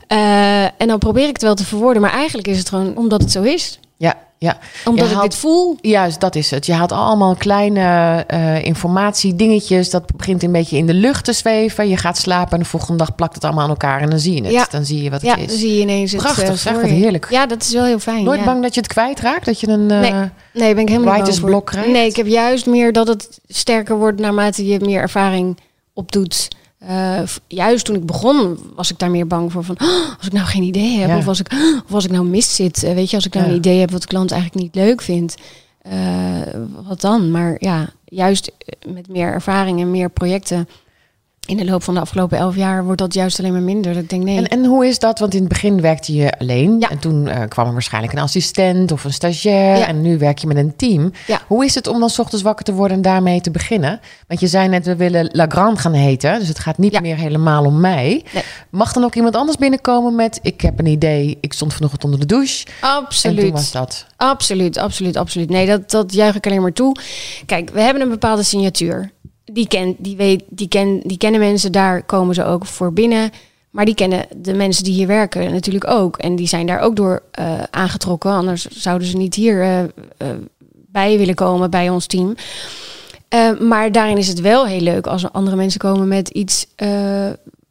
Eh, 0.06 0.64
en 0.64 0.87
dan 0.87 0.99
probeer 0.99 1.26
ik 1.26 1.32
het 1.32 1.42
wel 1.42 1.54
te 1.54 1.64
verwoorden. 1.64 2.02
Maar 2.02 2.12
eigenlijk 2.12 2.49
is 2.49 2.58
het 2.58 2.68
gewoon 2.68 2.96
omdat 2.96 3.20
het 3.20 3.32
zo 3.32 3.42
is. 3.42 3.78
Ja, 3.96 4.16
Ja. 4.44 4.58
Omdat 4.84 5.08
Je 5.08 5.14
ik 5.14 5.20
dit 5.20 5.34
voel. 5.34 5.76
Juist, 5.80 6.20
dat 6.20 6.34
is 6.34 6.50
het. 6.50 6.66
Je 6.66 6.72
haalt 6.72 6.92
allemaal 6.92 7.34
kleine 7.34 8.24
eh 8.26 8.64
informatie, 8.64 9.36
dingetjes. 9.36 9.90
Dat 9.90 10.16
begint 10.16 10.42
een 10.42 10.52
beetje 10.52 10.76
in 10.76 10.86
de 10.86 10.94
lucht 10.94 11.24
te 11.24 11.32
zweven. 11.32 11.88
Je 11.88 11.96
gaat 11.96 12.18
slapen 12.18 12.52
en 12.52 12.58
de 12.58 12.64
volgende 12.68 12.98
dag 12.98 13.14
plakt 13.14 13.34
het 13.34 13.44
allemaal 13.44 13.62
aan 13.62 13.68
elkaar 13.70 14.00
en 14.00 14.10
dan 14.10 14.18
zie 14.18 14.34
je 14.34 14.42
het. 14.42 14.52
Ja. 14.52 14.66
Dan 14.70 14.84
zie 14.84 15.02
je 15.02 15.10
wat 15.10 15.22
Ja, 15.22 15.30
het 15.30 15.38
dan 15.38 15.48
is. 15.54 15.58
zie 15.60 15.74
je 15.74 15.80
ineens 15.80 16.12
het 16.12 16.20
Prachtig, 16.20 16.48
eh, 16.48 16.54
zeg, 16.54 16.72
wat 16.80 16.90
heerlijk. 16.90 17.26
Ja, 17.30 17.46
dat 17.46 17.62
is 17.62 17.72
wel 17.72 17.84
heel 17.84 17.98
fijn. 17.98 18.24
Nooit 18.24 18.38
ja. 18.38 18.44
bang 18.44 18.62
dat 18.62 18.74
je 18.74 18.80
het 18.80 18.88
kwijtraakt? 18.92 19.44
Dat 19.44 19.60
je 19.60 19.68
een... 19.68 19.90
eh, 19.90 20.00
Nee. 20.00 20.12
Nee, 20.52 20.74
ben 20.74 20.82
ik 20.82 20.88
helemaal 20.88 21.14
Writer's 21.14 21.40
block 21.40 21.66
krijgt? 21.66 21.88
Nee, 21.88 22.08
ik 22.08 22.16
heb 22.16 22.26
juist 22.26 22.66
meer 22.66 22.92
dat 22.92 23.08
het 23.08 23.38
sterker 23.48 23.96
wordt 23.98 24.20
naarmate 24.20 24.66
je 24.66 24.80
meer 24.80 25.00
ervaring 25.00 25.58
opdoet. 25.92 26.48
Eh, 26.87 27.21
juist 27.47 27.85
toen 27.85 27.97
ik 27.97 28.07
begon, 28.07 28.59
was 28.75 28.91
ik 28.91 28.99
daar 28.99 29.11
meer 29.11 29.26
bang 29.26 29.53
voor. 29.53 29.64
Van, 29.64 29.76
"Oh, 29.83 30.09
als 30.19 30.26
ik 30.26 30.33
nou 30.33 30.47
geen 30.47 30.62
idee 30.62 30.99
heb, 30.99 31.09
Ja. 31.09 31.17
of, 31.17 31.29
als 31.29 31.41
ik, 31.41 31.53
of 31.87 31.93
als 31.95 32.05
ik 32.05 32.11
nou 32.11 32.25
mis 32.26 32.55
zit. 32.55 32.83
eh, 32.83 32.95
weet 32.95 33.11
je, 33.11 33.17
als 33.17 33.26
ik 33.26 33.35
nou 33.35 33.47
Ja. 33.47 33.50
een 33.53 33.59
idee 33.59 33.81
heb 33.81 33.91
wat 33.91 34.00
de 34.00 34.07
klant 34.07 34.31
eigenlijk 34.31 34.62
niet 34.62 34.75
leuk 34.75 35.03
vindt. 35.03 35.35
eh, 35.83 35.93
wat 36.87 37.00
dan? 37.00 37.31
Maar 37.31 37.57
ja, 37.59 37.88
juist 38.05 38.53
met 38.88 39.09
meer 39.09 39.33
ervaring 39.33 39.81
en 39.81 39.91
meer 39.91 40.11
projecten 40.11 40.69
in 41.46 41.56
de 41.56 41.64
loop 41.64 41.82
van 41.82 41.94
de 41.94 42.00
afgelopen 42.00 42.38
elf 42.38 42.56
jaar 42.56 42.84
wordt 42.84 43.00
dat 43.00 43.14
juist 43.14 43.38
alleen 43.38 43.52
maar 43.52 43.62
minder. 43.62 43.92
Dat 43.94 44.02
ik 44.02 44.08
denk, 44.08 44.22
nee. 44.22 44.36
En, 44.36 44.48
en 44.48 44.64
hoe 44.64 44.86
is 44.86 44.98
dat? 44.98 45.18
Want 45.18 45.34
in 45.34 45.40
het 45.40 45.48
begin 45.48 45.80
werkte 45.80 46.14
je 46.14 46.38
alleen. 46.38 46.76
Ja. 46.80 46.90
En 46.90 46.98
toen 46.98 47.28
eh, 47.28 47.48
kwam 47.48 47.66
er 47.66 47.72
waarschijnlijk 47.72 48.12
een 48.12 48.22
assistent 48.22 48.92
of 48.92 49.04
een 49.04 49.12
stagiair. 49.12 49.76
Ja. 49.76 49.86
En 49.86 50.00
nu 50.00 50.18
werk 50.18 50.38
je 50.38 50.46
met 50.46 50.56
een 50.56 50.76
team. 50.76 51.12
Ja. 51.26 51.40
Hoe 51.46 51.64
is 51.64 51.74
het 51.74 51.86
om 51.86 52.00
dan 52.00 52.10
's 52.10 52.18
ochtends 52.18 52.44
wakker 52.44 52.64
te 52.64 52.72
worden 52.72 52.96
en 52.96 53.02
daarmee 53.02 53.40
te 53.40 53.50
beginnen? 53.50 54.00
Want 54.28 54.40
je 54.40 54.46
zei 54.46 54.68
net, 54.68 54.86
we 54.86 54.96
willen 54.96 55.30
La 55.32 55.46
Grande 55.48 55.80
gaan 55.80 55.92
heten. 55.92 56.38
Dus 56.38 56.48
het 56.48 56.58
gaat 56.58 56.78
niet 56.78 57.00
meer 57.00 57.16
helemaal 57.16 57.64
om 57.64 57.80
mij. 57.80 58.24
Nee. 58.32 58.42
Mag 58.70 58.92
dan 58.92 59.04
ook 59.04 59.14
iemand 59.14 59.36
anders 59.36 59.56
binnenkomen 59.56 60.14
met... 60.14 60.38
ik 60.42 60.60
heb 60.60 60.78
een 60.78 60.86
idee, 60.86 61.38
ik 61.40 61.52
stond 61.52 61.74
vanochtend 61.74 62.04
onder 62.04 62.20
de 62.20 62.26
douche. 62.26 62.66
En 62.80 62.88
Absoluut. 62.88 63.40
toen 63.40 63.50
was 63.50 63.72
dat. 63.72 64.06
Absoluut, 64.16 64.78
absoluut, 64.78 65.16
absoluut. 65.16 65.50
Nee, 65.50 65.66
dat, 65.66 65.90
dat 65.90 66.12
juich 66.12 66.34
ik 66.34 66.46
alleen 66.46 66.62
maar 66.62 66.72
toe. 66.72 66.96
Kijk, 67.46 67.70
we 67.70 67.80
hebben 67.80 68.02
een 68.02 68.08
bepaalde 68.08 68.42
signatuur. 68.42 69.12
Die, 69.44 69.68
ken, 69.68 69.96
die, 69.98 70.16
weet, 70.16 70.42
die, 70.48 70.68
ken, 70.68 71.00
die 71.02 71.16
kennen 71.16 71.40
mensen, 71.40 71.72
daar 71.72 72.02
komen 72.02 72.34
ze 72.34 72.44
ook 72.44 72.66
voor 72.66 72.92
binnen. 72.92 73.30
Maar 73.70 73.84
die 73.84 73.94
kennen 73.94 74.26
de 74.36 74.54
mensen 74.54 74.84
die 74.84 74.92
hier 74.92 75.06
werken 75.06 75.52
natuurlijk 75.52 75.86
ook. 75.88 76.16
En 76.16 76.36
die 76.36 76.46
zijn 76.46 76.66
daar 76.66 76.80
ook 76.80 76.96
door 76.96 77.22
eh, 77.30 77.62
aangetrokken. 77.70 78.30
Anders 78.30 78.66
zouden 78.66 79.08
ze 79.08 79.16
niet 79.16 79.34
hier 79.34 79.62
eh, 79.62 79.82
eh, 79.82 79.88
bij 80.70 81.18
willen 81.18 81.34
komen 81.34 81.70
bij 81.70 81.88
ons 81.88 82.06
team. 82.06 82.34
Maar 83.60 83.92
daarin 83.92 84.16
is 84.16 84.28
het 84.28 84.40
wel 84.40 84.66
heel 84.66 84.80
leuk 84.80 85.06
als 85.06 85.22
er 85.22 85.30
andere 85.30 85.56
mensen 85.56 85.80
komen 85.80 86.08
met 86.08 86.28
iets 86.28 86.66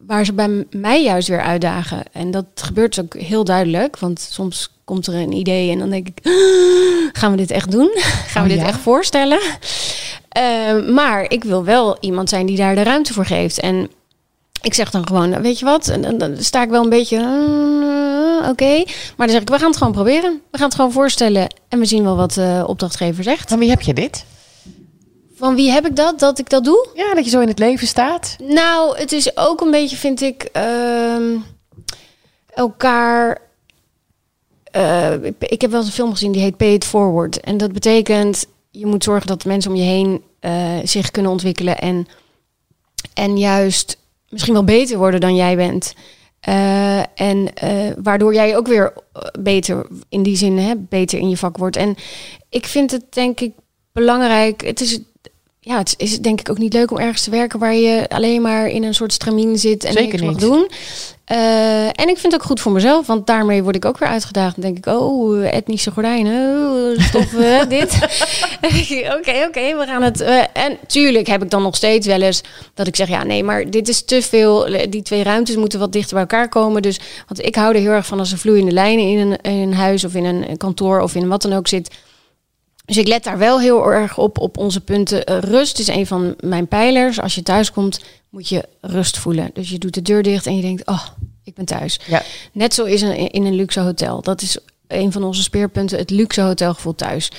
waar 0.08 0.26
ze 0.26 0.34
bij 0.34 0.66
mij 0.72 1.04
juist 1.04 1.28
weer 1.28 1.42
uitdagen. 1.42 2.04
En 2.12 2.32
dat 2.32 2.46
gebeurt 2.54 3.00
ook 3.00 3.16
heel 3.16 3.44
duidelijk. 3.44 4.00
Want 4.00 4.20
soms 4.20 4.72
komt 4.84 5.08
er 5.08 5.14
een 5.14 5.32
idee 5.32 5.72
en 5.72 5.80
dan 5.80 5.90
denk 5.90 6.08
ik, 6.08 6.20
gaan 7.20 7.32
we 7.32 7.38
dit 7.38 7.52
echt 7.52 7.72
doen? 7.72 7.92
Gaan 8.28 8.44
we 8.44 8.50
Oh, 8.50 8.56
dit 8.56 8.66
ja? 8.66 8.72
echt 8.72 8.80
voorstellen? 8.80 9.40
Eh, 10.34 10.88
maar 10.94 11.32
ik 11.32 11.44
wil 11.44 11.64
wel 11.64 11.98
iemand 12.00 12.30
zijn 12.30 12.46
die 12.46 12.58
daar 12.58 12.76
de 12.76 12.84
ruimte 12.84 13.14
voor 13.14 13.26
geeft. 13.26 13.60
En 13.60 13.90
ik 14.62 14.74
zeg 14.74 14.92
dan 14.92 15.08
gewoon, 15.08 15.42
weet 15.42 15.60
je 15.60 15.66
wat? 15.66 15.88
En 15.88 16.02
dan, 16.02 16.18
dan 16.18 16.38
sta 16.38 16.62
ik 16.64 16.70
wel 16.70 16.84
een 16.84 16.90
beetje, 16.90 17.18
eh, 17.18 18.50
oké. 18.50 18.84
Maar 19.18 19.28
dan 19.28 19.30
zeg 19.30 19.42
ik, 19.42 19.50
we 19.50 19.58
gaan 19.60 19.68
het 19.68 19.78
gewoon 19.78 19.94
proberen. 19.94 20.42
We 20.52 20.58
gaan 20.58 20.68
het 20.68 20.76
gewoon 20.76 20.92
voorstellen. 20.92 21.48
En 21.70 21.80
we 21.80 21.86
zien 21.86 22.04
wel 22.04 22.16
wat 22.16 22.34
de 22.34 22.64
opdrachtgever 22.68 23.24
zegt. 23.24 23.50
Van 23.50 23.60
wie 23.60 23.70
heb 23.70 23.82
je 23.82 23.94
dit? 23.94 24.26
Van 25.36 25.56
wie 25.56 25.72
heb 25.72 25.86
ik 25.86 25.96
dat, 25.96 26.20
dat 26.20 26.40
ik 26.40 26.50
dat 26.50 26.64
doe? 26.64 26.88
Ja, 26.94 27.14
dat 27.14 27.24
je 27.24 27.30
zo 27.30 27.40
in 27.40 27.48
het 27.48 27.60
leven 27.60 27.88
staat. 27.88 28.36
Nou, 28.44 28.98
het 28.98 29.12
is 29.12 29.38
ook 29.38 29.62
een 29.62 29.72
beetje, 29.72 29.96
vind 29.96 30.22
ik, 30.22 30.44
ehm, 30.52 31.24
elkaar. 32.54 33.42
eh, 34.72 35.14
ik 35.40 35.62
heb 35.62 35.70
wel 35.72 35.80
eens 35.80 35.88
een 35.90 35.94
film 35.96 36.12
gezien 36.12 36.32
die 36.32 36.42
heet 36.42 36.58
Pay 36.58 36.74
It 36.74 36.86
Forward. 36.86 37.40
En 37.40 37.58
dat 37.58 37.72
betekent, 37.72 38.46
je 38.76 38.86
moet 38.86 39.04
zorgen 39.04 39.28
dat 39.28 39.46
mensen 39.46 39.72
om 39.72 39.78
je 39.78 39.84
heen 39.84 40.24
eh, 40.40 40.78
zich 40.84 41.12
kunnen 41.12 41.32
ontwikkelen 41.32 41.78
en, 41.78 42.08
en 43.14 43.38
juist 43.38 43.98
misschien 44.30 44.54
wel 44.54 44.64
beter 44.64 44.98
worden 44.98 45.20
dan 45.20 45.36
jij 45.36 45.56
bent. 45.56 45.94
Eh, 46.40 47.00
en 47.00 47.54
eh, 47.54 47.92
waardoor 47.98 48.34
jij 48.34 48.58
ook 48.58 48.68
weer 48.68 48.94
beter, 49.40 49.88
in 50.10 50.24
die 50.24 50.36
zin, 50.36 50.58
hè, 50.58 50.76
beter 50.78 51.20
in 51.20 51.30
je 51.30 51.38
vak 51.38 51.58
wordt. 51.58 51.76
En 51.76 51.96
ik 52.50 52.66
vind 52.66 52.92
het 52.92 53.14
denk 53.14 53.40
ik 53.40 53.54
belangrijk. 53.92 54.62
Het 54.62 54.82
is, 54.82 55.00
ja, 55.66 55.78
het 55.78 55.94
is 55.98 56.20
denk 56.20 56.40
ik 56.40 56.50
ook 56.50 56.58
niet 56.58 56.74
leuk 56.74 56.92
om 56.92 56.98
ergens 56.98 57.24
te 57.24 57.30
werken 57.30 57.60
waar 57.60 57.76
je 57.76 58.06
alleen 58.10 58.42
maar 58.42 58.68
in 58.68 58.84
een 58.84 58.94
soort 58.96 59.14
stramien 59.14 59.58
zit 59.58 59.84
en 59.84 59.94
Zeker 59.94 60.10
niks 60.12 60.22
mag 60.24 60.32
niet. 60.32 60.42
doen. 60.42 60.70
Eh, 61.26 61.86
en 61.86 62.10
ik 62.10 62.18
vind 62.18 62.24
het 62.24 62.34
ook 62.34 62.44
goed 62.44 62.60
voor 62.60 62.72
mezelf, 62.72 63.08
want 63.08 63.28
daarmee 63.28 63.64
word 63.64 63.76
ik 63.76 63.86
ook 63.86 63.98
weer 63.98 64.10
uitgedaagd. 64.10 64.54
Dan 64.56 64.64
denk 64.64 64.78
ik, 64.78 64.86
oh, 64.86 65.46
etnische 65.54 65.92
gordijnen, 65.92 66.72
oh, 66.72 67.00
stoffen, 67.04 67.70
dit. 67.70 67.98
Oké, 69.18 69.46
oké, 69.48 69.78
we 69.78 69.84
gaan 69.86 70.02
het. 70.02 70.22
eh, 70.22 70.44
en 70.54 70.78
tuurlijk 70.88 71.28
heb 71.28 71.44
ik 71.44 71.50
dan 71.50 71.62
nog 71.62 71.76
steeds 71.76 72.08
wel 72.08 72.22
eens 72.22 72.42
dat 72.74 72.88
ik 72.88 72.96
zeg, 72.96 73.08
ja, 73.08 73.24
nee, 73.24 73.44
maar 73.44 73.70
dit 73.70 73.88
is 73.90 74.06
te 74.06 74.22
veel. 74.22 74.68
Die 74.90 75.02
twee 75.02 75.24
ruimtes 75.24 75.56
moeten 75.56 75.80
wat 75.80 75.92
dichter 75.92 76.12
bij 76.14 76.22
elkaar 76.22 76.50
komen. 76.50 76.82
Dus, 76.82 77.00
want 77.28 77.46
ik 77.46 77.56
hou 77.56 77.74
er 77.76 77.82
heel 77.82 77.92
erg 77.92 78.06
van 78.06 78.20
als 78.20 78.32
er 78.32 78.38
vloeiende 78.38 78.72
lijnen 78.72 79.06
in 79.06 79.18
een, 79.18 79.38
in 79.42 79.52
een 79.68 79.74
huis 79.74 80.04
of 80.04 80.16
in 80.16 80.26
een 80.26 80.58
kantoor 80.58 81.00
of 81.02 81.16
in 81.16 81.28
wat 81.28 81.42
dan 81.42 81.54
ook 81.54 81.68
zit. 81.68 81.90
Dus 82.86 82.98
ik 82.98 83.08
let 83.08 83.24
daar 83.24 83.38
wel 83.38 83.60
heel 83.60 83.92
erg 83.92 84.18
op, 84.18 84.38
op 84.38 84.58
onze 84.58 84.82
punten. 84.82 85.26
Eh, 85.26 85.38
rust 85.38 85.80
is 85.80 85.88
een 85.88 86.08
van 86.08 86.36
mijn 86.40 86.68
pijlers. 86.68 87.20
Als 87.20 87.36
je 87.36 87.44
thuis 87.44 87.72
komt, 87.72 88.00
moet 88.30 88.50
je 88.50 88.64
rust 88.82 89.18
voelen. 89.18 89.50
Dus 89.54 89.70
je 89.70 89.78
doet 89.78 89.94
de 89.94 90.02
deur 90.02 90.24
dicht 90.24 90.46
en 90.46 90.56
je 90.56 90.62
denkt, 90.62 90.88
oh, 90.88 91.06
ik 91.44 91.54
ben 91.54 91.66
thuis. 91.66 92.00
Ja. 92.06 92.22
Net 92.52 92.74
zo 92.74 92.84
is 92.84 93.02
een, 93.02 93.32
in 93.32 93.46
een 93.46 93.56
luxe 93.56 93.80
hotel. 93.80 94.22
Dat 94.22 94.42
is 94.42 94.58
een 94.88 95.12
van 95.12 95.24
onze 95.24 95.42
speerpunten, 95.44 95.98
het 95.98 96.10
luxe 96.10 96.42
hotelgevoel 96.42 96.96
thuis. 96.96 97.32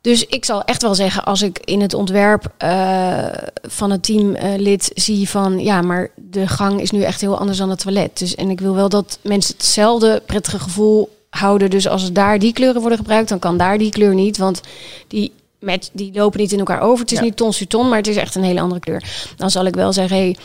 Dus 0.00 0.26
ik 0.26 0.44
zal 0.44 0.64
echt 0.64 0.82
wel 0.82 0.94
zeggen, 0.94 1.24
als 1.24 1.42
ik 1.42 1.58
in 1.64 1.80
het 1.80 1.94
ontwerp 1.94 2.52
eh, 2.56 3.26
van 3.62 3.90
het 3.90 4.02
teamlid 4.02 4.90
zie 4.94 5.28
van 5.28 5.58
ja, 5.58 5.82
maar 5.82 6.10
de 6.14 6.48
gang 6.48 6.80
is 6.80 6.90
nu 6.90 7.02
echt 7.02 7.20
heel 7.20 7.38
anders 7.38 7.58
dan 7.58 7.70
het 7.70 7.78
toilet. 7.78 8.18
Dus 8.18 8.34
en 8.34 8.50
ik 8.50 8.60
wil 8.60 8.74
wel 8.74 8.88
dat 8.88 9.18
mensen 9.22 9.54
hetzelfde 9.56 10.22
prettige 10.26 10.58
gevoel 10.58 11.15
houden. 11.36 11.70
Dus 11.70 11.88
als 11.88 12.12
daar 12.12 12.38
die 12.38 12.52
kleuren 12.52 12.80
worden 12.80 12.98
gebruikt, 12.98 13.28
dan 13.28 13.38
kan 13.38 13.56
daar 13.56 13.78
die 13.78 13.90
kleur 13.90 14.14
niet. 14.14 14.36
Want 14.36 14.60
die, 15.08 15.32
met, 15.60 15.90
die 15.92 16.10
lopen 16.14 16.40
niet 16.40 16.52
in 16.52 16.58
elkaar 16.58 16.80
over. 16.80 17.00
Het 17.00 17.12
is 17.12 17.18
Ja. 17.18 17.24
niet 17.24 17.36
ton 17.36 17.52
sur 17.52 17.66
ton, 17.66 17.88
maar 17.88 17.98
het 17.98 18.06
is 18.06 18.16
echt 18.16 18.34
een 18.34 18.42
hele 18.42 18.60
andere 18.60 18.80
kleur. 18.80 19.02
Dan 19.36 19.50
zal 19.50 19.64
ik 19.64 19.74
wel 19.74 19.92
zeggen, 19.92 20.16
hey, 20.16 20.36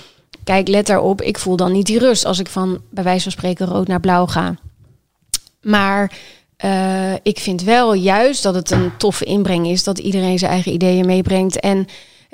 kijk, 0.43 0.67
let 0.67 0.86
daarop. 0.88 1.21
Ik 1.21 1.38
voel 1.39 1.56
dan 1.56 1.71
niet 1.71 1.86
die 1.86 1.99
rust 1.99 2.25
als 2.25 2.39
ik 2.39 2.47
van 2.47 2.82
bij 2.89 3.04
wijze 3.04 3.23
van 3.23 3.32
spreken 3.32 3.65
rood 3.67 3.88
naar 3.88 3.99
blauw 3.99 4.25
ga. 4.25 4.56
Maar 5.62 6.12
eh, 6.58 7.13
ik 7.23 7.39
vind 7.39 7.63
wel 7.63 7.93
juist 7.93 8.43
dat 8.43 8.56
het 8.56 8.71
een 8.71 8.91
toffe 8.97 9.25
inbreng 9.25 9.67
is 9.67 9.84
dat 9.84 9.99
iedereen 9.99 10.39
zijn 10.39 10.51
eigen 10.51 10.73
ideeën 10.73 11.06
meebrengt. 11.06 11.60
En 11.60 11.88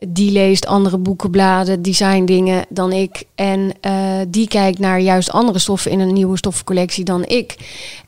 die 0.07 0.31
leest 0.31 0.65
andere 0.65 0.97
boeken, 0.97 1.29
bladen, 1.29 1.81
design 1.81 2.25
dingen 2.25 2.65
dan 2.69 2.91
ik. 2.91 3.23
En 3.35 3.71
eh, 3.81 4.19
die 4.27 4.47
kijkt 4.47 4.79
naar 4.79 4.99
juist 4.99 5.31
andere 5.31 5.59
stoffen 5.59 5.91
in 5.91 5.99
een 5.99 6.13
nieuwe 6.13 6.37
stoffencollectie 6.37 7.03
dan 7.03 7.25
ik. 7.25 7.55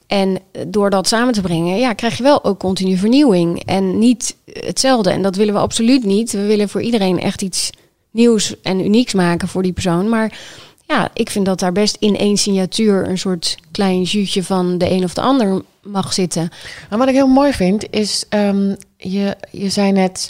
En 0.08 0.40
door 0.68 0.90
dat 0.90 1.08
samen 1.08 1.34
te 1.34 1.42
brengen, 1.42 1.78
ja, 1.78 1.94
krijg 1.94 2.18
je 2.18 2.24
wel 2.24 2.44
ook 2.44 2.60
continu 2.60 2.98
vernieuwing. 2.98 3.64
En 3.66 4.00
niet 4.00 4.36
hetzelfde. 4.54 5.12
En 5.12 5.22
dat 5.22 5.36
willen 5.36 5.54
we 5.54 5.60
absoluut 5.60 6.04
niet. 6.04 6.32
We 6.32 6.46
willen 6.46 6.70
voor 6.70 6.82
iedereen 6.82 7.20
echt 7.20 7.42
iets 7.42 7.70
nieuws 8.12 8.62
en 8.62 8.86
unieks 8.86 9.14
maken 9.14 9.48
voor 9.48 9.64
die 9.64 9.74
persoon. 9.74 10.10
Maar 10.10 10.40
ja, 10.88 11.10
ik 11.14 11.30
vind 11.30 11.46
dat 11.46 11.60
daar 11.60 11.72
best 11.72 11.98
in 12.00 12.18
één 12.18 12.38
signatuur 12.38 13.10
een 13.10 13.18
soort 13.18 13.58
klein 13.72 14.02
juutje 14.02 14.44
van 14.44 14.78
de 14.78 14.92
een 14.92 15.04
of 15.04 15.14
de 15.14 15.22
ander 15.22 15.62
mag 15.84 16.14
zitten. 16.14 16.50
Maar 16.90 17.00
wat 17.00 17.08
ik 17.08 17.14
heel 17.14 17.28
mooi 17.28 17.54
vind, 17.54 17.86
is 17.90 18.26
um, 18.30 18.76
je, 18.98 19.36
je 19.52 19.70
zei 19.70 19.92
net, 19.92 20.30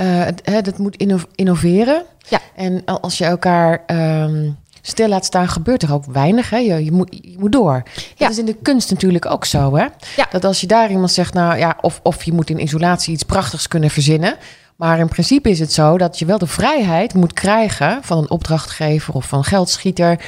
uh, 0.00 0.24
het, 0.24 0.40
hè, 0.44 0.60
dat 0.62 0.78
moet 0.78 0.96
inno 0.96 1.18
innoveren. 1.34 2.02
Ja. 2.28 2.38
En 2.56 2.84
als 2.84 3.18
je 3.18 3.24
elkaar 3.24 3.82
um, 3.86 4.56
stil 4.82 5.08
laat 5.08 5.24
staan, 5.24 5.48
gebeurt 5.48 5.82
er 5.82 5.92
ook 5.92 6.04
weinig. 6.04 6.50
Hè? 6.50 6.56
Je, 6.56 6.84
je, 6.84 6.92
moet, 6.92 7.18
je 7.22 7.36
moet 7.38 7.52
door. 7.52 7.82
Dat 8.16 8.30
is 8.30 8.38
in 8.38 8.44
de 8.44 8.56
kunst 8.62 8.90
natuurlijk 8.90 9.26
ook 9.26 9.44
zo. 9.44 9.76
Hè? 9.76 9.86
Ja. 10.16 10.26
Dat 10.30 10.44
als 10.44 10.60
je 10.60 10.66
daar 10.66 10.90
iemand 10.90 11.10
zegt, 11.10 11.34
nou 11.34 11.58
ja, 11.58 11.76
of, 11.80 12.00
of 12.02 12.22
je 12.22 12.32
moet 12.32 12.50
in 12.50 12.62
isolatie 12.62 13.12
iets 13.12 13.22
prachtigs 13.22 13.68
kunnen 13.68 13.90
verzinnen. 13.90 14.36
Maar 14.76 14.98
in 14.98 15.08
principe 15.08 15.50
is 15.50 15.58
het 15.58 15.72
zo 15.72 15.98
dat 15.98 16.18
je 16.18 16.24
wel 16.24 16.38
de 16.38 16.46
vrijheid 16.46 17.14
moet 17.14 17.32
krijgen 17.32 17.98
van 18.02 18.18
een 18.18 18.30
opdrachtgever 18.30 19.14
of 19.14 19.24
van 19.24 19.44
geldschieter. 19.44 20.20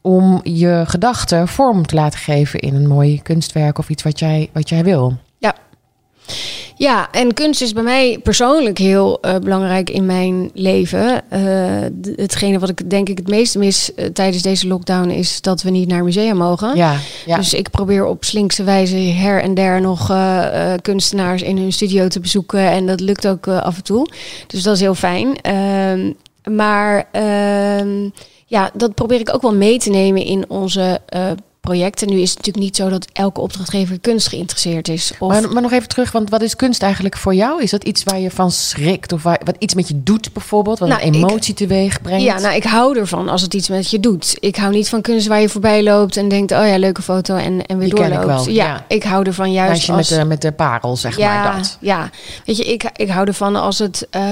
Om 0.00 0.40
je 0.42 0.82
gedachten 0.86 1.48
vorm 1.48 1.86
te 1.86 1.94
laten 1.94 2.18
geven 2.18 2.60
in 2.60 2.74
een 2.74 2.88
mooi 2.88 3.22
kunstwerk 3.22 3.78
of 3.78 3.88
iets 3.88 4.02
wat 4.02 4.18
jij, 4.18 4.50
wat 4.52 4.68
jij 4.68 4.84
wil. 4.84 5.16
Ja. 6.76 7.08
En 7.10 7.34
kunst 7.34 7.60
is 7.62 7.72
bij 7.72 7.82
mij 7.82 8.18
persoonlijk 8.22 8.78
heel 8.78 9.18
uh, 9.22 9.34
belangrijk 9.36 9.90
in 9.90 10.06
mijn 10.06 10.50
leven. 10.54 11.22
Uh, 11.32 11.40
hetgene 12.16 12.58
wat 12.58 12.68
ik 12.68 12.90
denk 12.90 13.08
ik 13.08 13.18
het 13.18 13.28
meeste 13.28 13.58
mis 13.58 13.90
uh, 13.96 14.06
tijdens 14.06 14.42
deze 14.42 14.66
lockdown 14.66 15.08
is 15.08 15.40
dat 15.40 15.62
we 15.62 15.70
niet 15.70 15.88
naar 15.88 16.04
musea 16.04 16.34
mogen. 16.34 16.76
Ja, 16.76 16.96
ja. 17.26 17.36
Dus 17.36 17.54
ik 17.54 17.70
probeer 17.70 18.04
op 18.04 18.24
slinkse 18.24 18.64
wijze 18.64 18.96
her 18.96 19.42
en 19.42 19.54
der 19.54 19.80
nog 19.80 20.12
kunstenaars 20.82 21.42
in 21.42 21.56
hun 21.56 21.72
studio 21.72 22.08
te 22.08 22.20
bezoeken. 22.20 22.70
En 22.70 22.86
dat 22.86 23.00
lukt 23.00 23.26
ook 23.26 23.48
af 23.48 23.76
en 23.76 23.84
toe. 23.84 24.08
Dus 24.46 24.62
dat 24.62 24.74
is 24.74 24.80
heel 24.80 24.94
fijn. 24.94 25.28
Uh, 25.46 26.12
maar 26.54 27.08
ja, 28.46 28.70
dat 28.74 28.94
probeer 28.94 29.20
ik 29.20 29.34
ook 29.34 29.42
wel 29.42 29.54
mee 29.54 29.78
te 29.78 29.90
nemen 29.90 30.24
in 30.24 30.44
onze 30.48 31.00
projecten. 31.66 32.08
Nu 32.08 32.20
is 32.20 32.28
het 32.28 32.38
natuurlijk 32.38 32.64
niet 32.64 32.76
zo 32.76 32.88
dat 32.88 33.06
elke 33.12 33.40
opdrachtgever 33.40 33.98
kunst 34.00 34.28
geïnteresseerd 34.28 34.88
is. 34.88 35.12
Of... 35.18 35.28
Maar, 35.32 35.48
maar 35.52 35.62
nog 35.62 35.72
even 35.72 35.88
terug, 35.88 36.12
want 36.12 36.30
wat 36.30 36.42
is 36.42 36.56
kunst 36.56 36.82
eigenlijk 36.82 37.16
voor 37.16 37.34
jou? 37.34 37.62
Is 37.62 37.70
dat 37.70 37.84
iets 37.84 38.02
waar 38.02 38.18
je 38.18 38.30
van 38.30 38.50
schrikt 38.50 39.12
of 39.12 39.22
waar, 39.22 39.40
wat 39.44 39.54
iets 39.58 39.74
met 39.74 39.88
je 39.88 40.02
doet 40.02 40.32
bijvoorbeeld? 40.32 40.78
Wat 40.78 40.88
Nou, 40.88 41.00
een 41.02 41.14
ik- 41.14 41.14
emotie 41.14 41.54
teweeg 41.54 42.02
brengt? 42.02 42.22
Ja, 42.24 42.38
nou, 42.38 42.54
ik 42.54 42.64
hou 42.64 42.98
ervan 42.98 43.28
als 43.28 43.42
het 43.42 43.54
iets 43.54 43.68
met 43.68 43.90
je 43.90 44.00
doet. 44.00 44.36
Ik 44.40 44.56
hou 44.56 44.72
niet 44.72 44.88
van 44.88 45.00
kunst 45.00 45.26
waar 45.26 45.40
je 45.40 45.48
voorbij 45.48 45.82
loopt 45.82 46.16
en 46.16 46.28
denkt, 46.28 46.52
oh 46.52 46.66
ja, 46.66 46.78
leuke 46.78 47.02
foto 47.02 47.36
en, 47.36 47.66
en 47.66 47.78
weer 47.78 47.88
Die 47.88 47.96
ken 47.96 48.12
ik 48.12 48.18
doorloopt. 48.18 48.44
wel, 48.44 48.54
ja, 48.54 48.64
ja. 48.66 48.84
ik 48.88 49.02
hou 49.02 49.24
ervan 49.26 49.52
juist 49.52 49.70
Meisje 49.72 49.92
als... 49.92 50.10
met, 50.10 50.18
de, 50.18 50.24
met 50.24 50.42
de 50.42 50.52
parel, 50.52 50.96
zeg 50.96 51.16
ja, 51.16 51.42
maar 51.44 51.56
dat. 51.56 51.76
ja, 51.80 52.10
weet 52.44 52.56
je, 52.56 52.64
ik, 52.64 52.90
ik 52.96 53.08
hou 53.08 53.26
ervan 53.26 53.56
als 53.56 53.78
het 53.78 54.06
eh, 54.10 54.22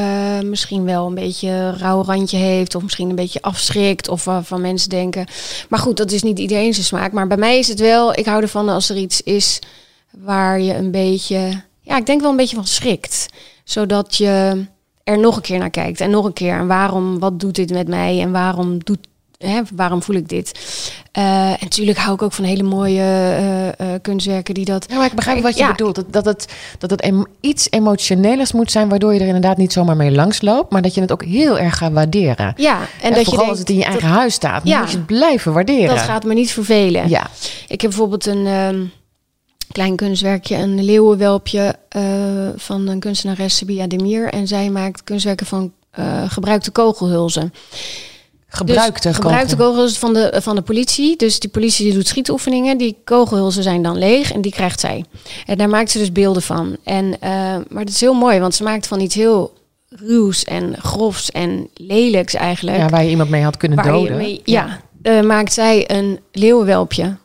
misschien 0.45 0.85
wel 0.85 1.07
een 1.07 1.15
beetje 1.15 1.71
rauw 1.77 2.03
randje 2.05 2.37
heeft, 2.37 2.75
of 2.75 2.83
misschien 2.83 3.09
een 3.11 3.17
beetje 3.17 3.43
afschrikt, 3.43 4.09
of 4.09 4.25
waarvan 4.25 4.61
mensen 4.61 4.89
denken. 4.89 5.27
Maar 5.69 5.79
goed, 5.79 5.97
dat 5.97 6.11
is 6.13 6.23
niet 6.23 6.39
iedereen 6.39 6.75
zijn 6.75 6.87
smaak. 6.87 7.13
Maar 7.21 7.29
bij 7.29 7.39
mij 7.39 7.59
is 7.59 7.69
het 7.69 7.81
wel, 7.81 8.19
ik 8.19 8.27
hou 8.27 8.43
ervan 8.43 8.69
als 8.69 8.91
er 8.91 8.97
iets 8.97 9.23
is 9.23 9.59
waar 10.11 10.61
je 10.61 10.75
een 10.75 10.91
beetje, 10.91 11.63
ja, 11.81 11.97
ik 11.97 12.07
denk 12.07 12.21
wel 12.21 12.31
een 12.31 12.37
beetje 12.37 12.57
van 12.57 12.67
schrikt, 12.67 13.29
zodat 13.65 14.17
je 14.17 14.65
er 15.05 15.19
nog 15.19 15.37
een 15.37 15.43
keer 15.43 15.59
naar 15.59 15.71
kijkt 15.71 16.01
en 16.01 16.11
nog 16.11 16.25
een 16.25 16.33
keer. 16.33 16.55
En 16.55 16.67
waarom, 16.67 17.19
wat 17.19 17.41
doet 17.41 17.55
dit 17.55 17.71
met 17.71 17.89
mij 17.89 18.21
en 18.21 18.33
waarom 18.33 18.85
doet 18.85 19.07
Hè, 19.47 19.61
waarom 19.75 20.03
voel 20.03 20.17
ik 20.17 20.29
dit? 20.29 20.61
Eh, 21.13 21.51
en 21.51 21.57
natuurlijk 21.61 21.99
hou 21.99 22.15
ik 22.15 22.23
ook 22.23 22.33
van 22.33 22.45
hele 22.45 22.63
mooie 22.63 23.01
eh, 23.01 23.69
eh, 23.69 23.75
kunstwerken 24.03 24.55
die 24.55 24.65
dat 24.65 24.87
Ja, 24.89 24.97
maar 24.97 25.07
ik 25.07 25.13
begrijp 25.15 25.43
wat 25.43 25.55
je 25.57 25.63
Ja. 25.63 25.71
bedoelt. 25.71 25.95
Dat, 25.95 26.13
dat 26.13 26.25
het, 26.25 26.53
dat 26.79 26.91
het 26.91 27.01
em- 27.01 27.27
iets 27.41 27.67
emotionelers 27.71 28.53
moet 28.53 28.71
zijn, 28.71 28.89
waardoor 28.89 29.15
je 29.15 29.21
er 29.21 29.27
inderdaad 29.27 29.57
niet 29.57 29.73
zomaar 29.73 29.97
mee 29.97 30.11
langs 30.11 30.41
loopt, 30.43 30.73
maar 30.73 30.83
dat 30.83 30.95
je 30.95 31.01
het 31.01 31.13
ook 31.13 31.25
heel 31.25 31.59
erg 31.59 31.77
gaat 31.77 31.93
waarderen. 31.93 32.55
Ja, 32.57 32.79
en 32.81 32.87
En 33.01 33.13
dat 33.13 33.19
je 33.19 33.25
vooral 33.25 33.37
denkt, 33.37 33.49
als 33.51 33.59
het 33.59 33.69
in 33.71 33.77
je 33.77 33.85
eigen 33.85 34.03
dat, 34.09 34.17
huis 34.19 34.35
staat, 34.35 34.61
Ja. 34.65 34.81
moet 34.81 34.91
je 34.91 34.97
het 34.97 35.07
blijven 35.07 35.53
waarderen. 35.53 35.89
dat 35.89 35.99
gaat 36.05 36.25
me 36.25 36.35
niet 36.35 36.51
vervelen. 36.53 37.09
Ja, 37.09 37.27
Ik 37.69 37.81
heb 37.81 37.91
bijvoorbeeld 37.91 38.27
een 38.27 38.47
ehm, 38.47 38.85
klein 39.73 39.97
kunstwerkje, 39.97 40.57
een 40.57 40.85
leeuwenwelpje 40.85 41.75
van 42.57 42.87
een 42.87 43.01
kunstenares, 43.01 43.57
Sabia 43.57 43.87
Demir. 43.87 44.29
En 44.33 44.47
zij 44.47 44.71
maakt 44.71 45.05
kunstwerken 45.05 45.47
van 45.47 45.73
gebruikte 46.29 46.71
kogelhulzen. 46.71 47.53
Gebruikte 48.51 49.09
dus, 49.09 49.17
gebruikte 49.17 49.57
kogelhulzen 49.57 50.01
van 50.01 50.15
de, 50.15 50.39
van 50.43 50.55
de 50.57 50.63
politie. 50.63 51.17
Dus 51.17 51.41
die 51.41 51.51
politie 51.51 51.85
die 51.85 51.95
doet 51.95 52.09
schietoefeningen. 52.09 52.79
Die 52.79 52.97
kogelhulzen 53.05 53.63
zijn 53.63 53.83
dan 53.83 53.99
leeg 53.99 54.33
en 54.33 54.41
die 54.41 54.53
krijgt 54.53 54.81
zij. 54.81 55.05
En 55.47 55.59
daar 55.59 55.69
maakt 55.69 55.91
ze 55.91 55.99
dus 55.99 56.13
beelden 56.13 56.43
van. 56.43 56.77
En, 56.85 57.21
eh, 57.21 57.31
maar 57.69 57.85
dat 57.85 57.95
is 57.95 58.01
heel 58.01 58.15
mooi, 58.15 58.41
want 58.41 58.55
ze 58.55 58.63
maakt 58.63 58.87
van 58.87 59.01
iets 59.01 59.15
heel 59.15 59.53
ruws 59.89 60.45
en 60.45 60.75
grofs 60.79 61.31
en 61.31 61.69
lelijks 61.75 62.35
eigenlijk. 62.35 62.77
Ja, 62.77 62.89
waar 62.89 63.05
je 63.05 63.11
iemand 63.11 63.31
mee 63.31 63.43
had 63.43 63.57
kunnen 63.57 63.85
doden. 63.85 64.17
mee- 64.17 64.41
ja, 64.45 64.81
eh, 65.03 65.21
maakt 65.21 65.53
zij 65.53 65.91
een 65.91 66.21
leeuwenwelpje. 66.33 67.17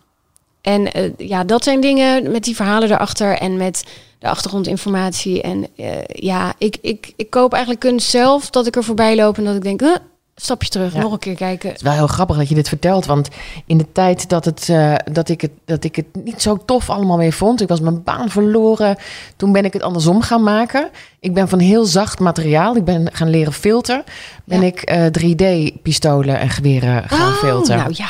En 0.61 0.91
eh, 0.91 1.09
ja, 1.17 1.43
dat 1.43 1.63
zijn 1.63 1.81
dingen 1.81 2.31
met 2.31 2.43
die 2.43 2.55
verhalen 2.55 2.91
erachter 2.91 3.37
en 3.37 3.57
met 3.57 3.83
de 4.19 4.27
achtergrondinformatie. 4.27 5.41
En 5.41 5.67
ja, 6.07 6.53
ik, 6.57 6.77
ik, 6.81 7.13
ik 7.15 7.29
koop 7.29 7.51
eigenlijk 7.51 7.81
kunst 7.81 8.09
zelf 8.09 8.49
dat 8.49 8.67
ik 8.67 8.75
er 8.75 8.83
voorbij 8.83 9.15
loop 9.15 9.37
en 9.37 9.43
dat 9.43 9.55
ik 9.55 9.63
denk, 9.63 9.79
huh, 9.81 9.95
stapje 10.35 10.69
terug, 10.69 10.93
Ja. 10.93 10.99
nog 10.99 11.11
een 11.11 11.19
keer 11.19 11.35
kijken. 11.35 11.67
Het 11.69 11.77
is 11.77 11.83
wel 11.83 11.93
heel 11.93 12.07
grappig 12.07 12.37
dat 12.37 12.49
je 12.49 12.55
dit 12.55 12.67
vertelt, 12.67 13.05
want 13.05 13.27
in 13.65 13.77
de 13.77 13.91
tijd 13.91 14.29
dat, 14.29 14.45
het, 14.45 14.69
eh, 14.69 14.93
dat, 15.11 15.29
ik 15.29 15.41
het, 15.41 15.51
dat 15.65 15.83
ik 15.83 15.95
het 15.95 16.05
niet 16.23 16.41
zo 16.41 16.57
tof 16.65 16.89
allemaal 16.89 17.17
meer 17.17 17.33
vond, 17.33 17.61
ik 17.61 17.67
was 17.67 17.79
mijn 17.79 18.03
baan 18.03 18.29
verloren, 18.29 18.97
toen 19.35 19.51
ben 19.51 19.65
ik 19.65 19.73
het 19.73 19.81
andersom 19.83 20.21
gaan 20.21 20.43
maken. 20.43 20.89
Ik 21.19 21.33
ben 21.33 21.47
van 21.49 21.59
heel 21.59 21.85
zacht 21.85 22.19
materiaal, 22.19 22.75
ik 22.75 22.83
ben 22.83 23.09
gaan 23.13 23.29
leren 23.29 23.53
filter, 23.53 24.03
ben 24.43 24.61
Ja. 24.61 24.67
ik 24.67 24.81
eh 24.81 25.05
3D-pistolen 25.11 26.39
en 26.39 26.49
geweren 26.49 27.09
gaan 27.09 27.31
Oh, 27.31 27.37
filteren. 27.37 27.77
Nou 27.77 27.93
ja, 27.95 28.07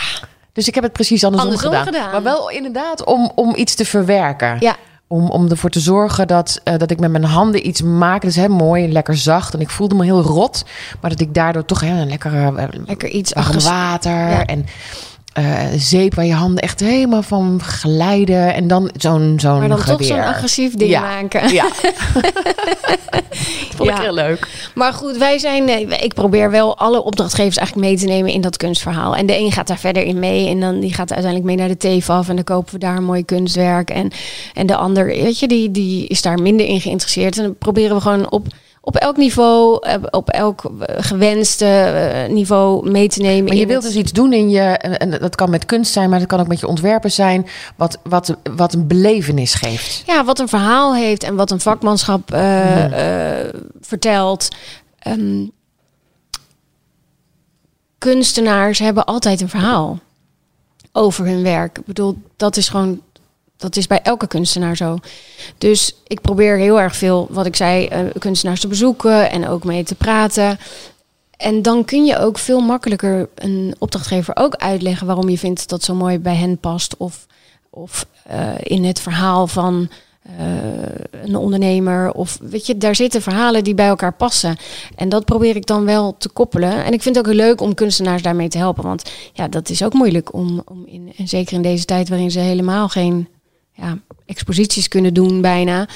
Dus 0.53 0.67
ik 0.67 0.75
heb 0.75 0.83
het 0.83 0.93
precies 0.93 1.23
andersom, 1.23 1.49
Andersom 1.51 1.71
gedaan. 1.71 1.85
gedaan. 1.93 2.11
Maar 2.11 2.23
wel 2.23 2.49
inderdaad 2.49 3.03
om, 3.03 3.31
om 3.35 3.55
iets 3.55 3.75
te 3.75 3.85
verwerken. 3.85 4.57
ja, 4.59 4.75
Om, 5.07 5.29
om 5.29 5.49
ervoor 5.49 5.69
te 5.69 5.79
zorgen 5.79 6.27
dat, 6.27 6.61
eh, 6.63 6.77
dat 6.77 6.91
ik 6.91 6.99
met 6.99 7.11
mijn 7.11 7.23
handen 7.23 7.67
iets 7.67 7.81
maak. 7.81 8.23
Is 8.23 8.35
heel 8.35 8.49
mooi, 8.49 8.91
lekker 8.91 9.17
zacht. 9.17 9.53
En 9.53 9.59
ik 9.59 9.69
voelde 9.69 9.95
me 9.95 10.03
heel 10.03 10.21
rot. 10.21 10.65
Maar 11.01 11.09
dat 11.09 11.19
ik 11.19 11.33
daardoor 11.33 11.65
toch 11.65 11.79
heel 11.79 11.95
een 11.95 12.07
lekkere 12.07 12.55
eh, 12.55 12.67
lekker 12.85 13.09
iets 13.09 13.33
agressief. 13.35 13.71
water 13.71 14.11
Ja. 14.11 14.45
en 14.45 14.65
eh, 15.35 15.59
zeep 15.77 16.15
waar 16.15 16.25
je 16.25 16.33
handen 16.33 16.63
echt 16.63 16.79
helemaal 16.79 17.21
van 17.23 17.59
glijden. 17.63 18.53
En 18.53 18.67
dan 18.67 18.89
zo'n 18.97 19.33
zo'n 19.39 19.59
Maar 19.59 19.67
dan 19.67 19.83
toch 19.83 20.03
zo'n 20.03 20.19
agressief 20.19 20.73
ding 20.75 20.89
Ja. 20.89 21.01
maken. 21.01 21.53
Ja. 21.53 21.65
vond 23.75 23.89
ik 23.89 23.95
Ja. 23.95 24.01
heel 24.01 24.13
leuk. 24.13 24.47
Maar 24.75 24.93
goed, 24.93 25.17
wij 25.17 25.37
zijn. 25.39 25.69
eh, 25.69 26.03
Ik 26.03 26.13
probeer 26.13 26.51
wel 26.51 26.77
alle 26.77 27.03
opdrachtgevers 27.03 27.57
eigenlijk 27.57 27.87
mee 27.87 27.97
te 27.97 28.05
nemen 28.05 28.31
in 28.31 28.41
dat 28.41 28.57
kunstverhaal. 28.57 29.15
En 29.15 29.25
de 29.25 29.37
een 29.37 29.51
gaat 29.51 29.67
daar 29.67 29.77
verder 29.79 30.03
in 30.03 30.19
mee. 30.19 30.49
En 30.49 30.59
dan 30.59 30.79
die 30.79 30.93
gaat 30.93 31.13
uiteindelijk 31.13 31.45
mee 31.45 31.55
naar 31.67 31.77
de 31.77 31.97
TFAF. 31.99 32.29
En 32.29 32.35
dan 32.35 32.43
kopen 32.43 32.73
we 32.73 32.79
daar 32.79 32.97
een 32.97 33.03
mooi 33.03 33.25
kunstwerk. 33.25 33.89
En, 33.89 34.11
en 34.53 34.67
de 34.67 34.75
ander, 34.75 35.05
weet 35.05 35.39
je, 35.39 35.47
die, 35.47 35.71
die 35.71 36.07
is 36.07 36.21
daar 36.21 36.39
minder 36.41 36.65
in 36.65 36.81
geïnteresseerd. 36.81 37.37
En 37.37 37.43
dan 37.43 37.55
proberen 37.57 37.95
we 37.95 38.01
gewoon 38.01 38.31
op, 38.31 38.47
op 38.87 38.95
elk 38.95 39.17
niveau, 39.17 39.77
eh, 39.81 39.95
op 40.11 40.29
elk 40.29 40.63
eh, 40.63 40.95
gewenste 41.03 41.65
eh, 41.65 42.29
niveau 42.31 42.91
mee 42.91 43.07
te 43.09 43.21
nemen. 43.21 43.43
Maar 43.45 43.55
je 43.55 43.65
wilt 43.65 43.83
het- 43.83 43.91
dus 43.93 44.01
iets 44.01 44.11
doen 44.11 44.33
in 44.33 44.49
je, 44.49 44.59
en 44.61 45.09
dat 45.09 45.35
kan 45.35 45.49
met 45.49 45.65
kunst 45.65 45.91
zijn, 45.93 46.09
maar 46.09 46.19
dat 46.19 46.27
kan 46.27 46.39
ook 46.39 46.47
met 46.47 46.59
je 46.59 46.67
ontwerpen 46.67 47.11
zijn, 47.11 47.47
wat, 47.75 47.97
wat, 48.03 48.35
wat 48.55 48.73
een 48.73 48.87
belevenis 48.87 49.53
geeft. 49.53 50.03
Ja, 50.05 50.23
wat 50.25 50.39
een 50.39 50.47
verhaal 50.47 50.95
heeft 50.95 51.23
en 51.23 51.35
wat 51.35 51.51
een 51.51 51.59
vakmanschap 51.59 52.31
eh, 52.31 52.85
vertelt. 53.81 54.47
Ehm, 54.99 55.43
kunstenaars 57.97 58.79
hebben 58.79 59.05
altijd 59.05 59.41
een 59.41 59.49
verhaal 59.49 59.99
over 60.91 61.25
hun 61.25 61.43
werk. 61.43 61.77
Ik 61.77 61.85
bedoel, 61.85 62.17
dat 62.37 62.57
is 62.57 62.69
gewoon, 62.69 63.01
dat 63.57 63.75
is 63.75 63.87
bij 63.87 64.01
elke 64.01 64.27
kunstenaar 64.27 64.77
zo. 64.77 64.97
Dus 65.57 65.95
ik 66.07 66.21
probeer 66.21 66.57
heel 66.57 66.81
erg 66.81 66.95
veel, 66.95 67.27
wat 67.29 67.45
ik 67.45 67.55
zei, 67.55 67.85
eh, 67.85 67.99
kunstenaars 68.19 68.59
te 68.59 68.67
bezoeken 68.67 69.31
en 69.31 69.47
ook 69.47 69.63
mee 69.63 69.83
te 69.83 69.95
praten. 69.95 70.59
En 71.37 71.61
dan 71.61 71.85
kun 71.85 72.05
je 72.05 72.17
ook 72.17 72.37
veel 72.37 72.59
makkelijker 72.59 73.29
een 73.35 73.75
opdrachtgever 73.79 74.35
ook 74.35 74.55
uitleggen 74.55 75.07
waarom 75.07 75.29
je 75.29 75.37
vindt 75.37 75.69
dat 75.69 75.83
zo 75.83 75.95
mooi 75.95 76.19
bij 76.19 76.35
hen 76.35 76.57
past. 76.57 76.97
Of, 76.97 77.25
of 77.69 78.05
eh, 78.23 78.49
in 78.57 78.83
het 78.83 78.99
verhaal 78.99 79.47
van 79.47 79.89
eh, 80.21 81.23
een 81.23 81.35
ondernemer. 81.35 82.11
Of 82.11 82.37
weet 82.41 82.65
je, 82.65 82.77
daar 82.77 82.95
zitten 82.95 83.21
verhalen 83.21 83.63
die 83.63 83.75
bij 83.75 83.87
elkaar 83.87 84.13
passen. 84.13 84.57
En 84.95 85.09
dat 85.09 85.25
probeer 85.25 85.55
ik 85.55 85.65
dan 85.65 85.85
wel 85.85 86.15
te 86.17 86.29
koppelen. 86.29 86.83
En 86.83 86.93
ik 86.93 87.01
vind 87.01 87.15
het 87.15 87.27
ook 87.27 87.33
leuk 87.33 87.61
om 87.61 87.73
kunstenaars 87.73 88.21
daarmee 88.21 88.47
te 88.47 88.57
helpen. 88.57 88.83
Want 88.83 89.11
ja, 89.33 89.47
dat 89.47 89.69
is 89.69 89.83
ook 89.83 89.93
moeilijk 89.93 90.33
om, 90.33 90.61
om 90.65 90.85
in, 90.85 91.13
en 91.17 91.27
zeker 91.27 91.53
in 91.53 91.61
deze 91.61 91.85
tijd 91.85 92.09
waarin 92.09 92.31
ze 92.31 92.39
helemaal 92.39 92.89
geen 92.89 93.27
ja, 93.75 93.97
exposities 94.25 94.87
kunnen 94.87 95.13
doen 95.13 95.41
bijna. 95.41 95.87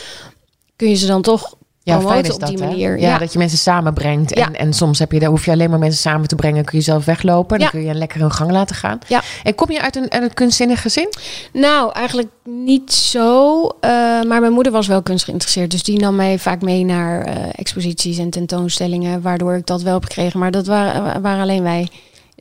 Kun 0.75 0.89
je 0.89 0.95
ze 0.95 1.07
dan 1.07 1.21
toch 1.21 1.57
Ja, 1.83 2.01
fijn 2.01 2.23
is 2.25 2.31
op 2.33 2.39
dat, 2.39 2.49
die 2.49 2.57
manier. 2.57 2.99
Ja, 2.99 3.17
dat 3.17 3.33
je 3.33 3.37
mensen 3.39 3.57
samenbrengt. 3.57 4.33
En, 4.33 4.39
Ja. 4.39 4.51
en 4.59 4.73
soms 4.73 4.99
heb 4.99 5.11
je, 5.11 5.19
daar 5.19 5.29
hoef 5.29 5.45
je 5.45 5.51
alleen 5.51 5.69
maar 5.69 5.79
mensen 5.79 5.99
samen 6.01 6.27
te 6.27 6.35
brengen. 6.35 6.65
Kun 6.65 6.77
je 6.77 6.83
zelf 6.83 7.05
weglopen. 7.05 7.57
Dan 7.57 7.59
Ja. 7.65 7.69
kun 7.71 7.81
je 7.83 7.93
lekker 7.93 8.19
hun 8.19 8.31
gang 8.31 8.51
laten 8.51 8.75
gaan. 8.75 8.99
Ja. 9.07 9.21
En 9.43 9.55
kom 9.55 9.71
je 9.71 9.81
uit 9.81 9.95
een, 9.95 10.11
uit 10.11 10.23
een 10.23 10.33
kunstzinnig 10.33 10.81
gezin? 10.81 11.09
Nou, 11.53 11.91
eigenlijk 11.91 12.27
niet 12.43 12.93
zo. 12.93 13.61
eh, 13.79 13.89
maar 14.21 14.39
mijn 14.39 14.51
moeder 14.53 14.71
was 14.71 14.87
wel 14.87 15.01
kunst 15.01 15.23
geïnteresseerd. 15.23 15.71
Dus 15.71 15.83
die 15.83 15.99
nam 15.99 16.15
mij 16.15 16.39
vaak 16.39 16.61
mee 16.61 16.85
naar 16.85 17.21
eh, 17.25 17.35
exposities 17.55 18.17
en 18.17 18.29
tentoonstellingen. 18.29 19.21
Waardoor 19.21 19.55
ik 19.55 19.65
dat 19.65 19.81
wel 19.81 19.93
heb 19.93 20.03
gekregen. 20.03 20.39
Maar 20.39 20.51
dat 20.51 20.67
waren, 20.67 21.21
waren 21.21 21.41
alleen 21.41 21.63
wij. 21.63 21.87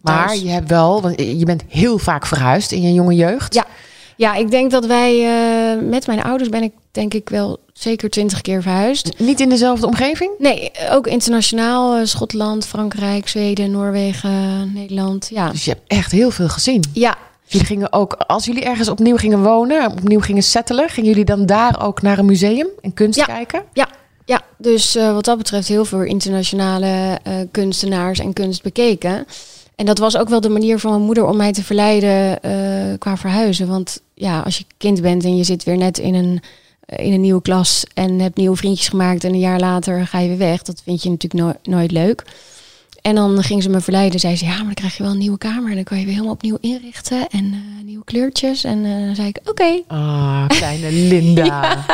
Maar 0.02 0.36
je 0.36 0.48
hebt 0.50 0.68
wel, 0.68 1.02
want 1.02 1.20
je 1.20 1.44
bent 1.44 1.62
heel 1.68 1.98
vaak 1.98 2.26
verhuisd 2.26 2.72
in 2.72 2.82
je 2.82 2.92
jonge 2.92 3.14
jeugd. 3.14 3.54
Ja. 3.54 3.66
Ja, 4.18 4.34
ik 4.34 4.50
denk 4.50 4.70
dat 4.70 4.86
wij 4.86 5.24
eh, 5.24 5.82
met 5.82 6.06
mijn 6.06 6.22
ouders 6.22 6.48
ben 6.48 6.62
ik 6.62 6.72
denk 6.90 7.14
ik 7.14 7.28
wel 7.28 7.58
zeker 7.72 8.10
twintig 8.10 8.40
keer 8.40 8.62
verhuisd. 8.62 9.18
Niet 9.18 9.40
in 9.40 9.48
dezelfde 9.48 9.86
omgeving? 9.86 10.30
Nee, 10.38 10.70
ook 10.90 11.06
internationaal. 11.06 11.96
eh, 11.96 12.04
Schotland, 12.04 12.66
Frankrijk, 12.66 13.28
Zweden, 13.28 13.70
Noorwegen, 13.70 14.72
Nederland. 14.74 15.28
Ja. 15.32 15.50
Dus 15.50 15.64
je 15.64 15.70
hebt 15.70 15.82
echt 15.86 16.12
heel 16.12 16.30
veel 16.30 16.48
gezien. 16.48 16.84
Ja, 16.92 17.16
Jullie 17.46 17.66
gingen 17.66 17.92
ook, 17.92 18.12
als 18.12 18.44
jullie 18.44 18.64
ergens 18.64 18.88
opnieuw 18.88 19.16
gingen 19.16 19.42
wonen, 19.42 19.90
opnieuw 19.90 20.20
gingen 20.20 20.42
settelen, 20.42 20.88
gingen 20.88 21.08
jullie 21.08 21.24
dan 21.24 21.46
daar 21.46 21.82
ook 21.86 22.02
naar 22.02 22.18
een 22.18 22.26
museum 22.26 22.66
en 22.80 22.94
kunst 22.94 23.18
Ja. 23.18 23.24
kijken? 23.24 23.62
Ja, 23.72 23.88
dus 24.58 24.94
eh, 24.94 25.12
wat 25.12 25.24
dat 25.24 25.38
betreft 25.38 25.68
heel 25.68 25.84
veel 25.84 26.02
internationale 26.02 27.18
kunstenaars 27.50 28.18
en 28.18 28.32
kunst 28.32 28.62
bekeken. 28.62 29.26
En 29.78 29.86
dat 29.86 29.98
was 29.98 30.16
ook 30.16 30.28
wel 30.28 30.40
de 30.40 30.48
manier 30.48 30.78
van 30.78 30.90
mijn 30.90 31.02
moeder 31.02 31.26
om 31.26 31.36
mij 31.36 31.52
te 31.52 31.64
verleiden 31.64 32.42
eh, 32.42 32.98
qua 32.98 33.16
verhuizen. 33.16 33.68
Want 33.68 34.00
ja, 34.14 34.40
als 34.40 34.58
je 34.58 34.64
kind 34.76 35.00
bent 35.02 35.24
en 35.24 35.36
je 35.36 35.44
zit 35.44 35.64
weer 35.64 35.76
net 35.76 35.98
in 35.98 36.14
een, 36.14 36.40
eh, 36.80 37.06
in 37.06 37.12
een 37.12 37.20
nieuwe 37.20 37.42
klas 37.42 37.84
en 37.94 38.18
hebt 38.18 38.36
nieuwe 38.36 38.56
vriendjes 38.56 38.88
gemaakt 38.88 39.24
en 39.24 39.32
een 39.32 39.38
jaar 39.38 39.60
later 39.60 40.06
ga 40.06 40.18
je 40.18 40.28
weer 40.28 40.38
weg, 40.38 40.62
dat 40.62 40.82
vind 40.84 41.02
je 41.02 41.10
natuurlijk 41.10 41.42
no- 41.42 41.74
nooit 41.74 41.90
leuk. 41.90 42.24
En 43.02 43.14
dan 43.14 43.42
ging 43.42 43.62
ze 43.62 43.68
me 43.68 43.80
verleiden. 43.80 44.20
Zei 44.20 44.36
ze, 44.36 44.44
ja, 44.44 44.56
maar 44.56 44.64
dan 44.64 44.74
krijg 44.74 44.96
je 44.96 45.02
wel 45.02 45.12
een 45.12 45.18
nieuwe 45.18 45.38
kamer. 45.38 45.68
En 45.68 45.74
dan 45.74 45.84
kan 45.84 45.98
je 45.98 46.04
weer 46.04 46.12
helemaal 46.14 46.34
opnieuw 46.34 46.58
inrichten. 46.60 47.28
En 47.28 47.44
eh, 47.52 47.84
nieuwe 47.84 48.04
kleurtjes. 48.04 48.64
En 48.64 48.82
dan 48.82 49.14
zei 49.14 49.28
ik, 49.28 49.38
oké. 49.44 49.82
Ah, 49.86 50.46
kleine 50.58 50.92
Linda. 50.92 51.44
Ja, 51.44 51.84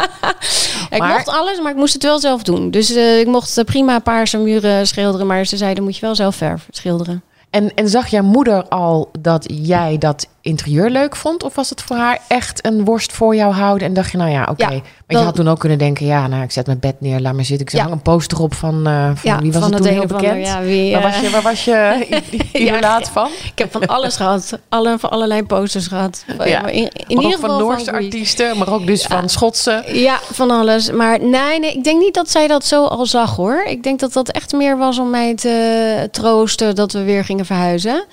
ik 0.90 1.02
mocht 1.02 1.28
alles, 1.28 1.60
maar 1.60 1.70
ik 1.70 1.76
moest 1.78 1.92
het 1.92 2.02
wel 2.02 2.18
zelf 2.20 2.42
doen. 2.42 2.70
Dus 2.70 2.90
ik 3.20 3.26
mocht 3.26 3.64
prima 3.64 3.98
paarse 3.98 4.38
muren 4.38 4.86
schilderen. 4.86 5.26
Maar 5.26 5.44
ze 5.46 5.56
zeiden, 5.56 5.84
moet 5.84 5.94
je 5.94 6.00
wel 6.00 6.14
zelf 6.14 6.36
verf 6.36 6.66
schilderen. 6.70 7.22
En, 7.54 7.74
en 7.74 7.88
zag 7.88 8.06
jouw 8.06 8.22
moeder 8.22 8.68
al 8.68 9.10
dat 9.20 9.46
jij 9.48 9.98
dat 9.98 10.28
interieur 10.44 10.90
leuk 10.90 11.16
vond? 11.16 11.42
Of 11.42 11.54
was 11.54 11.70
het 11.70 11.82
voor 11.82 11.96
haar 11.96 12.20
echt 12.28 12.66
een 12.66 12.84
worst 12.84 13.12
voor 13.12 13.34
jou 13.36 13.52
houden? 13.52 13.88
En 13.88 13.94
dacht 13.94 14.10
je, 14.10 14.16
nou 14.16 14.30
ja, 14.30 14.46
oké. 14.50 14.62
Ja, 14.62 14.68
maar 14.70 14.82
je 15.06 15.16
had 15.16 15.34
toen 15.34 15.48
ook 15.48 15.58
kunnen 15.58 15.78
denken, 15.78 16.06
ja, 16.06 16.26
nou, 16.26 16.42
ik 16.42 16.50
zet 16.50 16.66
mijn 16.66 16.78
bed 16.78 17.00
neer, 17.00 17.20
laat 17.20 17.34
maar 17.34 17.44
zitten. 17.44 17.66
Ik 17.66 17.72
zet 17.72 17.86
Ja. 17.86 17.90
een 17.92 18.02
poster 18.02 18.40
op 18.40 18.54
van, 18.54 18.86
eh, 18.86 19.04
van 19.04 19.16
ja, 19.22 19.38
wie 19.38 19.52
was 19.52 19.62
van 19.62 19.72
het 19.72 19.82
toen 19.82 19.92
heel 19.92 20.06
bekend? 20.06 20.24
ander, 20.24 20.38
ja, 20.38 20.60
wie, 20.60 20.92
Waar 20.92 21.04
eh, 21.04 21.10
was 21.12 21.20
je, 21.20 21.30
waar 21.30 21.42
was 21.42 21.64
je 21.64 23.08
van? 23.12 23.28
Ik 23.44 23.58
heb 23.58 23.72
van 23.72 23.86
alles 23.86 24.16
gehad. 24.16 24.58
Alle, 24.68 24.98
van 24.98 25.10
allerlei 25.10 25.42
posters 25.42 25.86
gehad. 25.86 26.24
Ja. 26.44 26.66
In, 26.66 26.90
ieder 27.08 27.32
geval 27.32 27.48
van 27.48 27.58
Noorse 27.58 27.92
artiesten, 27.92 28.58
maar 28.58 28.72
ook 28.72 28.86
dus 28.86 29.06
van 29.06 29.28
Schotse. 29.28 29.84
Ja, 29.92 30.18
van 30.32 30.50
alles. 30.50 30.90
Maar 30.90 31.20
nee, 31.20 31.58
nee, 31.58 31.72
ik 31.72 31.84
denk 31.84 32.00
niet 32.00 32.14
dat 32.14 32.30
zij 32.30 32.46
dat 32.46 32.64
zo 32.64 32.84
al 32.84 33.06
zag 33.06 33.36
hoor. 33.36 33.64
Ik 33.64 33.82
denk 33.82 34.00
dat 34.00 34.12
dat 34.12 34.30
echt 34.30 34.52
meer 34.52 34.78
was 34.78 34.98
om 34.98 35.10
mij 35.10 35.34
te 35.34 36.08
troosten 36.10 36.74
dat 36.74 36.92
we 36.92 37.02
weer 37.02 37.24
gingen 37.24 37.46
verhuizen. 37.46 38.04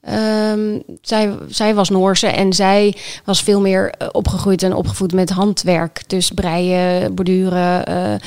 Ehm, 0.00 0.78
zij, 1.00 1.34
zij 1.48 1.74
was 1.74 1.88
Noorse 1.88 2.26
en 2.26 2.52
zij 2.52 2.96
was 3.24 3.42
veel 3.42 3.60
meer 3.60 3.90
eh, 3.90 4.08
opgegroeid 4.12 4.62
en 4.62 4.74
opgevoed 4.74 5.12
met 5.12 5.30
handwerk. 5.30 6.02
Dus 6.06 6.30
breien, 6.30 7.14
borduren, 7.14 7.86
eh, 7.86 8.14
eh, 8.14 8.20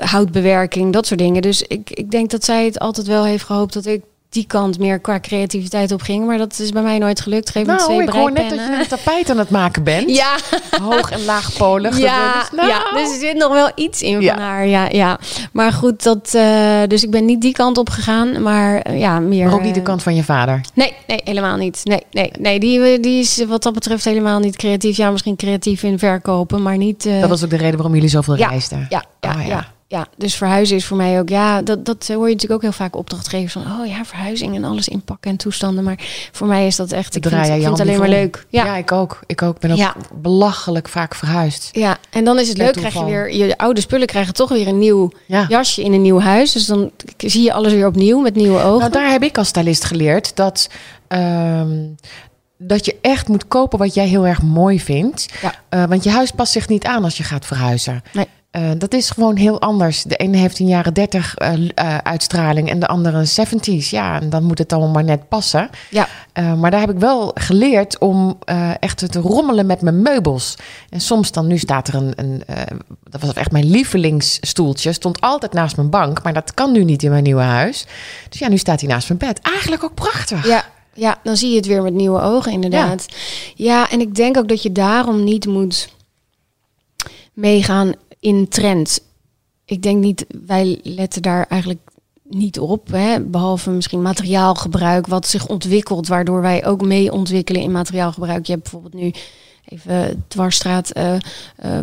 houtbewerking, 0.00 0.92
dat 0.92 1.06
soort 1.06 1.20
dingen. 1.20 1.42
Dus 1.42 1.62
ik, 1.62 1.90
ik 1.90 2.10
denk 2.10 2.30
dat 2.30 2.44
zij 2.44 2.64
het 2.64 2.78
altijd 2.78 3.06
wel 3.06 3.24
heeft 3.24 3.44
gehoopt 3.44 3.72
dat 3.72 3.86
ik 3.86 4.02
die 4.32 4.46
kant 4.46 4.78
meer 4.78 4.98
qua 5.00 5.20
creativiteit 5.20 5.92
op 5.92 6.02
ging. 6.02 6.26
Maar 6.26 6.38
dat 6.38 6.58
is 6.58 6.70
bij 6.70 6.82
mij 6.82 6.98
nooit 6.98 7.20
gelukt. 7.20 7.50
Geef 7.50 7.66
me 7.66 7.76
twee 7.76 7.88
Nou, 7.96 8.02
ik 8.02 8.08
hoor 8.08 8.32
net 8.32 8.50
dat 8.50 8.58
je 8.58 8.76
een 8.80 8.86
tapijt 8.88 9.30
aan 9.30 9.38
het 9.38 9.50
maken 9.50 9.82
bent. 9.84 10.10
Ja, 10.22 10.36
Hoog 10.82 11.10
en 11.10 11.24
laagpolig. 11.24 11.98
ja, 11.98 12.40
Dus, 12.40 12.50
nou, 12.58 12.68
ja, 12.68 12.90
dus 12.94 13.12
er 13.12 13.18
zit 13.18 13.36
nog 13.36 13.52
wel 13.52 13.70
iets 13.74 14.02
in 14.02 14.20
Ja. 14.20 14.34
van 14.34 14.42
haar. 14.42 14.66
Ja, 14.66 14.88
ja. 14.90 15.18
Maar 15.52 15.72
goed, 15.72 16.02
dat, 16.02 16.34
eh, 16.34 16.80
dus 16.86 17.02
ik 17.02 17.10
ben 17.10 17.24
niet 17.24 17.40
die 17.40 17.52
kant 17.52 17.78
op 17.78 17.90
gegaan, 17.90 18.42
maar 18.42 18.80
eh, 18.80 19.00
ja, 19.00 19.20
meer. 19.20 19.44
maar 19.44 19.54
ook 19.54 19.62
niet 19.62 19.74
de 19.74 19.80
eh, 19.80 19.86
kant 19.86 20.02
van 20.02 20.14
je 20.14 20.24
vader. 20.24 20.60
Nee, 20.74 20.92
nee, 21.06 21.20
helemaal 21.24 21.56
niet. 21.56 21.80
Nee, 21.84 22.02
nee, 22.10 22.30
nee 22.38 22.60
die, 22.60 23.00
die 23.00 23.20
is 23.20 23.44
wat 23.48 23.62
dat 23.62 23.72
betreft 23.72 24.04
helemaal 24.04 24.38
niet 24.38 24.56
creatief. 24.56 24.96
Ja, 24.96 25.10
misschien 25.10 25.36
creatief 25.36 25.82
in 25.82 25.98
verkopen, 25.98 26.62
maar 26.62 26.76
niet. 26.76 27.02
Dat 27.20 27.28
was 27.28 27.44
ook 27.44 27.50
de 27.50 27.56
reden 27.56 27.74
waarom 27.74 27.94
jullie 27.94 28.08
zoveel 28.08 28.36
ja, 28.36 28.48
reisden. 28.48 28.86
ja, 28.88 29.04
ja, 29.20 29.32
ja. 29.32 29.46
ja. 29.46 29.66
Ja. 29.92 30.06
dus 30.16 30.34
verhuizen 30.34 30.76
is 30.76 30.84
voor 30.84 30.96
mij 30.96 31.20
ook, 31.20 31.28
ja, 31.28 31.62
dat, 31.62 31.84
dat 31.84 32.08
hoor 32.08 32.28
je 32.28 32.34
natuurlijk 32.34 32.52
ook 32.52 32.62
heel 32.62 32.72
vaak 32.72 32.96
opdrachtgevers 32.96 33.52
van, 33.52 33.62
oh 33.62 33.86
ja, 33.86 34.04
verhuizing 34.04 34.54
en 34.56 34.64
alles 34.64 34.88
inpakken 34.88 35.30
en 35.30 35.36
toestanden. 35.36 35.84
Maar 35.84 35.98
voor 36.32 36.46
mij 36.46 36.66
is 36.66 36.76
dat 36.76 36.92
echt, 36.92 37.16
ik 37.16 37.22
Draai 37.22 37.46
vind, 37.50 37.62
je 37.62 37.70
het 37.70 37.80
alleen 37.80 37.98
maar 37.98 38.08
leuk. 38.08 38.46
Ja. 38.48 38.64
Ja. 38.64 38.76
ik 38.76 38.92
ook. 38.92 39.20
Ik 39.26 39.42
ook. 39.42 39.58
ben 39.60 39.70
ook 39.70 39.76
Ja. 39.76 39.94
belachelijk 40.14 40.88
vaak 40.88 41.14
verhuisd. 41.14 41.68
Ja, 41.72 41.98
en 42.10 42.24
dan 42.24 42.38
is 42.38 42.48
het 42.48 42.58
leuk, 42.58 42.72
krijg 42.72 42.94
je 42.94 43.04
weer, 43.04 43.34
je 43.34 43.58
oude 43.58 43.80
spullen 43.80 44.06
krijgen 44.06 44.34
toch 44.34 44.48
weer 44.48 44.68
een 44.68 44.78
nieuw 44.78 45.10
Ja. 45.26 45.46
jasje 45.48 45.82
in 45.82 45.92
een 45.92 46.02
nieuw 46.02 46.20
huis. 46.20 46.52
Dus 46.52 46.66
dan 46.66 46.90
zie 47.16 47.42
je 47.42 47.52
alles 47.52 47.72
weer 47.72 47.86
opnieuw 47.86 48.20
met 48.20 48.34
nieuwe 48.34 48.62
ogen. 48.62 48.78
Nou, 48.78 48.92
daar 48.92 49.10
heb 49.10 49.22
ik 49.22 49.38
als 49.38 49.48
stylist 49.48 49.84
geleerd 49.84 50.36
dat, 50.36 50.68
ehm, 51.08 51.78
dat 52.58 52.84
je 52.84 52.96
echt 53.02 53.28
moet 53.28 53.48
kopen 53.48 53.78
wat 53.78 53.94
jij 53.94 54.06
heel 54.06 54.26
erg 54.26 54.42
mooi 54.42 54.80
vindt. 54.80 55.28
Ja. 55.42 55.54
Eh, 55.68 55.84
want 55.84 56.04
je 56.04 56.10
huis 56.10 56.30
past 56.30 56.52
zich 56.52 56.68
niet 56.68 56.84
aan 56.84 57.04
als 57.04 57.16
je 57.16 57.22
gaat 57.22 57.46
verhuizen. 57.46 58.02
Nee. 58.12 58.26
Eh, 58.52 58.70
dat 58.78 58.94
is 58.94 59.10
gewoon 59.10 59.36
heel 59.36 59.60
anders. 59.60 60.02
De 60.02 60.16
ene 60.16 60.36
heeft 60.36 60.58
een 60.58 60.66
jaren 60.66 60.94
30 60.94 61.34
eh, 61.34 61.52
eh, 61.74 61.96
uitstraling 61.98 62.70
en 62.70 62.78
de 62.78 62.86
andere 62.86 63.18
een 63.18 63.26
70s. 63.26 63.90
Ja, 63.90 64.20
en 64.20 64.30
dan 64.30 64.44
moet 64.44 64.58
het 64.58 64.72
allemaal 64.72 64.90
maar 64.90 65.04
net 65.04 65.28
passen. 65.28 65.70
Ja. 65.90 66.08
Maar 66.56 66.70
daar 66.70 66.80
heb 66.80 66.90
ik 66.90 66.98
wel 66.98 67.30
geleerd 67.34 67.98
om 67.98 68.38
echt 68.80 69.12
te 69.12 69.20
rommelen 69.20 69.66
met 69.66 69.80
mijn 69.80 70.02
meubels. 70.02 70.56
En 70.88 71.00
soms 71.00 71.32
dan, 71.32 71.46
nu 71.46 71.58
staat 71.58 71.88
er 71.88 71.94
een, 71.94 72.12
een 72.16 72.42
dat 73.10 73.20
was 73.20 73.32
echt 73.32 73.50
mijn 73.50 73.70
lievelingsstoeltje, 73.70 74.92
stond 74.92 75.20
altijd 75.20 75.52
naast 75.52 75.76
mijn 75.76 75.90
bank. 75.90 76.22
Maar 76.22 76.32
dat 76.32 76.54
kan 76.54 76.72
nu 76.72 76.84
niet 76.84 77.02
in 77.02 77.10
mijn 77.10 77.22
nieuwe 77.22 77.42
huis. 77.42 77.86
Dus 78.28 78.38
ja, 78.38 78.48
nu 78.48 78.58
staat 78.58 78.80
hij 78.80 78.88
naast 78.88 79.08
mijn 79.08 79.20
bed. 79.20 79.40
Eigenlijk 79.40 79.84
ook 79.84 79.94
prachtig. 79.94 80.46
Ja, 80.46 80.64
ja, 80.94 81.18
dan 81.22 81.36
zie 81.36 81.50
je 81.50 81.56
het 81.56 81.66
weer 81.66 81.82
met 81.82 81.94
nieuwe 81.94 82.20
ogen, 82.20 82.52
inderdaad. 82.52 83.06
Ja. 83.54 83.90
en 83.90 84.00
ik 84.00 84.14
denk 84.14 84.36
ook 84.36 84.48
dat 84.48 84.62
je 84.62 84.72
daarom 84.72 85.24
niet 85.24 85.46
moet 85.46 85.88
meegaan 87.32 87.92
in 88.22 88.48
trends. 88.48 89.00
Ik 89.64 89.82
denk 89.82 90.02
niet, 90.02 90.26
wij 90.46 90.80
letten 90.82 91.22
daar 91.22 91.46
eigenlijk 91.48 91.80
niet 92.22 92.58
op. 92.58 92.88
Hè? 92.90 93.20
Behalve 93.20 93.70
misschien 93.70 94.02
materiaalgebruik, 94.02 95.06
wat 95.06 95.26
zich 95.26 95.46
ontwikkelt, 95.48 96.08
waardoor 96.08 96.40
wij 96.40 96.66
ook 96.66 96.82
mee 96.82 97.12
ontwikkelen 97.12 97.62
in 97.62 97.72
materiaalgebruik. 97.72 98.46
Je 98.46 98.52
hebt 98.52 98.62
bijvoorbeeld 98.62 99.02
nu 99.02 99.12
even 99.64 100.24
dwarsstraat 100.28 100.90
eh, 100.90 101.14
eh, 101.14 101.20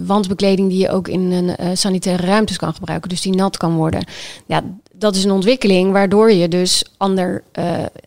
wandbekleding 0.05 0.69
die 0.69 0.79
je 0.79 0.89
ook 0.89 1.07
in 1.07 1.31
een 1.31 1.55
eh, 1.55 1.69
sanitaire 1.73 2.25
ruimtes 2.25 2.57
kan 2.57 2.73
gebruiken, 2.73 3.09
dus 3.09 3.21
die 3.21 3.35
nat 3.35 3.57
kan 3.57 3.75
worden. 3.75 4.05
Ja, 4.45 4.63
dat 4.93 5.15
is 5.15 5.23
een 5.23 5.31
ontwikkeling 5.31 5.91
waardoor 5.91 6.31
je 6.31 6.47
dus 6.47 6.83
ander, 6.97 7.43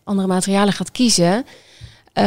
andere 0.03 0.27
materialen 0.27 0.73
gaat 0.73 0.91
kiezen. 0.91 1.45
Eh, 2.13 2.23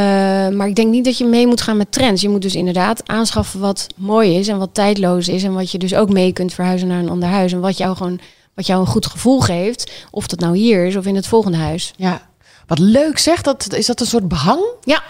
maar 0.48 0.66
ik 0.66 0.74
denk 0.74 0.90
niet 0.90 1.04
dat 1.04 1.18
je 1.18 1.24
mee 1.24 1.46
moet 1.46 1.60
gaan 1.60 1.76
met 1.76 1.92
trends. 1.92 2.22
Je 2.22 2.28
moet 2.28 2.42
dus 2.42 2.54
inderdaad 2.54 3.08
aanschaffen 3.08 3.60
wat 3.60 3.86
mooi 3.96 4.38
is 4.38 4.48
en 4.48 4.58
wat 4.58 4.74
tijdloos 4.74 5.28
is. 5.28 5.42
En 5.42 5.54
wat 5.54 5.70
je 5.70 5.78
dus 5.78 5.94
ook 5.94 6.12
mee 6.12 6.32
kunt 6.32 6.54
verhuizen 6.54 6.88
naar 6.88 6.98
een 6.98 7.10
ander 7.10 7.28
huis. 7.28 7.52
En 7.52 7.60
wat 7.60 7.78
jou 7.78 7.96
gewoon 7.96 8.20
wat 8.54 8.66
jou 8.66 8.80
een 8.80 8.86
goed 8.86 9.06
gevoel 9.06 9.40
geeft. 9.40 9.92
Of 10.10 10.26
dat 10.26 10.38
nou 10.40 10.56
hier 10.56 10.86
is 10.86 10.96
of 10.96 11.06
in 11.06 11.14
het 11.14 11.26
volgende 11.26 11.58
huis. 11.58 11.92
Ja. 11.96 12.20
Wat 12.66 12.78
leuk 12.78 13.18
zeg, 13.18 13.42
dat, 13.42 13.74
is 13.74 13.86
dat 13.86 14.00
een 14.00 14.06
soort 14.06 14.28
behang? 14.28 14.60
Ja. 14.84 15.02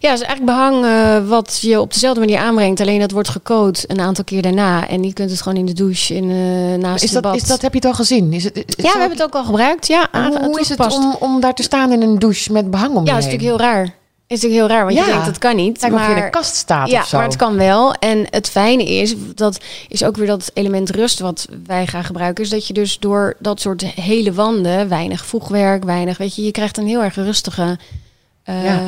Ja, 0.00 0.10
het 0.10 0.20
is 0.20 0.26
eigenlijk 0.26 0.56
behang 0.56 0.84
eh, 0.84 1.28
wat 1.28 1.58
je 1.60 1.80
op 1.80 1.92
dezelfde 1.92 2.20
manier 2.20 2.38
aanbrengt. 2.38 2.80
Alleen 2.80 3.00
dat 3.00 3.10
wordt 3.10 3.28
gecoat 3.28 3.84
een 3.86 4.00
aantal 4.00 4.24
keer 4.24 4.42
daarna. 4.42 4.88
En 4.88 5.02
je 5.02 5.12
kunt 5.12 5.30
het 5.30 5.42
gewoon 5.42 5.58
in 5.58 5.66
de 5.66 5.72
douche 5.72 6.14
in, 6.14 6.30
eh, 6.30 6.78
naast 6.78 7.04
Is 7.04 7.12
het 7.12 7.22
dat, 7.22 7.32
bad. 7.32 7.42
is 7.42 7.48
dat, 7.48 7.62
heb 7.62 7.72
je 7.72 7.78
het 7.78 7.86
al 7.86 7.94
gezien? 7.94 8.32
Is 8.32 8.44
het, 8.44 8.56
is 8.56 8.64
ja, 8.76 8.92
we 8.92 8.98
is 14.30 14.40
natuurlijk 14.42 14.68
heel 14.68 14.76
raar. 14.78 14.84
Want 14.84 14.96
Ja. 14.96 15.04
je 15.04 15.10
denkt 15.10 15.26
dat 15.26 15.38
kan 15.38 15.56
niet. 15.56 15.74
Of 15.76 15.80
je 15.80 15.86
in 15.86 15.92
maar 15.92 16.24
een 16.24 16.30
kast 16.30 16.54
staat 16.54 16.90
ja, 16.90 17.00
of 17.00 17.06
zo. 17.06 17.16
maar 17.16 17.26
het 17.26 17.36
kan 17.36 17.56
wel. 17.56 17.92
En 17.94 18.26
het 18.30 18.48
fijne 18.48 18.84
is, 18.84 19.14
dat 19.34 19.60
is 19.88 20.04
ook 20.04 20.16
weer 20.16 20.26
dat 20.26 20.50
element 20.54 20.90
rust 20.90 21.18
wat 21.20 21.48
wij 21.66 21.86
gaan 21.86 22.04
gebruiken, 22.04 22.44
is 22.44 22.50
dat 22.50 22.66
je 22.66 22.72
dus 22.72 22.98
door 22.98 23.36
dat 23.38 23.60
soort 23.60 23.82
hele 23.82 24.32
wanden, 24.32 24.88
weinig 24.88 25.24
voegwerk, 25.26 25.84
weinig, 25.84 26.18
weet 26.18 26.34
je, 26.34 26.42
je 26.44 26.50
krijgt 26.50 26.76
een 26.78 26.86
heel 26.86 27.02
erg 27.02 27.14
rustige 27.14 27.78
eh, 28.44 28.64
Ja. 28.64 28.80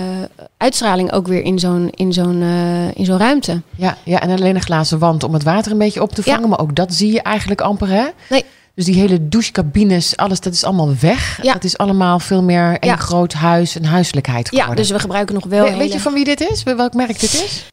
uitstraling 0.56 1.12
ook 1.12 1.26
weer 1.26 1.42
in 1.42 1.58
zo'n 1.58 1.90
in 1.90 2.12
zo'n 2.12 2.42
eh, 2.42 2.94
in 2.94 3.04
zo'n 3.04 3.18
ruimte. 3.18 3.60
Ja, 3.76 3.96
ja, 4.04 4.20
en 4.20 4.30
alleen 4.30 4.54
een 4.54 4.62
glazen 4.62 4.98
wand 4.98 5.22
om 5.24 5.32
het 5.34 5.42
water 5.42 5.72
een 5.72 5.78
beetje 5.78 6.02
op 6.02 6.12
te 6.12 6.22
Ja. 6.24 6.32
vangen. 6.34 6.48
Maar 6.48 6.60
ook 6.60 6.74
dat 6.74 6.94
zie 6.94 7.12
je 7.12 7.22
eigenlijk 7.22 7.60
amper, 7.60 7.88
hè? 7.88 8.04
Nee. 8.28 8.44
Dus 8.74 8.84
die 8.84 8.94
hele 8.94 9.28
douchecabines, 9.28 10.16
alles, 10.16 10.40
dat 10.40 10.52
is 10.52 10.64
allemaal 10.64 10.94
weg. 11.00 11.38
Ja. 11.42 11.52
Het 11.52 11.64
is 11.64 11.78
allemaal 11.78 12.18
veel 12.18 12.42
meer 12.42 12.76
een 12.80 12.88
Ja. 12.88 12.96
groot 12.96 13.32
huis, 13.32 13.74
een 13.74 13.84
huiselijkheid 13.84 14.48
Ja, 14.50 14.58
geworden. 14.60 14.76
dus 14.84 14.90
we 14.92 14.98
gebruiken 14.98 15.34
nog 15.34 15.44
wel. 15.44 15.64
We- 15.64 15.76
weet 15.76 15.92
je 15.92 16.00
van 16.00 16.12
wie 16.12 16.24
dit 16.24 16.40
is? 16.40 16.62
Welk 16.62 16.94
merk 16.94 17.20
dit 17.20 17.32
is? 17.34 17.66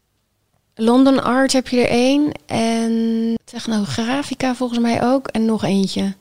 London 0.75 1.23
Art 1.23 1.53
heb 1.53 1.67
je 1.67 1.79
er 1.81 1.89
één 1.89 2.31
en 2.45 3.35
Technografica 3.43 4.55
volgens 4.55 4.79
mij 4.79 5.03
ook 5.03 5.27
en 5.27 5.45
nog 5.45 5.63
eentje. 5.63 6.13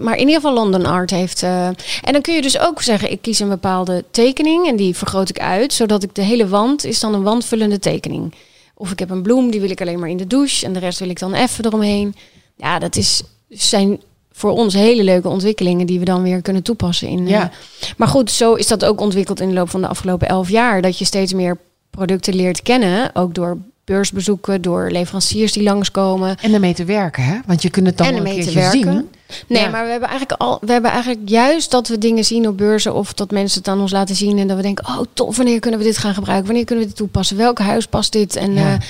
Maar 0.00 0.12
in 0.14 0.18
ieder 0.20 0.34
geval 0.34 0.52
London 0.54 0.86
Art 0.86 1.10
heeft. 1.10 1.42
eh, 1.42 1.66
en 1.66 2.12
dan 2.12 2.20
kun 2.20 2.34
je 2.34 2.42
dus 2.42 2.58
ook 2.58 2.82
zeggen: 2.82 3.10
ik 3.10 3.22
kies 3.22 3.38
een 3.38 3.48
bepaalde 3.48 4.04
tekening 4.10 4.66
en 4.68 4.76
die 4.76 4.96
vergroot 4.96 5.28
ik 5.28 5.38
uit, 5.40 5.72
zodat 5.72 6.02
ik 6.02 6.14
de 6.14 6.22
hele 6.22 6.48
wand 6.48 6.84
is 6.84 7.00
dan 7.00 7.14
een 7.14 7.22
wandvullende 7.22 7.78
tekening. 7.78 8.34
Of 8.74 8.90
ik 8.90 8.98
heb 8.98 9.10
een 9.10 9.22
bloem, 9.22 9.50
die 9.50 9.60
wil 9.60 9.70
ik 9.70 9.80
alleen 9.80 9.98
maar 9.98 10.08
in 10.08 10.16
de 10.16 10.26
douche 10.26 10.66
en 10.66 10.72
de 10.72 10.78
rest 10.78 10.98
wil 10.98 11.08
ik 11.10 11.18
dan 11.18 11.34
even 11.34 11.64
eromheen. 11.64 12.14
Ja, 12.56 12.78
dat 12.78 12.96
is, 12.96 13.22
zijn 13.48 14.00
voor 14.42 14.50
ons 14.50 14.74
hele 14.74 15.04
leuke 15.04 15.28
ontwikkelingen 15.28 15.86
die 15.86 15.98
we 15.98 16.04
dan 16.04 16.22
weer 16.22 16.42
kunnen 16.42 16.62
toepassen 16.62 17.08
in. 17.08 17.26
Ja. 17.28 17.40
eh, 17.42 17.88
maar 17.96 18.08
goed, 18.08 18.30
zo 18.30 18.54
is 18.54 18.66
dat 18.66 18.84
ook 18.84 19.00
ontwikkeld 19.00 19.40
in 19.40 19.48
de 19.48 19.54
loop 19.54 19.70
van 19.70 19.80
de 19.80 19.86
afgelopen 19.88 20.28
elf 20.28 20.48
jaar. 20.48 20.82
Dat 20.82 20.98
je 20.98 21.04
steeds 21.04 21.32
meer 21.32 21.58
producten 21.90 22.34
leert 22.34 22.62
kennen, 22.62 23.10
ook 23.14 23.34
door 23.34 23.58
beursbezoeken, 23.84 24.62
door 24.62 24.90
leveranciers 24.90 25.52
die 25.52 25.62
langskomen. 25.62 26.36
En 26.40 26.54
ermee 26.54 26.74
te 26.74 26.84
werken, 26.84 27.22
hè? 27.22 27.38
Want 27.46 27.62
je 27.62 27.70
kunt 27.70 27.86
het 27.86 27.96
dan 27.98 28.06
En 28.06 28.16
een 28.16 28.24
keertje 28.24 28.52
werken. 28.52 28.80
zien. 28.80 29.08
Nee, 29.48 29.62
Ja. 29.62 29.68
maar 29.70 29.84
we 29.84 29.90
hebben 29.90 30.08
eigenlijk 30.08 30.40
al, 30.40 30.58
we 30.60 30.72
hebben 30.72 30.90
eigenlijk 30.90 31.28
juist 31.28 31.70
dat 31.70 31.88
we 31.88 31.98
dingen 31.98 32.24
zien 32.24 32.48
op 32.48 32.56
beurzen 32.56 32.94
of 32.94 33.12
dat 33.12 33.30
mensen 33.30 33.58
het 33.58 33.68
aan 33.68 33.80
ons 33.80 33.92
laten 33.92 34.14
zien 34.16 34.38
en 34.38 34.46
dat 34.46 34.56
we 34.56 34.62
denken, 34.62 34.86
oh 34.86 35.00
tof, 35.12 35.36
wanneer 35.36 35.60
kunnen 35.60 35.78
we 35.80 35.86
dit 35.86 35.98
gaan 35.98 36.14
gebruiken? 36.14 36.46
Wanneer 36.46 36.64
kunnen 36.64 36.84
we 36.84 36.90
dit 36.90 36.98
toepassen? 37.00 37.36
Welk 37.36 37.58
huis 37.58 37.86
past 37.86 38.12
dit? 38.12 38.36
En 38.36 38.52
Ja. 38.54 38.72
eh, 38.72 38.80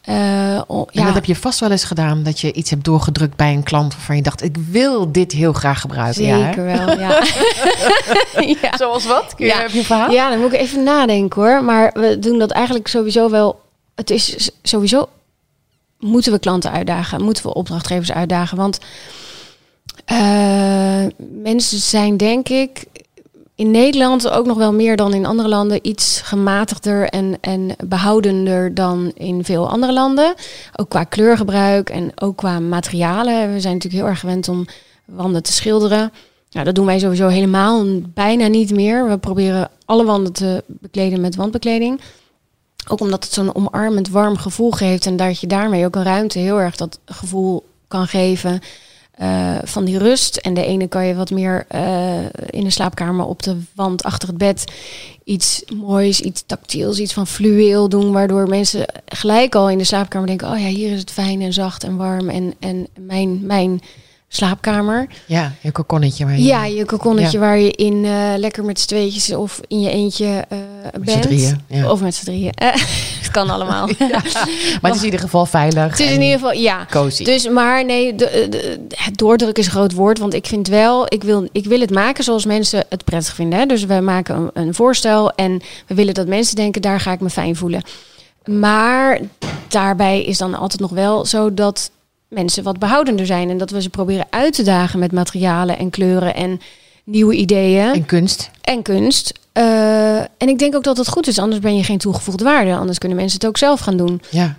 eh, 0.00 0.60
oh, 0.66 0.80
En 0.80 1.00
ja, 1.00 1.04
dat 1.04 1.14
heb 1.14 1.24
je 1.24 1.36
vast 1.36 1.60
wel 1.60 1.70
eens 1.70 1.84
gedaan, 1.84 2.22
dat 2.22 2.40
je 2.40 2.52
iets 2.52 2.70
hebt 2.70 2.84
doorgedrukt 2.84 3.36
bij 3.36 3.52
een 3.52 3.62
klant 3.62 3.92
waarvan 3.94 4.16
je 4.16 4.22
dacht, 4.22 4.42
ik 4.42 4.56
wil 4.70 5.12
dit 5.12 5.32
heel 5.32 5.52
graag 5.52 5.80
gebruiken. 5.80 6.24
Ja, 6.24 6.46
zeker 6.46 6.64
wel. 6.64 6.98
Ja. 6.98 7.22
ja. 8.62 8.76
Zoals 8.76 9.06
wat? 9.06 9.34
Kun 9.34 9.46
je, 9.46 9.52
Ja. 9.52 9.60
Heb 9.60 9.70
je 9.70 9.78
een 9.78 9.84
verhaal? 9.84 10.10
Ja, 10.10 10.30
dan 10.30 10.40
moet 10.40 10.52
ik 10.52 10.60
even 10.60 10.82
nadenken 10.82 11.42
hoor. 11.42 11.64
Maar 11.64 11.90
we 11.94 12.18
doen 12.18 12.38
dat 12.38 12.50
eigenlijk 12.50 12.88
sowieso 12.88 13.30
wel. 13.30 13.60
Het 13.94 14.10
is 14.10 14.50
sowieso. 14.62 15.08
Moeten 15.98 16.32
we 16.32 16.38
klanten 16.38 16.72
uitdagen? 16.72 17.22
Moeten 17.22 17.42
we 17.42 17.54
opdrachtgevers 17.54 18.12
uitdagen? 18.12 18.56
Want 18.56 18.78
eh, 20.04 21.04
mensen 21.42 21.78
zijn, 21.78 22.16
denk 22.16 22.48
ik, 22.48 22.84
in 23.60 23.70
Nederland 23.70 24.30
ook 24.30 24.46
nog 24.46 24.56
wel 24.56 24.72
meer 24.72 24.96
dan 24.96 25.14
in 25.14 25.26
andere 25.26 25.48
landen 25.48 25.78
iets 25.82 26.20
gematigder 26.20 27.08
en, 27.08 27.38
en 27.40 27.76
behoudender 27.84 28.74
dan 28.74 29.12
in 29.14 29.44
veel 29.44 29.68
andere 29.68 29.92
landen. 29.92 30.34
Ook 30.76 30.88
qua 30.88 31.04
kleurgebruik 31.04 31.90
en 31.90 32.12
ook 32.14 32.36
qua 32.36 32.60
materialen. 32.60 33.52
We 33.52 33.60
zijn 33.60 33.74
natuurlijk 33.74 34.02
heel 34.02 34.10
erg 34.10 34.20
gewend 34.20 34.48
om 34.48 34.66
wanden 35.04 35.42
te 35.42 35.52
schilderen. 35.52 36.12
Nou, 36.50 36.64
dat 36.64 36.74
doen 36.74 36.86
wij 36.86 36.98
sowieso 36.98 37.28
helemaal 37.28 37.86
bijna 38.14 38.46
niet 38.46 38.70
meer. 38.70 39.08
We 39.08 39.18
proberen 39.18 39.70
alle 39.84 40.04
wanden 40.04 40.32
te 40.32 40.64
bekleden 40.66 41.20
met 41.20 41.36
wandbekleding. 41.36 42.00
Ook 42.88 43.00
omdat 43.00 43.24
het 43.24 43.32
zo'n 43.32 43.54
omarmend 43.54 44.08
warm 44.08 44.36
gevoel 44.36 44.70
geeft 44.70 45.06
en 45.06 45.16
dat 45.16 45.40
je 45.40 45.46
daarmee 45.46 45.84
ook 45.84 45.96
een 45.96 46.02
ruimte 46.02 46.38
heel 46.38 46.60
erg 46.60 46.76
dat 46.76 46.98
gevoel 47.04 47.66
kan 47.88 48.06
geven 48.06 48.60
uh, 49.22 49.58
van 49.64 49.84
die 49.84 49.98
rust. 49.98 50.36
En 50.36 50.54
de 50.54 50.64
ene 50.64 50.88
kan 50.88 51.06
je 51.06 51.14
wat 51.14 51.30
meer 51.30 51.66
uh, 51.74 52.18
in 52.46 52.64
de 52.64 52.70
slaapkamer 52.70 53.24
op 53.24 53.42
de 53.42 53.56
wand 53.74 54.02
achter 54.02 54.28
het 54.28 54.38
bed 54.38 54.64
iets 55.24 55.62
moois, 55.76 56.20
iets 56.20 56.42
tactiels, 56.46 56.98
iets 56.98 57.12
van 57.12 57.26
fluweel 57.26 57.88
doen, 57.88 58.12
waardoor 58.12 58.48
mensen 58.48 58.86
gelijk 59.06 59.54
al 59.54 59.70
in 59.70 59.78
de 59.78 59.84
slaapkamer 59.84 60.26
denken: 60.26 60.50
oh 60.50 60.58
ja, 60.58 60.66
hier 60.66 60.92
is 60.92 61.00
het 61.00 61.10
fijn 61.10 61.40
en 61.40 61.52
zacht 61.52 61.84
en 61.84 61.96
warm 61.96 62.28
en 62.28 62.54
en 62.58 62.86
mijn 62.98 63.46
mijn 63.46 63.80
slaapkamer. 64.32 65.06
Ja, 65.26 65.52
je 65.60 65.72
kokonnetje 65.72 66.24
waar 66.24 66.38
je... 66.38 66.42
Ja, 66.42 66.64
je 66.64 66.84
kokonnetje 66.84 67.38
waar 67.38 67.58
je 67.58 67.70
in 67.70 68.04
uh, 68.04 68.32
lekker 68.36 68.64
met 68.64 68.80
z'n 68.80 68.86
tweetjes 68.86 69.34
of 69.34 69.60
in 69.68 69.80
je 69.80 69.90
eentje 69.90 70.44
uh, 70.52 70.58
bent. 71.04 71.22
Drieën, 71.22 71.60
ja. 71.66 71.90
Of 71.90 72.00
met 72.00 72.14
z'n 72.14 72.24
drieën. 72.24 72.52
het 73.30 73.46
kan 73.46 73.50
allemaal. 73.50 73.88
ja. 73.98 74.22
Maar 74.80 74.90
het 74.90 74.94
is 74.94 74.98
in 74.98 75.04
ieder 75.04 75.20
geval 75.20 75.46
veilig. 75.46 75.90
Het 75.90 76.00
is 76.00 76.10
in 76.10 76.22
ieder 76.22 76.38
geval, 76.38 76.52
ja. 76.52 76.86
Cozy. 76.90 77.24
Dus, 77.24 77.48
maar 77.48 77.84
nee, 77.84 78.14
de, 78.14 78.46
de, 78.50 78.86
het 78.94 79.16
doordruk 79.16 79.58
is 79.58 79.66
een 79.66 79.72
groot 79.72 79.92
woord. 79.92 80.18
Want 80.18 80.34
ik 80.34 80.46
vind 80.46 80.68
wel, 80.68 81.06
ik 81.08 81.22
wil, 81.22 81.48
ik 81.52 81.64
wil 81.64 81.80
het 81.80 81.90
maken 81.90 82.24
zoals 82.24 82.44
mensen 82.44 82.84
het 82.88 83.04
prettig 83.04 83.34
vinden. 83.34 83.58
Hè? 83.58 83.66
Dus 83.66 83.84
we 83.84 84.00
maken 84.00 84.36
een, 84.36 84.50
een 84.52 84.74
voorstel 84.74 85.30
en 85.30 85.60
we 85.86 85.94
willen 85.94 86.14
dat 86.14 86.26
mensen 86.26 86.56
denken, 86.56 86.82
daar 86.82 87.00
ga 87.00 87.12
ik 87.12 87.20
me 87.20 87.30
fijn 87.30 87.56
voelen. 87.56 87.82
Maar 88.44 89.20
daarbij 89.68 90.22
is 90.22 90.38
dan 90.38 90.54
altijd 90.54 90.80
nog 90.80 90.90
wel 90.90 91.26
zo 91.26 91.54
dat 91.54 91.90
mensen 92.28 92.62
wat 92.62 92.78
behoudender 92.78 93.26
zijn. 93.26 93.50
En 93.50 93.58
dat 93.58 93.70
we 93.70 93.82
ze 93.82 93.90
proberen 93.90 94.26
uit 94.30 94.52
te 94.52 94.62
dagen 94.62 94.98
met 94.98 95.12
materialen 95.12 95.78
en 95.78 95.90
kleuren 95.90 96.34
en 96.34 96.60
nieuwe 97.04 97.34
ideeën. 97.34 97.92
En 97.92 98.06
kunst. 98.06 98.50
En 98.60 98.82
kunst. 98.82 99.32
Uh, 99.54 100.18
en 100.18 100.48
ik 100.48 100.58
denk 100.58 100.74
ook 100.74 100.84
dat 100.84 100.96
dat 100.96 101.08
goed 101.08 101.26
is, 101.26 101.38
anders 101.38 101.60
ben 101.60 101.76
je 101.76 101.84
geen 101.84 101.98
toegevoegde 101.98 102.44
waarde. 102.44 102.76
Anders 102.76 102.98
kunnen 102.98 103.18
mensen 103.18 103.38
het 103.38 103.48
ook 103.48 103.58
zelf 103.58 103.80
gaan 103.80 103.96
doen. 103.96 104.22
Ja. 104.30 104.56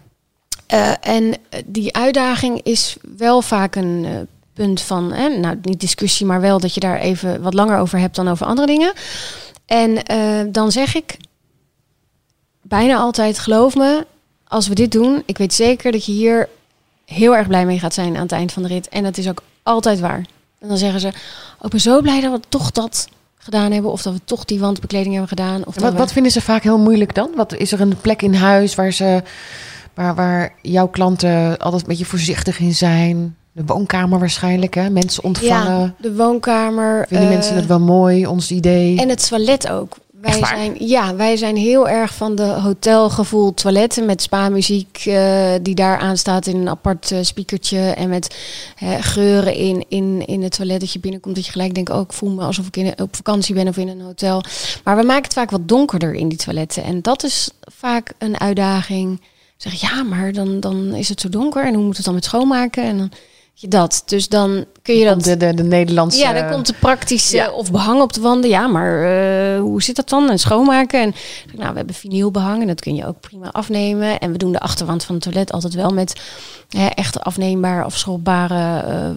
Uh, 0.74 0.94
en 1.02 1.36
die 1.66 1.96
uitdaging 1.96 2.62
is 2.64 2.96
wel 3.18 3.42
vaak 3.42 3.76
een 3.76 4.04
uh, 4.04 4.12
punt 4.54 4.82
van, 4.82 5.14
hè, 5.14 5.38
nou 5.38 5.60
niet 5.62 5.80
discussie, 5.80 6.26
maar 6.26 6.42
wel 6.42 6.60
dat 6.60 6.74
je 6.74 6.80
daar 6.80 7.00
even 7.00 7.42
wat 7.42 7.54
langer 7.54 7.78
over 7.78 8.00
hebt 8.00 8.16
dan 8.16 8.28
over 8.28 8.46
andere 8.46 8.68
dingen. 8.68 8.94
En 9.66 10.04
dan 10.52 10.72
zeg 10.72 10.96
ik 10.96 11.18
bijna 12.62 12.96
altijd, 12.96 13.40
geloof 13.40 13.76
me, 13.76 14.06
als 14.48 14.68
we 14.68 14.76
dit 14.76 14.92
doen, 14.92 15.24
ik 15.26 15.38
weet 15.38 15.54
zeker 15.54 15.92
dat 15.92 16.06
je 16.06 16.12
hier 16.12 16.50
heel 17.06 17.36
erg 17.36 17.48
blij 17.48 17.66
mee 17.66 17.80
gaat 17.80 17.94
zijn 17.94 18.16
aan 18.16 18.22
het 18.22 18.32
eind 18.32 18.52
van 18.52 18.64
de 18.64 18.68
rit. 18.68 18.90
En 18.90 19.04
dat 19.04 19.18
is 19.18 19.30
ook 19.30 19.42
altijd 19.64 20.00
waar. 20.00 20.26
En 20.60 20.68
dan 20.68 20.78
zeggen 20.78 21.00
ze, 21.00 21.08
oh, 21.08 21.14
ik 21.62 21.70
ben 21.70 21.80
zo 21.80 22.02
blij 22.02 22.22
dat 22.22 22.32
we 22.32 22.40
toch 22.50 22.72
dat 22.72 23.08
gedaan 23.44 23.72
hebben. 23.72 23.92
Of 23.92 24.02
dat 24.02 24.14
we 24.14 24.20
toch 24.26 24.46
die 24.46 24.60
wandbekleding 24.60 25.12
hebben 25.12 25.30
gedaan. 25.30 25.66
Of 25.66 25.80
wat, 25.80 25.92
we... 25.92 25.98
wat 25.98 26.12
vinden 26.12 26.32
ze 26.32 26.42
vaak 26.42 26.64
heel 26.64 26.80
moeilijk 26.80 27.16
dan? 27.16 27.30
Wat, 27.36 27.56
is 27.56 27.72
er 27.72 27.82
een 27.82 27.96
plek 28.02 28.22
in 28.22 28.34
huis 28.34 28.76
waar, 28.76 28.92
ze, 28.92 29.24
waar, 29.94 30.16
waar 30.16 30.54
jouw 30.62 30.88
klanten 30.88 31.58
altijd 31.58 31.82
een 31.82 31.88
beetje 31.88 32.06
voorzichtig 32.06 32.60
in 32.60 32.74
zijn? 32.74 33.36
De 33.54 33.66
woonkamer 33.66 34.20
waarschijnlijk, 34.20 34.74
hè? 34.74 34.90
Mensen 34.90 35.24
ontvangen. 35.24 35.80
Ja, 35.80 35.94
de 35.98 36.16
woonkamer. 36.16 37.06
Vinden 37.08 37.28
uh, 37.28 37.34
mensen 37.34 37.56
het 37.56 37.66
wel 37.66 37.80
mooi, 37.80 38.26
ons 38.26 38.52
idee? 38.52 38.98
En 38.98 39.10
het 39.10 39.28
toilet 39.28 39.70
ook. 39.70 39.98
Wij 40.22 40.46
zijn, 40.46 40.76
ja, 40.80 41.16
wij 41.16 41.38
zijn 41.38 41.56
heel 41.56 41.90
erg 41.90 42.14
van 42.14 42.36
de 42.36 42.44
hotelgevoel 42.44 43.54
toiletten 43.54 44.06
met 44.06 44.22
spa-muziek 44.22 45.06
uh, 45.08 45.52
die 45.62 45.76
daar 45.76 45.98
aanstaat 45.98 46.46
in 46.46 46.56
een 46.56 46.70
apart 46.70 47.12
uh, 47.12 47.20
speakertje 47.22 47.80
en 47.80 48.10
met 48.10 48.36
uh, 48.84 48.90
geuren 49.00 49.56
in, 49.56 49.86
in, 49.88 50.26
in 50.26 50.44
het 50.44 50.56
toilet 50.56 50.80
dat 50.80 50.94
je 50.94 51.00
binnenkomt 51.00 51.36
dat 51.36 51.46
je 51.46 51.52
gelijk 51.52 51.74
denkt, 51.74 51.90
oh 51.90 52.02
ik 52.02 52.14
voel 52.14 52.30
me 52.30 52.44
alsof 52.44 52.68
ik 52.68 52.78
in, 52.78 52.94
op 53.02 53.16
vakantie 53.16 53.56
ben 53.56 53.68
of 53.68 53.78
in 53.78 53.88
een 53.88 54.02
hotel. 54.02 54.44
Maar 54.84 54.98
we 54.98 55.04
maken 55.04 55.24
het 55.24 55.34
vaak 55.34 55.52
wat 55.52 55.68
donkerder 55.68 56.14
in 56.14 56.30
die 56.30 56.38
toiletten 56.38 56.84
en 56.84 57.02
dat 57.02 57.24
is 57.24 57.50
vaak 57.60 58.14
een 58.18 58.40
uitdaging. 58.40 59.22
Zeg 59.58 59.74
ja, 59.74 60.04
maar 60.04 60.32
dan, 60.32 60.60
dan 60.60 60.94
is 60.94 61.10
het 61.10 61.22
zo 61.22 61.30
donker 61.30 61.66
en 61.66 61.74
hoe 61.74 61.84
moet 61.84 61.96
het 61.96 62.06
dan 62.06 62.14
met 62.14 62.26
schoonmaken 62.26 62.84
en 62.84 62.98
dan 62.98 63.12
dat. 63.60 64.04
Dus 64.06 64.28
dan 64.28 64.66
kun 64.82 64.96
je 64.96 65.06
dat. 65.06 65.24
De, 65.24 65.38
de, 65.38 65.54
de 65.54 65.64
Nederlandse. 65.64 66.20
Ja, 66.20 66.34
dan 66.34 66.52
komt 66.52 66.66
de 66.66 66.74
praktische 66.80 67.36
ja. 67.36 67.52
of 67.52 67.72
behang 67.72 68.02
op 68.02 68.14
de 68.14 68.22
wanden. 68.22 68.50
Ja, 68.50 68.68
maar 68.68 68.94
uh, 68.94 69.60
hoe 69.60 69.84
zit 69.84 69.96
dat 69.96 70.10
dan? 70.10 70.30
En 70.30 70.40
schoonmaken. 70.40 71.02
En 71.02 71.14
nou, 71.56 71.70
we 71.70 71.78
hebben 71.78 71.96
vinylbehang 71.96 72.62
en 72.62 72.68
dat 72.68 72.82
kun 72.82 72.96
je 72.96 73.08
ook 73.08 73.20
prima 73.20 73.52
afnemen. 73.52 74.20
En 74.20 74.32
we 74.32 74.38
doen 74.38 74.52
de 74.52 74.60
achterwand 74.60 75.04
van 75.04 75.16
het 75.16 75.24
toilet 75.24 75.52
altijd 75.52 75.74
wel 75.74 75.90
met 75.90 76.22
hè, 76.70 76.86
echt 76.86 77.20
afneembaar 77.20 77.86
of 77.86 77.98
schrobbare. 77.98 78.84
Uh, 78.88 79.10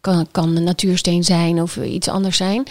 kan, 0.00 0.26
kan 0.30 0.62
natuursteen 0.64 1.24
zijn 1.24 1.62
of 1.62 1.76
iets 1.76 2.08
anders 2.08 2.36
zijn. 2.36 2.62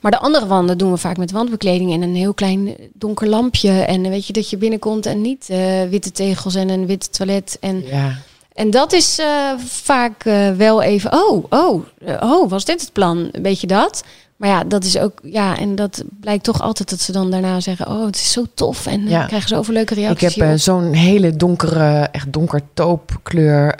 Maar 0.00 0.10
de 0.10 0.18
andere 0.18 0.46
wanden 0.46 0.78
doen 0.78 0.90
we 0.90 0.96
vaak 0.96 1.16
met 1.16 1.30
wandbekleding 1.30 1.92
en 1.92 2.02
een 2.02 2.14
heel 2.14 2.34
klein 2.34 2.76
donker 2.92 3.28
lampje. 3.28 3.70
En 3.70 4.08
weet 4.08 4.26
je 4.26 4.32
dat 4.32 4.50
je 4.50 4.56
binnenkomt 4.56 5.06
en 5.06 5.20
niet 5.20 5.48
uh, 5.50 5.82
witte 5.82 6.12
tegels 6.12 6.54
en 6.54 6.68
een 6.68 6.86
wit 6.86 7.12
toilet. 7.12 7.56
En 7.60 7.82
ja. 7.86 8.16
En 8.54 8.70
dat 8.70 8.92
is 8.92 9.18
uh, 9.18 9.26
vaak 9.58 10.24
uh, 10.24 10.50
wel 10.50 10.82
even, 10.82 11.12
oh, 11.12 11.44
oh, 11.48 11.84
uh, 12.06 12.16
oh, 12.20 12.50
was 12.50 12.64
dit 12.64 12.80
het 12.80 12.92
plan? 12.92 13.28
Weet 13.42 13.60
je 13.60 13.66
dat? 13.66 14.04
Maar 14.36 14.48
ja, 14.48 14.64
dat 14.64 14.84
is 14.84 14.98
ook, 14.98 15.18
ja, 15.22 15.58
en 15.58 15.74
dat 15.74 16.04
blijkt 16.20 16.44
toch 16.44 16.60
altijd 16.60 16.90
dat 16.90 17.00
ze 17.00 17.12
dan 17.12 17.30
daarna 17.30 17.60
zeggen, 17.60 17.88
oh, 17.88 18.06
het 18.06 18.14
is 18.14 18.32
zo 18.32 18.44
tof. 18.54 18.86
En 18.86 19.08
ja. 19.08 19.26
krijgen 19.26 19.48
ze 19.48 19.56
over 19.56 19.72
leuke 19.72 19.94
reacties. 19.94 20.36
Ik 20.36 20.42
heb 20.42 20.58
zo'n 20.58 20.92
hele 20.92 21.36
donkere, 21.36 22.08
echt 22.12 22.32
donker 22.32 22.60
toopkleur 22.74 23.78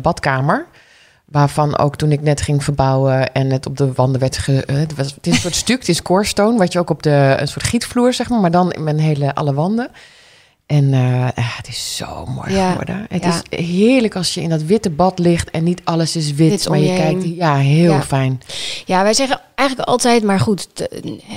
badkamer. 0.00 0.66
Waarvan 1.24 1.78
ook 1.78 1.96
toen 1.96 2.12
ik 2.12 2.20
net 2.20 2.40
ging 2.40 2.64
verbouwen 2.64 3.32
en 3.32 3.50
het 3.50 3.66
op 3.66 3.76
de 3.76 3.92
wanden 3.92 4.20
werd 4.20 4.38
ge... 4.38 4.64
Het, 4.66 4.94
was, 4.94 5.14
het 5.14 5.26
is 5.26 5.32
een 5.32 5.40
soort 5.40 5.54
stuk, 5.54 5.78
het 5.78 5.88
is 5.88 6.02
core 6.08 6.56
wat 6.56 6.72
je 6.72 6.78
ook 6.78 6.90
op 6.90 7.02
de... 7.02 7.36
Een 7.38 7.48
soort 7.48 7.64
gietvloer, 7.64 8.12
zeg 8.12 8.28
maar, 8.28 8.40
maar 8.40 8.50
dan 8.50 8.72
in 8.72 8.84
mijn 8.84 8.98
hele, 8.98 9.34
alle 9.34 9.54
wanden. 9.54 9.90
En 10.72 10.92
uh, 10.92 11.28
het 11.34 11.68
is 11.68 11.96
zo 11.96 12.26
mooi 12.26 12.52
ja, 12.52 12.70
geworden. 12.70 13.06
Het 13.08 13.24
ja. 13.24 13.40
is 13.48 13.58
heerlijk 13.58 14.16
als 14.16 14.34
je 14.34 14.40
in 14.40 14.48
dat 14.48 14.62
witte 14.62 14.90
bad 14.90 15.18
ligt 15.18 15.50
en 15.50 15.64
niet 15.64 15.80
alles 15.84 16.16
is 16.16 16.32
wit, 16.32 16.50
wit 16.50 16.68
maar 16.68 16.78
je, 16.78 16.92
je 16.92 16.96
kijkt. 16.96 17.24
Ja, 17.24 17.56
heel 17.56 17.92
ja. 17.92 18.02
fijn. 18.02 18.40
Ja, 18.84 19.02
wij 19.02 19.14
zeggen 19.14 19.40
eigenlijk 19.54 19.88
altijd, 19.88 20.22
maar 20.22 20.40
goed, 20.40 20.88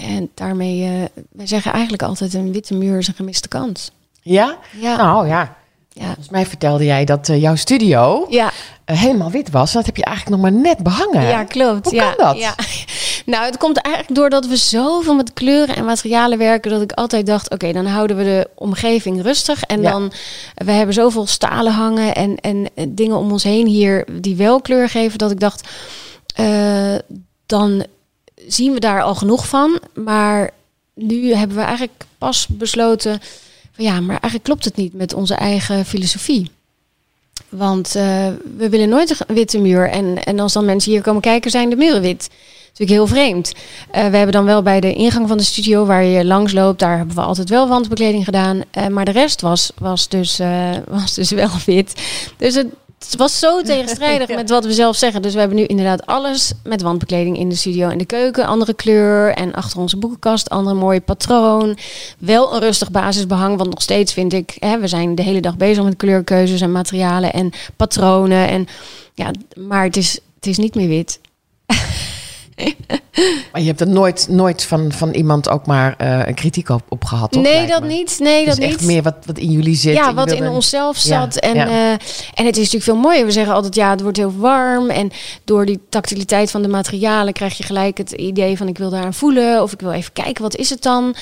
en 0.07 0.29
daarmee, 0.33 0.79
uh, 0.79 1.05
wij 1.31 1.47
zeggen 1.47 1.71
eigenlijk 1.71 2.03
altijd 2.03 2.33
een 2.33 2.51
witte 2.51 2.73
muur 2.73 2.97
is 2.97 3.07
een 3.07 3.13
gemiste 3.13 3.47
kans. 3.47 3.91
Ja? 4.21 4.57
Ja. 4.79 4.95
Nou 4.95 5.27
ja. 5.27 5.55
Ja. 5.97 6.05
Volgens 6.05 6.29
mij 6.29 6.45
vertelde 6.45 6.85
jij 6.85 7.05
dat 7.05 7.29
uh, 7.29 7.41
jouw 7.41 7.55
studio 7.55 8.25
ja. 8.29 8.51
uh, 8.85 8.99
helemaal 8.99 9.31
wit 9.31 9.49
was. 9.51 9.71
Dat 9.71 9.85
heb 9.85 9.97
je 9.97 10.03
eigenlijk 10.03 10.41
nog 10.41 10.51
maar 10.51 10.61
net 10.61 10.83
behangen. 10.83 11.21
Ja, 11.21 11.43
klopt. 11.43 11.85
Hoe 11.85 11.95
ja. 11.95 12.11
kan 12.11 12.25
dat? 12.25 12.37
Ja. 12.37 12.55
Nou, 13.25 13.45
het 13.45 13.57
komt 13.57 13.77
eigenlijk 13.77 14.15
doordat 14.15 14.47
we 14.47 14.55
zoveel 14.55 15.15
met 15.15 15.33
kleuren 15.33 15.75
en 15.75 15.85
materialen 15.85 16.37
werken... 16.37 16.71
dat 16.71 16.81
ik 16.81 16.91
altijd 16.91 17.25
dacht, 17.25 17.45
oké, 17.45 17.53
okay, 17.53 17.73
dan 17.73 17.85
houden 17.85 18.17
we 18.17 18.23
de 18.23 18.49
omgeving 18.55 19.21
rustig. 19.21 19.61
En 19.63 19.81
dan, 19.81 20.11
we 20.55 20.71
hebben 20.71 20.93
zoveel 20.95 21.27
stalen 21.27 21.73
hangen 21.73 22.15
en, 22.15 22.37
en 22.41 22.69
dingen 22.87 23.17
om 23.17 23.31
ons 23.31 23.43
heen 23.43 23.67
hier... 23.67 24.05
die 24.11 24.35
wel 24.35 24.61
kleur 24.61 24.89
geven, 24.89 25.17
dat 25.17 25.31
ik 25.31 25.39
dacht... 25.39 25.69
Uh, 26.39 26.95
dan 27.45 27.85
zien 28.47 28.73
we 28.73 28.79
daar 28.79 29.01
al 29.01 29.15
genoeg 29.15 29.47
van. 29.47 29.79
Maar 29.93 30.51
nu 30.93 31.33
hebben 31.33 31.57
we 31.57 31.63
eigenlijk 31.63 32.05
pas 32.17 32.47
besloten 32.47 33.19
ja, 33.75 33.99
maar 33.99 34.09
eigenlijk 34.09 34.43
klopt 34.43 34.65
het 34.65 34.75
niet 34.75 34.93
met 34.93 35.13
onze 35.13 35.33
eigen 35.33 35.85
filosofie. 35.85 36.51
Want 37.49 37.95
uh, 37.95 38.03
we 38.57 38.69
willen 38.69 38.89
nooit 38.89 39.19
een 39.27 39.35
witte 39.35 39.59
muur. 39.59 39.89
En, 39.89 40.23
en 40.23 40.39
als 40.39 40.53
dan 40.53 40.65
mensen 40.65 40.91
hier 40.91 41.01
komen 41.01 41.21
kijken, 41.21 41.51
zijn 41.51 41.69
de 41.69 41.75
muren 41.75 42.01
wit. 42.01 42.29
Natuurlijk 42.67 42.89
heel 42.89 43.07
vreemd. 43.07 43.53
Uh, 43.53 43.91
we 43.91 44.17
hebben 44.17 44.31
dan 44.31 44.45
wel 44.45 44.61
bij 44.61 44.79
de 44.79 44.93
ingang 44.93 45.27
van 45.27 45.37
de 45.37 45.43
studio, 45.43 45.85
waar 45.85 46.03
je 46.03 46.25
langs 46.25 46.53
loopt, 46.53 46.79
daar 46.79 46.97
hebben 46.97 47.15
we 47.15 47.21
altijd 47.21 47.49
wel 47.49 47.67
wandbekleding 47.67 48.23
gedaan. 48.23 48.61
Uh, 48.77 48.87
maar 48.87 49.05
de 49.05 49.11
rest 49.11 49.41
was, 49.41 49.71
was, 49.77 50.07
dus, 50.07 50.39
was 50.89 51.13
dus 51.13 51.31
wel 51.31 51.49
wit. 51.65 52.01
Dus 52.37 52.55
het, 52.55 52.67
het 53.05 53.15
was 53.15 53.39
zo 53.39 53.61
tegenstrijdig 53.61 54.27
ja. 54.29 54.35
met 54.35 54.49
wat 54.49 54.65
we 54.65 54.73
zelf 54.73 54.95
zeggen. 54.95 55.21
Dus 55.21 55.33
we 55.33 55.39
hebben 55.39 55.57
nu 55.57 55.65
inderdaad 55.65 56.05
alles 56.05 56.53
met 56.63 56.81
wandbekleding 56.81 57.37
in 57.37 57.49
de 57.49 57.55
studio 57.55 57.89
en 57.89 57.97
de 57.97 58.05
keuken. 58.05 58.45
Andere 58.45 58.73
kleur 58.73 59.33
en 59.33 59.53
achter 59.53 59.79
onze 59.79 59.97
boekenkast 59.97 60.49
andere 60.49 60.75
mooie 60.75 61.01
patroon. 61.01 61.77
Wel 62.17 62.53
een 62.53 62.59
rustig 62.59 62.91
basisbehang, 62.91 63.57
want 63.57 63.69
nog 63.69 63.81
steeds 63.81 64.13
vind 64.13 64.33
ik... 64.33 64.55
Hè, 64.59 64.79
we 64.79 64.87
zijn 64.87 65.15
de 65.15 65.23
hele 65.23 65.41
dag 65.41 65.57
bezig 65.57 65.83
met 65.83 65.95
kleurkeuzes 65.95 66.61
en 66.61 66.71
materialen 66.71 67.33
en 67.33 67.51
patronen. 67.75 68.47
En, 68.47 68.67
ja, 69.13 69.31
maar 69.55 69.83
het 69.83 69.97
is, 69.97 70.19
het 70.35 70.47
is 70.47 70.57
niet 70.57 70.75
meer 70.75 70.87
wit. 70.87 71.19
Maar 73.51 73.61
je 73.61 73.67
hebt 73.67 73.81
er 73.81 73.87
nooit, 73.87 74.27
nooit 74.29 74.63
van, 74.63 74.91
van 74.91 75.11
iemand 75.13 75.49
ook 75.49 75.65
maar 75.65 75.95
uh, 76.01 76.27
een 76.27 76.33
kritiek 76.33 76.69
op, 76.69 76.81
op 76.89 77.05
gehad, 77.05 77.31
toch? 77.31 77.43
Nee, 77.43 77.67
dat 77.67 77.83
niet. 77.83 78.19
Nee, 78.19 78.45
dat 78.45 78.55
dus 78.55 78.65
niet. 78.65 78.75
echt 78.75 78.85
meer 78.85 79.03
wat, 79.03 79.15
wat 79.25 79.37
in 79.37 79.51
jullie 79.51 79.75
zit. 79.75 79.95
Ja, 79.95 80.13
wat 80.13 80.31
in 80.31 80.47
onszelf 80.47 80.97
zat. 80.97 81.33
Ja, 81.33 81.41
en, 81.41 81.55
ja. 81.55 81.67
Uh, 81.67 81.91
en 82.33 82.45
het 82.45 82.57
is 82.57 82.71
natuurlijk 82.71 82.83
veel 82.83 82.95
mooier. 82.95 83.25
We 83.25 83.31
zeggen 83.31 83.53
altijd, 83.53 83.75
ja, 83.75 83.89
het 83.89 84.01
wordt 84.01 84.17
heel 84.17 84.33
warm. 84.37 84.89
En 84.89 85.11
door 85.43 85.65
die 85.65 85.79
tactiliteit 85.89 86.51
van 86.51 86.61
de 86.61 86.67
materialen 86.67 87.33
krijg 87.33 87.57
je 87.57 87.63
gelijk 87.63 87.97
het 87.97 88.11
idee 88.11 88.57
van... 88.57 88.67
ik 88.67 88.77
wil 88.77 88.89
daar 88.89 89.03
aan 89.03 89.13
voelen. 89.13 89.61
Of 89.61 89.73
ik 89.73 89.79
wil 89.79 89.91
even 89.91 90.13
kijken, 90.13 90.43
wat 90.43 90.55
is 90.55 90.69
het 90.69 90.81
dan? 90.81 91.15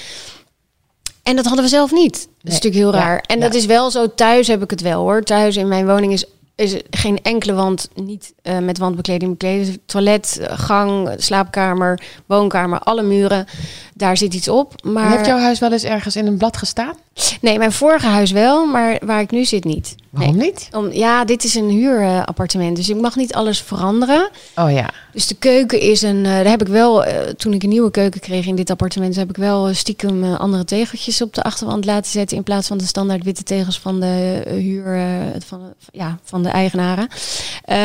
En 1.23 1.35
dat 1.35 1.45
hadden 1.45 1.63
we 1.63 1.69
zelf 1.69 1.91
niet. 1.91 2.13
Dat 2.13 2.21
is 2.21 2.27
nee. 2.43 2.53
natuurlijk 2.53 2.83
heel 2.83 2.93
raar. 2.93 3.15
Ja, 3.15 3.21
en 3.35 3.39
dat 3.39 3.53
is 3.53 3.65
wel 3.65 3.91
zo. 3.91 4.13
Thuis 4.15 4.47
heb 4.47 4.63
ik 4.63 4.69
het 4.69 4.81
wel, 4.81 5.01
hoor. 5.01 5.23
Thuis 5.23 5.57
in 5.57 5.67
mijn 5.67 5.87
woning 5.87 6.13
is 6.13 6.25
is 6.55 6.81
geen 6.89 7.19
enkele 7.21 7.53
wand 7.53 7.89
niet 7.95 8.33
eh, 8.41 8.57
met 8.57 8.77
wandbekleding 8.77 9.31
bekleden. 9.31 9.65
Dus 9.65 9.77
toilet, 9.85 10.37
eh, 10.41 10.59
gang, 10.59 11.13
slaapkamer, 11.17 12.01
woonkamer, 12.25 12.79
alle 12.79 13.01
muren. 13.01 13.45
Daar 13.93 14.17
zit 14.17 14.33
iets 14.33 14.47
op. 14.47 14.83
Maar 14.83 15.09
Heeft 15.09 15.25
jouw 15.25 15.39
huis 15.39 15.59
wel 15.59 15.71
eens 15.71 15.83
ergens 15.83 16.15
in 16.15 16.27
een 16.27 16.37
blad 16.37 16.57
gestaan? 16.57 16.95
Nee, 17.41 17.57
mijn 17.57 17.71
vorige 17.71 18.07
huis 18.07 18.31
wel, 18.31 18.65
maar 18.65 18.97
waar 19.05 19.21
ik 19.21 19.31
nu 19.31 19.45
zit 19.45 19.63
niet. 19.63 19.95
Waarom 20.09 20.37
Nee. 20.37 20.45
niet? 20.45 20.67
Om, 20.71 20.91
ja, 20.91 21.25
dit 21.25 21.43
is 21.43 21.55
een 21.55 21.69
huurappartement, 21.69 22.75
dus 22.75 22.89
ik 22.89 22.95
mag 23.01 23.15
niet 23.15 23.33
alles 23.33 23.61
veranderen. 23.61 24.29
Oh 24.55 24.71
ja. 24.71 24.89
Dus 25.13 25.27
de 25.27 25.35
keuken 25.35 25.79
is 25.79 26.01
een. 26.01 26.25
eh, 26.25 26.31
daar 26.31 26.45
heb 26.45 26.61
ik 26.61 26.67
wel, 26.67 27.03
eh, 27.05 27.29
toen 27.29 27.53
ik 27.53 27.63
een 27.63 27.69
nieuwe 27.69 27.91
keuken 27.91 28.19
kreeg 28.21 28.45
in 28.45 28.55
dit 28.55 28.69
appartement, 28.69 29.15
heb 29.15 29.29
ik 29.29 29.35
wel 29.37 29.67
eh, 29.67 29.73
stiekem 29.75 30.23
andere 30.23 30.65
tegeltjes 30.65 31.21
op 31.21 31.33
de 31.33 31.43
achterwand 31.43 31.85
laten 31.85 32.11
zetten. 32.11 32.37
In 32.37 32.43
plaats 32.43 32.67
van 32.67 32.77
de 32.77 32.85
standaard 32.85 33.23
witte 33.23 33.43
tegels 33.43 33.79
van 33.79 33.99
de 33.99 34.41
huur 34.47 35.01
van, 35.45 35.61
ja, 35.91 36.17
van 36.23 36.43
de 36.43 36.49
eigenaren. 36.49 37.07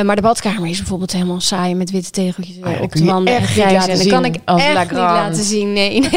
Maar 0.05 0.17
de 0.17 0.23
badkamer 0.23 0.69
is 0.69 0.79
bijvoorbeeld 0.79 1.13
helemaal 1.13 1.41
saai 1.41 1.75
met 1.75 1.91
witte 1.91 2.11
tegeltjes 2.11 2.59
dat 2.61 2.81
op 2.81 2.93
de 2.93 3.05
wanden 3.05 3.37
en 3.37 3.43
grijs. 3.47 3.87
En 3.87 3.99
dat 3.99 4.07
kan 4.07 4.25
ik 4.25 4.37
echt 4.45 4.91
niet 4.91 4.99
laten 4.99 5.45
zien. 5.45 5.73
Nee, 5.73 6.01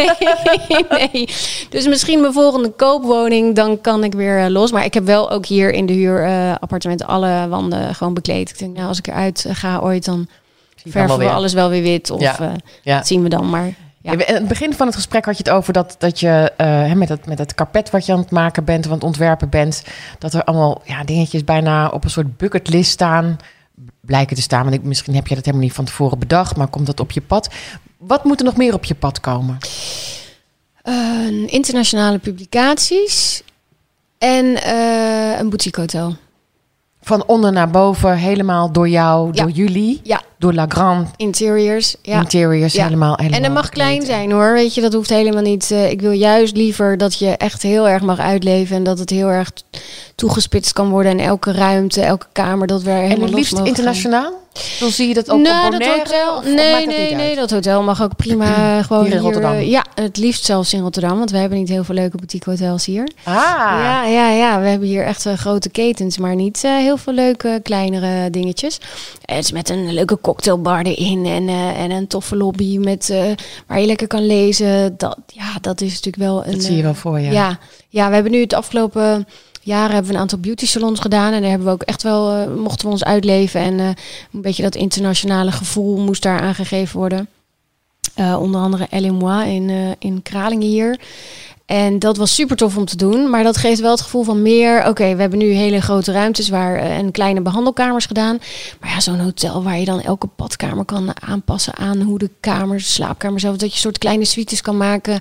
nee, 0.69 0.85
nee. 1.11 1.29
Dus 1.69 1.87
misschien 1.87 2.21
mijn 2.21 2.33
volgende 2.33 2.73
koopwoning, 3.01 3.55
dan 3.55 3.81
kan 3.81 4.03
ik 4.03 4.13
weer 4.13 4.39
eh, 4.43 4.49
los. 4.49 4.71
Maar 4.71 4.85
ik 4.85 4.93
heb 4.93 5.05
wel 5.05 5.31
ook 5.31 5.45
hier 5.45 5.73
in 5.73 5.85
de 5.85 5.93
huurappartementen 5.93 7.07
alle 7.07 7.47
wanden 7.49 7.95
gewoon 7.95 8.13
bekleed. 8.13 8.49
Ik 8.49 8.57
denk, 8.59 8.75
nou, 8.75 8.87
als 8.87 8.97
ik 8.97 9.07
eruit 9.07 9.45
eh, 9.45 9.55
ga 9.55 9.79
ooit, 9.79 10.05
dan 10.05 10.27
verven 10.85 11.17
we 11.17 11.23
weer. 11.23 11.33
alles 11.33 11.53
wel 11.53 11.69
weer 11.69 11.81
wit. 11.81 12.09
Of 12.11 12.21
Ja. 12.21 12.39
eh, 12.39 12.49
Ja. 12.81 12.95
dat 12.97 13.07
zien 13.07 13.23
we 13.23 13.29
dan 13.29 13.49
maar. 13.49 13.73
Ja. 14.01 14.11
Aan 14.11 14.17
het 14.19 14.47
begin 14.47 14.73
van 14.73 14.85
het 14.87 14.95
gesprek 14.95 15.25
had 15.25 15.37
je 15.37 15.43
het 15.43 15.53
over 15.53 15.73
dat, 15.73 15.95
dat 15.99 16.19
je 16.19 16.51
eh, 16.57 16.67
hè, 16.67 16.95
met, 16.95 17.09
het, 17.09 17.25
met 17.25 17.37
het 17.39 17.55
karpet 17.55 17.89
wat 17.89 18.05
je 18.05 18.11
aan 18.11 18.19
het 18.19 18.31
maken 18.31 18.63
bent, 18.63 18.79
of 18.85 18.91
aan 18.91 18.97
het 18.97 19.03
ontwerpen 19.03 19.49
bent, 19.49 19.83
dat 20.19 20.33
er 20.33 20.43
allemaal 20.43 20.81
ja, 20.85 21.03
dingetjes 21.03 21.43
bijna 21.43 21.87
op 21.87 22.03
een 22.03 22.09
soort 22.09 22.37
bucketlist 22.37 22.91
staan, 22.91 23.37
blijken 24.01 24.35
te 24.35 24.41
staan. 24.41 24.63
Want 24.63 24.75
ik, 24.75 24.83
misschien 24.83 25.15
heb 25.15 25.27
je 25.27 25.35
dat 25.35 25.45
helemaal 25.45 25.65
niet 25.65 25.75
van 25.75 25.85
tevoren 25.85 26.19
bedacht, 26.19 26.55
maar 26.55 26.67
komt 26.67 26.85
dat 26.85 26.99
op 26.99 27.11
je 27.11 27.21
pad? 27.21 27.49
Wat 27.97 28.23
moet 28.23 28.39
er 28.39 28.45
nog 28.45 28.57
meer 28.57 28.73
op 28.73 28.83
je 28.83 28.95
pad 28.95 29.19
komen? 29.19 29.57
Eh, 30.83 30.93
internationale 31.47 32.17
publicaties 32.17 33.43
en 34.17 34.63
eh, 34.63 35.39
een 35.39 35.49
boutique 35.49 35.79
hotel. 35.81 36.15
Van 37.03 37.23
onder 37.27 37.51
naar 37.51 37.69
boven, 37.69 38.17
helemaal 38.17 38.71
door 38.71 38.89
jou, 38.89 39.29
Ja. 39.33 39.41
door 39.43 39.51
jullie, 39.51 39.99
Ja. 40.03 40.21
door 40.37 40.53
La 40.53 40.65
Grande 40.69 41.07
Interiors, 41.15 41.95
ja. 42.01 42.19
Interiors, 42.19 42.73
Ja. 42.73 42.83
helemaal, 42.83 43.15
helemaal. 43.15 43.37
En 43.37 43.43
dat 43.43 43.53
mag 43.53 43.69
klein 43.69 44.05
zijn 44.05 44.31
hoor, 44.31 44.53
weet 44.53 44.73
je, 44.73 44.81
dat 44.81 44.93
hoeft 44.93 45.09
helemaal 45.09 45.41
niet. 45.41 45.71
Eh, 45.71 45.89
ik 45.91 46.01
wil 46.01 46.11
juist 46.11 46.55
liever 46.55 46.97
dat 46.97 47.19
je 47.19 47.29
echt 47.37 47.61
heel 47.61 47.87
erg 47.87 48.01
mag 48.01 48.19
uitleven 48.19 48.75
en 48.75 48.83
dat 48.83 48.99
het 48.99 49.09
heel 49.09 49.27
erg 49.27 49.51
toegespitst 50.15 50.73
kan 50.73 50.89
worden 50.89 51.11
en 51.11 51.19
elke 51.25 51.51
ruimte, 51.51 52.01
elke 52.01 52.27
kamer, 52.31 52.67
dat 52.67 52.81
we 52.81 52.89
er 52.89 52.95
En 52.95 53.01
helemaal 53.03 53.25
het 53.27 53.35
liefst 53.35 53.55
gaan. 53.57 53.67
Dan 54.79 54.89
zie 54.89 55.07
je 55.07 55.13
dat 55.13 55.29
ook 55.29 55.39
nou, 55.39 55.65
op 55.65 55.71
dat 55.71 55.79
Bonaire? 55.79 55.99
hotel. 56.03 56.31
of- 56.31 56.37
of 56.37 56.43
nee, 56.53 56.85
dat 56.85 56.95
nee, 56.95 57.15
nee, 57.15 57.35
dat 57.35 57.51
hotel 57.51 57.83
mag 57.83 58.03
ook 58.03 58.15
prima 58.15 58.81
gewoon 58.83 59.03
Hier 59.05 59.13
in 59.13 59.19
Rotterdam? 59.19 59.51
eh, 59.53 59.69
ja, 59.69 59.85
het 59.95 60.17
liefst 60.17 60.45
zelfs 60.45 60.73
in 60.73 60.81
Rotterdam, 60.81 61.17
want 61.17 61.31
we 61.31 61.37
hebben 61.37 61.57
niet 61.57 61.69
heel 61.69 61.83
veel 61.83 61.95
leuke 61.95 62.17
boutique 62.17 62.49
hotels 62.49 62.85
hier. 62.85 63.09
Ah, 63.23 63.33
Ja, 63.35 64.05
ja, 64.05 64.29
ja. 64.29 64.59
We 64.61 64.67
hebben 64.67 64.87
hier 64.87 65.03
echt 65.05 65.25
eh, 65.25 65.33
grote 65.33 65.69
ketens, 65.69 66.17
maar 66.17 66.35
niet 66.35 66.63
eh, 66.63 66.75
heel 66.75 66.97
veel 66.97 67.13
leuke 67.13 67.59
kleinere 67.63 68.29
dingetjes. 68.29 68.79
Het 69.25 69.43
is 69.43 69.51
met 69.51 69.69
een 69.69 69.93
leuke 69.93 70.17
cocktailbar 70.21 70.81
erin 70.81 71.25
en, 71.25 71.49
en 71.75 71.91
een 71.91 72.07
toffe 72.07 72.35
lobby 72.35 72.77
met, 72.77 73.13
waar 73.67 73.79
je 73.79 73.85
lekker 73.85 74.07
kan 74.07 74.25
lezen. 74.25 74.93
Dat, 74.97 75.17
ja, 75.27 75.45
dat 75.61 75.81
is 75.81 75.89
natuurlijk 75.89 76.23
wel 76.23 76.45
een. 76.45 76.51
dat 76.51 76.63
zie 76.63 76.75
je 76.75 76.83
wel 76.83 76.93
voor 76.93 77.19
je. 77.19 77.31
ja. 77.31 77.59
ja, 77.89 78.07
we 78.07 78.13
hebben 78.13 78.31
nu 78.31 78.41
het 78.41 78.53
afgelopen 78.53 79.27
jaren 79.61 79.91
hebben 79.93 80.07
we 80.07 80.13
een 80.13 80.21
aantal 80.21 80.39
beauty 80.39 80.65
salons 80.65 80.99
gedaan. 80.99 81.33
En 81.33 81.41
daar 81.41 81.49
hebben 81.49 81.67
we 81.67 81.73
ook 81.73 81.81
echt 81.81 82.03
wel, 82.03 82.31
eh, 82.31 82.53
mochten 82.55 82.85
we 82.85 82.91
ons 82.91 83.03
uitleven. 83.03 83.61
En 83.61 83.79
eh, 83.79 83.87
een 84.33 84.41
beetje 84.41 84.63
dat 84.63 84.75
internationale 84.75 85.51
gevoel 85.51 85.97
moest 85.97 86.23
daar 86.23 86.39
aangegeven 86.39 86.99
worden. 86.99 87.27
Eh, 88.15 88.37
onder 88.41 88.61
andere 88.61 88.87
Elle 88.89 89.45
in, 89.45 89.95
in 89.99 90.21
Kralingen 90.21 90.67
hier. 90.67 90.99
En 91.71 91.99
dat 91.99 92.17
was 92.17 92.33
super 92.35 92.55
tof 92.55 92.77
om 92.77 92.85
te 92.85 92.95
doen. 92.95 93.29
Maar 93.29 93.43
dat 93.43 93.57
geeft 93.57 93.79
wel 93.79 93.91
het 93.91 94.01
gevoel 94.01 94.23
van 94.23 94.41
meer. 94.41 94.87
Oké, 94.87 95.15
we 95.15 95.21
hebben 95.21 95.39
nu 95.39 95.51
hele 95.51 95.81
grote 95.81 96.11
ruimtes 96.11 96.49
waar, 96.49 96.75
eh, 96.75 96.97
en 96.97 97.11
kleine 97.11 97.41
behandelkamers 97.41 98.05
gedaan. 98.05 98.37
Maar 98.79 98.89
ja, 98.89 98.99
zo'n 98.99 99.19
hotel 99.19 99.63
waar 99.63 99.79
je 99.79 99.85
dan 99.85 100.01
elke 100.01 100.29
badkamer 100.35 100.85
kan 100.85 101.21
aanpassen 101.21 101.75
aan 101.77 102.01
hoe 102.01 102.17
de 102.19 102.29
kamers, 102.39 102.85
de 102.85 102.91
slaapkamer 102.91 103.39
zelf. 103.39 103.57
Dat 103.57 103.73
je 103.73 103.79
soort 103.79 103.97
kleine 103.97 104.25
suites 104.25 104.61
kan 104.61 104.77
maken. 104.77 105.19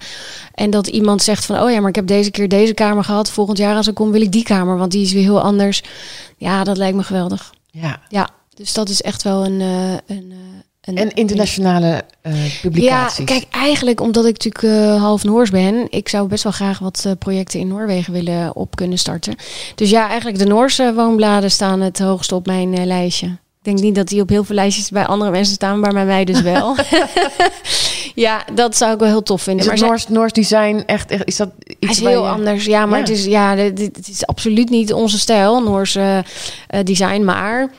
En 0.54 0.70
dat 0.70 0.86
iemand 0.86 1.22
zegt 1.22 1.44
van, 1.44 1.62
oh 1.62 1.70
ja, 1.70 1.80
maar 1.80 1.88
ik 1.88 1.94
heb 1.94 2.06
deze 2.06 2.30
keer 2.30 2.48
deze 2.48 2.74
kamer 2.74 3.04
gehad. 3.04 3.30
Volgend 3.30 3.58
jaar 3.58 3.76
als 3.76 3.86
ik 3.88 3.94
kom 3.94 4.10
wil 4.10 4.22
ik 4.22 4.32
die 4.32 4.44
kamer, 4.44 4.76
want 4.76 4.90
die 4.92 5.02
is 5.02 5.12
weer 5.12 5.22
heel 5.22 5.40
anders. 5.40 5.82
Ja, 6.36 6.64
dat 6.64 6.76
lijkt 6.76 6.96
me 6.96 7.02
geweldig. 7.02 7.52
ja. 7.70 8.00
Ja, 8.08 8.28
dus 8.54 8.72
dat 8.72 8.88
is 8.88 9.02
echt 9.02 9.22
wel 9.22 9.44
een... 9.44 9.60
eh, 9.60 10.16
een, 10.16 10.32
eh, 10.32 10.36
een 10.80 10.96
En 10.96 11.10
internationale 11.14 12.04
eh, 12.22 12.32
publicaties. 12.62 13.18
ja, 13.18 13.24
kijk, 13.24 13.44
eigenlijk 13.50 14.00
omdat 14.00 14.26
ik 14.26 14.32
natuurlijk 14.44 14.64
eh, 14.86 15.00
half 15.02 15.24
Noors 15.24 15.50
ben, 15.50 15.86
ik 15.90 16.08
zou 16.08 16.28
best 16.28 16.42
wel 16.42 16.52
graag 16.52 16.78
wat 16.78 17.02
eh, 17.06 17.12
projecten 17.18 17.60
in 17.60 17.68
Noorwegen 17.68 18.12
willen 18.12 18.56
op 18.56 18.76
kunnen 18.76 18.98
starten. 18.98 19.34
Dus 19.74 19.90
ja, 19.90 20.08
eigenlijk 20.08 20.38
de 20.38 20.46
Noorse 20.46 20.92
woonbladen 20.94 21.50
staan 21.50 21.80
het 21.80 21.98
hoogste 21.98 22.34
op 22.34 22.46
mijn 22.46 22.86
lijstje. 22.86 23.26
Ik 23.26 23.66
denk 23.66 23.78
niet 23.80 23.94
dat 23.94 24.08
die 24.08 24.20
op 24.22 24.28
heel 24.28 24.44
veel 24.44 24.54
lijstjes 24.54 24.90
bij 24.90 25.06
andere 25.06 25.30
mensen 25.30 25.54
staan, 25.54 25.80
maar 25.80 25.92
bij 25.92 26.04
mij 26.06 26.24
dus 26.24 26.40
wel. 26.40 26.76
ja, 28.14 28.44
dat 28.54 28.76
zou 28.76 28.92
ik 28.92 28.98
wel 28.98 29.08
heel 29.08 29.22
tof 29.22 29.42
vinden. 29.42 29.64
Is 29.64 29.70
het 29.70 29.80
maar 29.80 29.88
Noors, 29.88 30.08
Noors 30.08 30.32
design 30.32 30.82
echt, 30.86 31.10
echt 31.10 31.24
is 31.26 31.36
dat 31.36 31.50
iets 31.78 31.90
is 31.92 31.98
heel 32.00 32.22
je- 32.22 32.28
anders, 32.28 32.64
ja, 32.64 32.86
maar 32.86 32.98
Ja. 32.98 33.04
het 33.04 33.12
is 33.14 33.24
ja, 33.24 33.54
dit, 33.54 33.78
het 33.96 34.08
is 34.08 34.26
absoluut 34.26 34.70
niet 34.70 34.92
onze 34.92 35.18
stijl, 35.18 35.62
Noorse 35.62 36.24
design. 36.84 37.24
Maar 37.24 37.70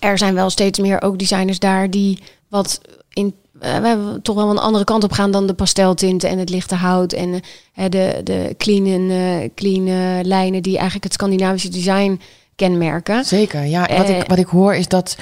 er 0.00 0.18
zijn 0.18 0.34
wel 0.34 0.50
steeds 0.50 0.78
meer 0.78 1.02
ook 1.02 1.18
designers 1.18 1.58
daar 1.58 1.90
die 1.90 2.18
wat 2.48 2.80
in 3.12 3.34
eh, 3.60 3.78
we 3.78 3.86
hebben 3.86 4.22
toch 4.22 4.36
wel 4.36 4.50
een 4.50 4.58
andere 4.58 4.84
kant 4.84 5.04
op 5.04 5.12
gaan 5.12 5.30
dan 5.30 5.46
de 5.46 5.54
pasteltinten 5.54 6.28
en 6.28 6.38
het 6.38 6.50
lichte 6.50 6.74
hout 6.74 7.12
en 7.12 7.40
eh, 7.74 7.84
de 7.88 8.20
de 8.24 8.54
clean 8.58 9.10
eh 9.10 9.48
clean 9.54 9.84
lijnen 10.26 10.62
die 10.62 10.74
eigenlijk 10.74 11.04
het 11.04 11.12
Scandinavische 11.12 11.68
design 11.68 12.20
kenmerken. 12.56 13.24
Zeker, 13.24 13.64
ja. 13.64 13.96
Wat, 13.96 14.08
ik, 14.08 14.24
wat 14.26 14.38
ik 14.38 14.46
hoor 14.46 14.74
is 14.74 14.88
dat 14.88 15.16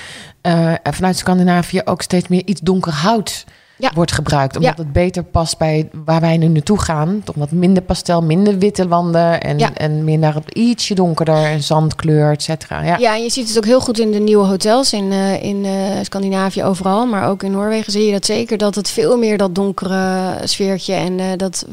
vanuit 0.82 1.16
Scandinavië 1.16 1.80
ook 1.84 2.02
steeds 2.02 2.28
meer 2.28 2.42
iets 2.44 2.60
donker 2.60 2.92
hout 2.92 3.44
Ja. 3.78 3.90
wordt 3.94 4.12
gebruikt. 4.12 4.56
Omdat 4.56 4.76
Ja. 4.76 4.82
het 4.82 4.92
beter 4.92 5.22
past 5.24 5.58
bij 5.58 5.88
waar 6.04 6.20
wij 6.20 6.36
nu 6.36 6.46
naartoe 6.48 6.78
gaan. 6.80 7.20
Toch 7.24 7.34
wat 7.34 7.50
minder 7.50 7.82
pastel, 7.82 8.22
minder 8.22 8.58
witte 8.58 8.88
wanden 8.88 9.40
en, 9.40 9.58
Ja. 9.58 9.74
en 9.74 10.04
meer 10.04 10.18
naar 10.18 10.34
het 10.34 10.54
ietsje 10.54 10.94
donkerder 10.94 11.44
en 11.44 11.62
zandkleur, 11.62 12.32
et 12.32 12.42
cetera. 12.42 12.82
Ja. 12.82 12.96
Ja, 12.98 13.14
en 13.14 13.22
je 13.22 13.30
ziet 13.30 13.48
het 13.48 13.56
ook 13.56 13.64
heel 13.64 13.80
goed 13.80 13.98
in 13.98 14.10
de 14.10 14.18
nieuwe 14.18 14.44
hotels 14.46 14.92
in, 14.92 15.12
eh, 15.12 15.42
in 15.42 15.64
eh, 15.64 15.72
Scandinavië 16.02 16.62
overal. 16.64 17.06
Maar 17.06 17.28
ook 17.28 17.42
in 17.42 17.50
Noorwegen 17.50 17.92
zie 17.92 18.06
je 18.06 18.12
dat 18.12 18.24
zeker. 18.24 18.58
Dat 18.58 18.74
het 18.74 18.90
veel 18.90 19.16
meer 19.18 19.38
dat 19.38 19.54
donkere 19.54 20.34
sfeertje 20.44 20.94
en 20.94 21.20
eh, 21.20 21.26
dat 21.36 21.66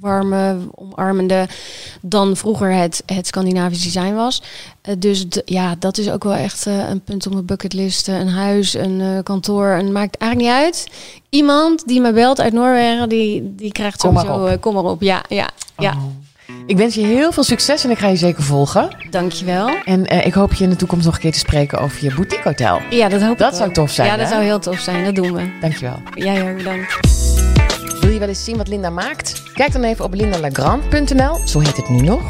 warme, 0.00 0.56
omarmende 0.74 1.48
dan 2.00 2.36
vroeger 2.36 2.72
het, 2.72 3.02
het 3.06 3.26
Scandinavisch 3.26 3.82
design 3.82 4.14
was. 4.14 4.42
Eh, 4.82 4.94
dus 4.98 5.26
ja, 5.44 5.74
dat 5.78 5.98
is 5.98 6.10
ook 6.10 6.24
wel 6.24 6.34
echt 6.34 6.66
eh, 6.66 6.88
een 6.88 7.00
punt 7.00 7.26
op 7.26 7.32
mijn 7.32 7.44
bucketlist. 7.44 8.08
Eh, 8.08 8.18
een 8.18 8.28
huis, 8.28 8.74
een 8.74 9.22
kantoor, 9.22 9.68
en 9.68 9.92
maakt 9.92 10.16
eigenlijk 10.16 10.50
niet 10.50 10.64
uit. 10.64 10.86
Iemand 11.28 11.86
die 11.86 12.00
me 12.00 12.12
belt 12.12 12.40
uit 12.40 12.52
Noorwegen, 12.52 13.08
die, 13.08 13.54
die 13.56 13.72
krijgt 13.72 14.00
Kom 14.00 14.12
maar 14.12 14.52
op. 14.52 14.60
kom 14.60 14.74
maar 14.74 14.84
op, 14.84 15.02
ja, 15.02 15.22
ja, 15.28 15.48
ja. 15.76 15.92
Oh. 15.92 16.04
Ik 16.66 16.76
wens 16.76 16.94
je 16.94 17.00
heel 17.00 17.32
veel 17.32 17.42
succes 17.42 17.84
en 17.84 17.90
ik 17.90 17.98
ga 17.98 18.08
je 18.08 18.16
zeker 18.16 18.42
volgen. 18.42 18.96
Dankjewel. 19.10 19.68
En 19.84 20.24
ik 20.26 20.34
hoop 20.34 20.52
je 20.52 20.64
in 20.64 20.70
de 20.70 20.76
toekomst 20.76 21.04
nog 21.04 21.14
een 21.14 21.20
keer 21.20 21.32
te 21.32 21.38
spreken 21.38 21.78
over 21.78 22.04
je 22.04 22.14
boutique 22.14 22.48
hotel. 22.48 22.80
Ja, 22.90 23.08
dat 23.08 23.20
hoop 23.20 23.32
ik 23.32 23.38
Dat 23.38 23.56
zou 23.56 23.72
tof 23.72 23.90
zijn, 23.90 24.08
Ja, 24.08 24.16
dat 24.16 24.28
zou 24.28 24.42
heel 24.42 24.58
tof 24.58 24.78
zijn. 24.78 25.04
Dat 25.04 25.14
doen 25.14 25.32
we. 25.32 25.58
Dankjewel. 25.60 26.02
Jij 26.14 26.50
ook, 26.50 26.56
bedankt. 26.56 27.39
Je 28.20 28.26
wel 28.26 28.34
eens 28.34 28.44
zien 28.44 28.56
wat 28.56 28.68
Linda 28.68 28.90
maakt? 28.90 29.42
Kijk 29.54 29.72
dan 29.72 29.82
even 29.82 30.04
op 30.04 30.14
lindalagrand.nl, 30.14 31.40
zo 31.44 31.60
heet 31.60 31.76
het 31.76 31.88
nu 31.88 32.00
nog. 32.00 32.22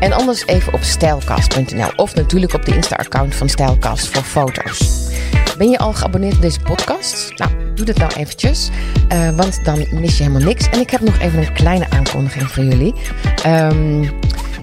En 0.00 0.12
anders 0.12 0.46
even 0.46 0.72
op 0.72 0.82
stijlkast.nl 0.82 1.90
of 1.96 2.14
natuurlijk 2.14 2.54
op 2.54 2.64
de 2.64 2.74
Insta-account 2.74 3.34
van 3.34 3.48
Stijlkast 3.48 4.08
voor 4.08 4.22
foto's. 4.22 5.08
Ben 5.58 5.70
je 5.70 5.78
al 5.78 5.92
geabonneerd 5.92 6.34
op 6.34 6.40
deze 6.42 6.60
podcast? 6.60 7.38
Nou, 7.38 7.74
doe 7.74 7.86
dat 7.86 7.96
nou 7.96 8.12
eventjes, 8.12 8.70
eh, 9.08 9.30
want 9.30 9.64
dan 9.64 9.86
mis 9.90 10.16
je 10.16 10.22
helemaal 10.22 10.48
niks. 10.48 10.68
En 10.68 10.80
ik 10.80 10.90
heb 10.90 11.00
nog 11.00 11.18
even 11.18 11.38
een 11.38 11.52
kleine 11.52 11.86
aankondiging 11.90 12.50
voor 12.50 12.64
jullie. 12.64 12.94
Ehm, 13.42 14.08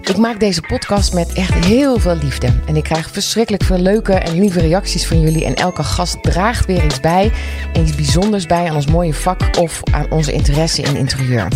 ik 0.02 0.18
maak 0.18 0.40
deze 0.40 0.62
podcast 0.62 1.14
met 1.14 1.34
echt 1.34 1.54
heel 1.54 2.00
veel 2.00 2.16
liefde. 2.16 2.48
En 2.66 2.76
ik 2.76 2.84
krijg 2.84 3.10
verschrikkelijk 3.10 3.64
veel 3.64 3.78
leuke 3.78 4.14
en 4.14 4.40
lieve 4.40 4.60
reacties 4.60 5.08
van 5.08 5.22
jullie. 5.22 5.46
En 5.46 5.56
elke 5.56 5.84
gast 5.84 6.24
draagt 6.24 6.66
weer 6.66 6.86
iets 6.86 7.00
bij. 7.00 7.32
En 7.74 7.82
iets 7.82 7.96
bijzonders 7.96 8.46
bij 8.46 8.70
aan 8.70 8.76
ons 8.76 8.88
mooie 8.88 9.14
vak 9.14 9.58
of 9.60 9.82
aan 9.92 10.12
onze 10.12 10.32
interesse 10.32 10.82
in 10.82 10.96
interieur. 10.96 11.48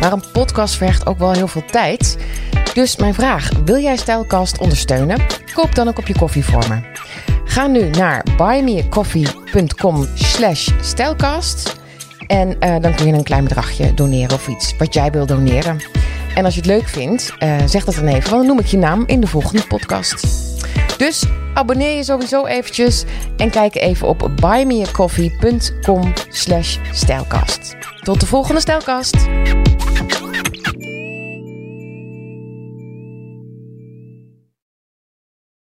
Maar 0.00 0.12
een 0.12 0.24
podcast 0.32 0.74
vergt 0.74 1.06
ook 1.06 1.18
wel 1.18 1.32
heel 1.32 1.48
veel 1.48 1.64
tijd. 1.64 2.16
Dus 2.74 2.96
mijn 2.96 3.14
vraag, 3.14 3.50
wil 3.64 3.78
jij 3.78 3.96
Stijlkast 3.96 4.58
ondersteunen? 4.58 5.26
Koop 5.54 5.74
dan 5.74 5.88
ook 5.88 5.98
op 5.98 6.06
je 6.06 6.18
koffie 6.18 6.44
voor 6.44 6.64
me. 6.68 6.80
Ga 7.44 7.66
nu 7.66 7.90
naar 7.90 8.26
buymeacoffee.com 8.36 10.06
slash. 10.14 10.68
En 12.26 12.60
eh, 12.60 12.80
dan 12.80 12.94
kun 12.94 13.06
je 13.06 13.12
een 13.12 13.22
klein 13.22 13.44
bedragje 13.44 13.94
doneren 13.94 14.34
of 14.34 14.48
iets 14.48 14.76
wat 14.76 14.94
jij 14.94 15.10
wil 15.10 15.26
doneren. 15.26 16.03
En 16.34 16.44
als 16.44 16.54
je 16.54 16.60
het 16.60 16.68
leuk 16.68 16.88
vindt, 16.88 17.34
eh, 17.38 17.56
zeg 17.66 17.84
dat 17.84 17.94
dan 17.94 18.06
even, 18.06 18.30
want 18.30 18.30
dan 18.30 18.46
noem 18.46 18.58
ik 18.58 18.66
je 18.66 18.76
naam 18.76 19.04
in 19.06 19.20
de 19.20 19.26
volgende 19.26 19.66
podcast. 19.66 20.26
Dus 20.98 21.24
abonneer 21.54 21.96
je 21.96 22.04
sowieso 22.04 22.46
eventjes 22.46 23.04
en 23.36 23.50
kijk 23.50 23.74
even 23.74 24.08
op 24.08 24.30
buymeacoffee.com 24.40 26.12
slash 26.28 26.78
stijlkast. 26.92 27.76
Tot 28.02 28.20
de 28.20 28.26
volgende 28.26 28.60
stijlkast! 28.60 29.16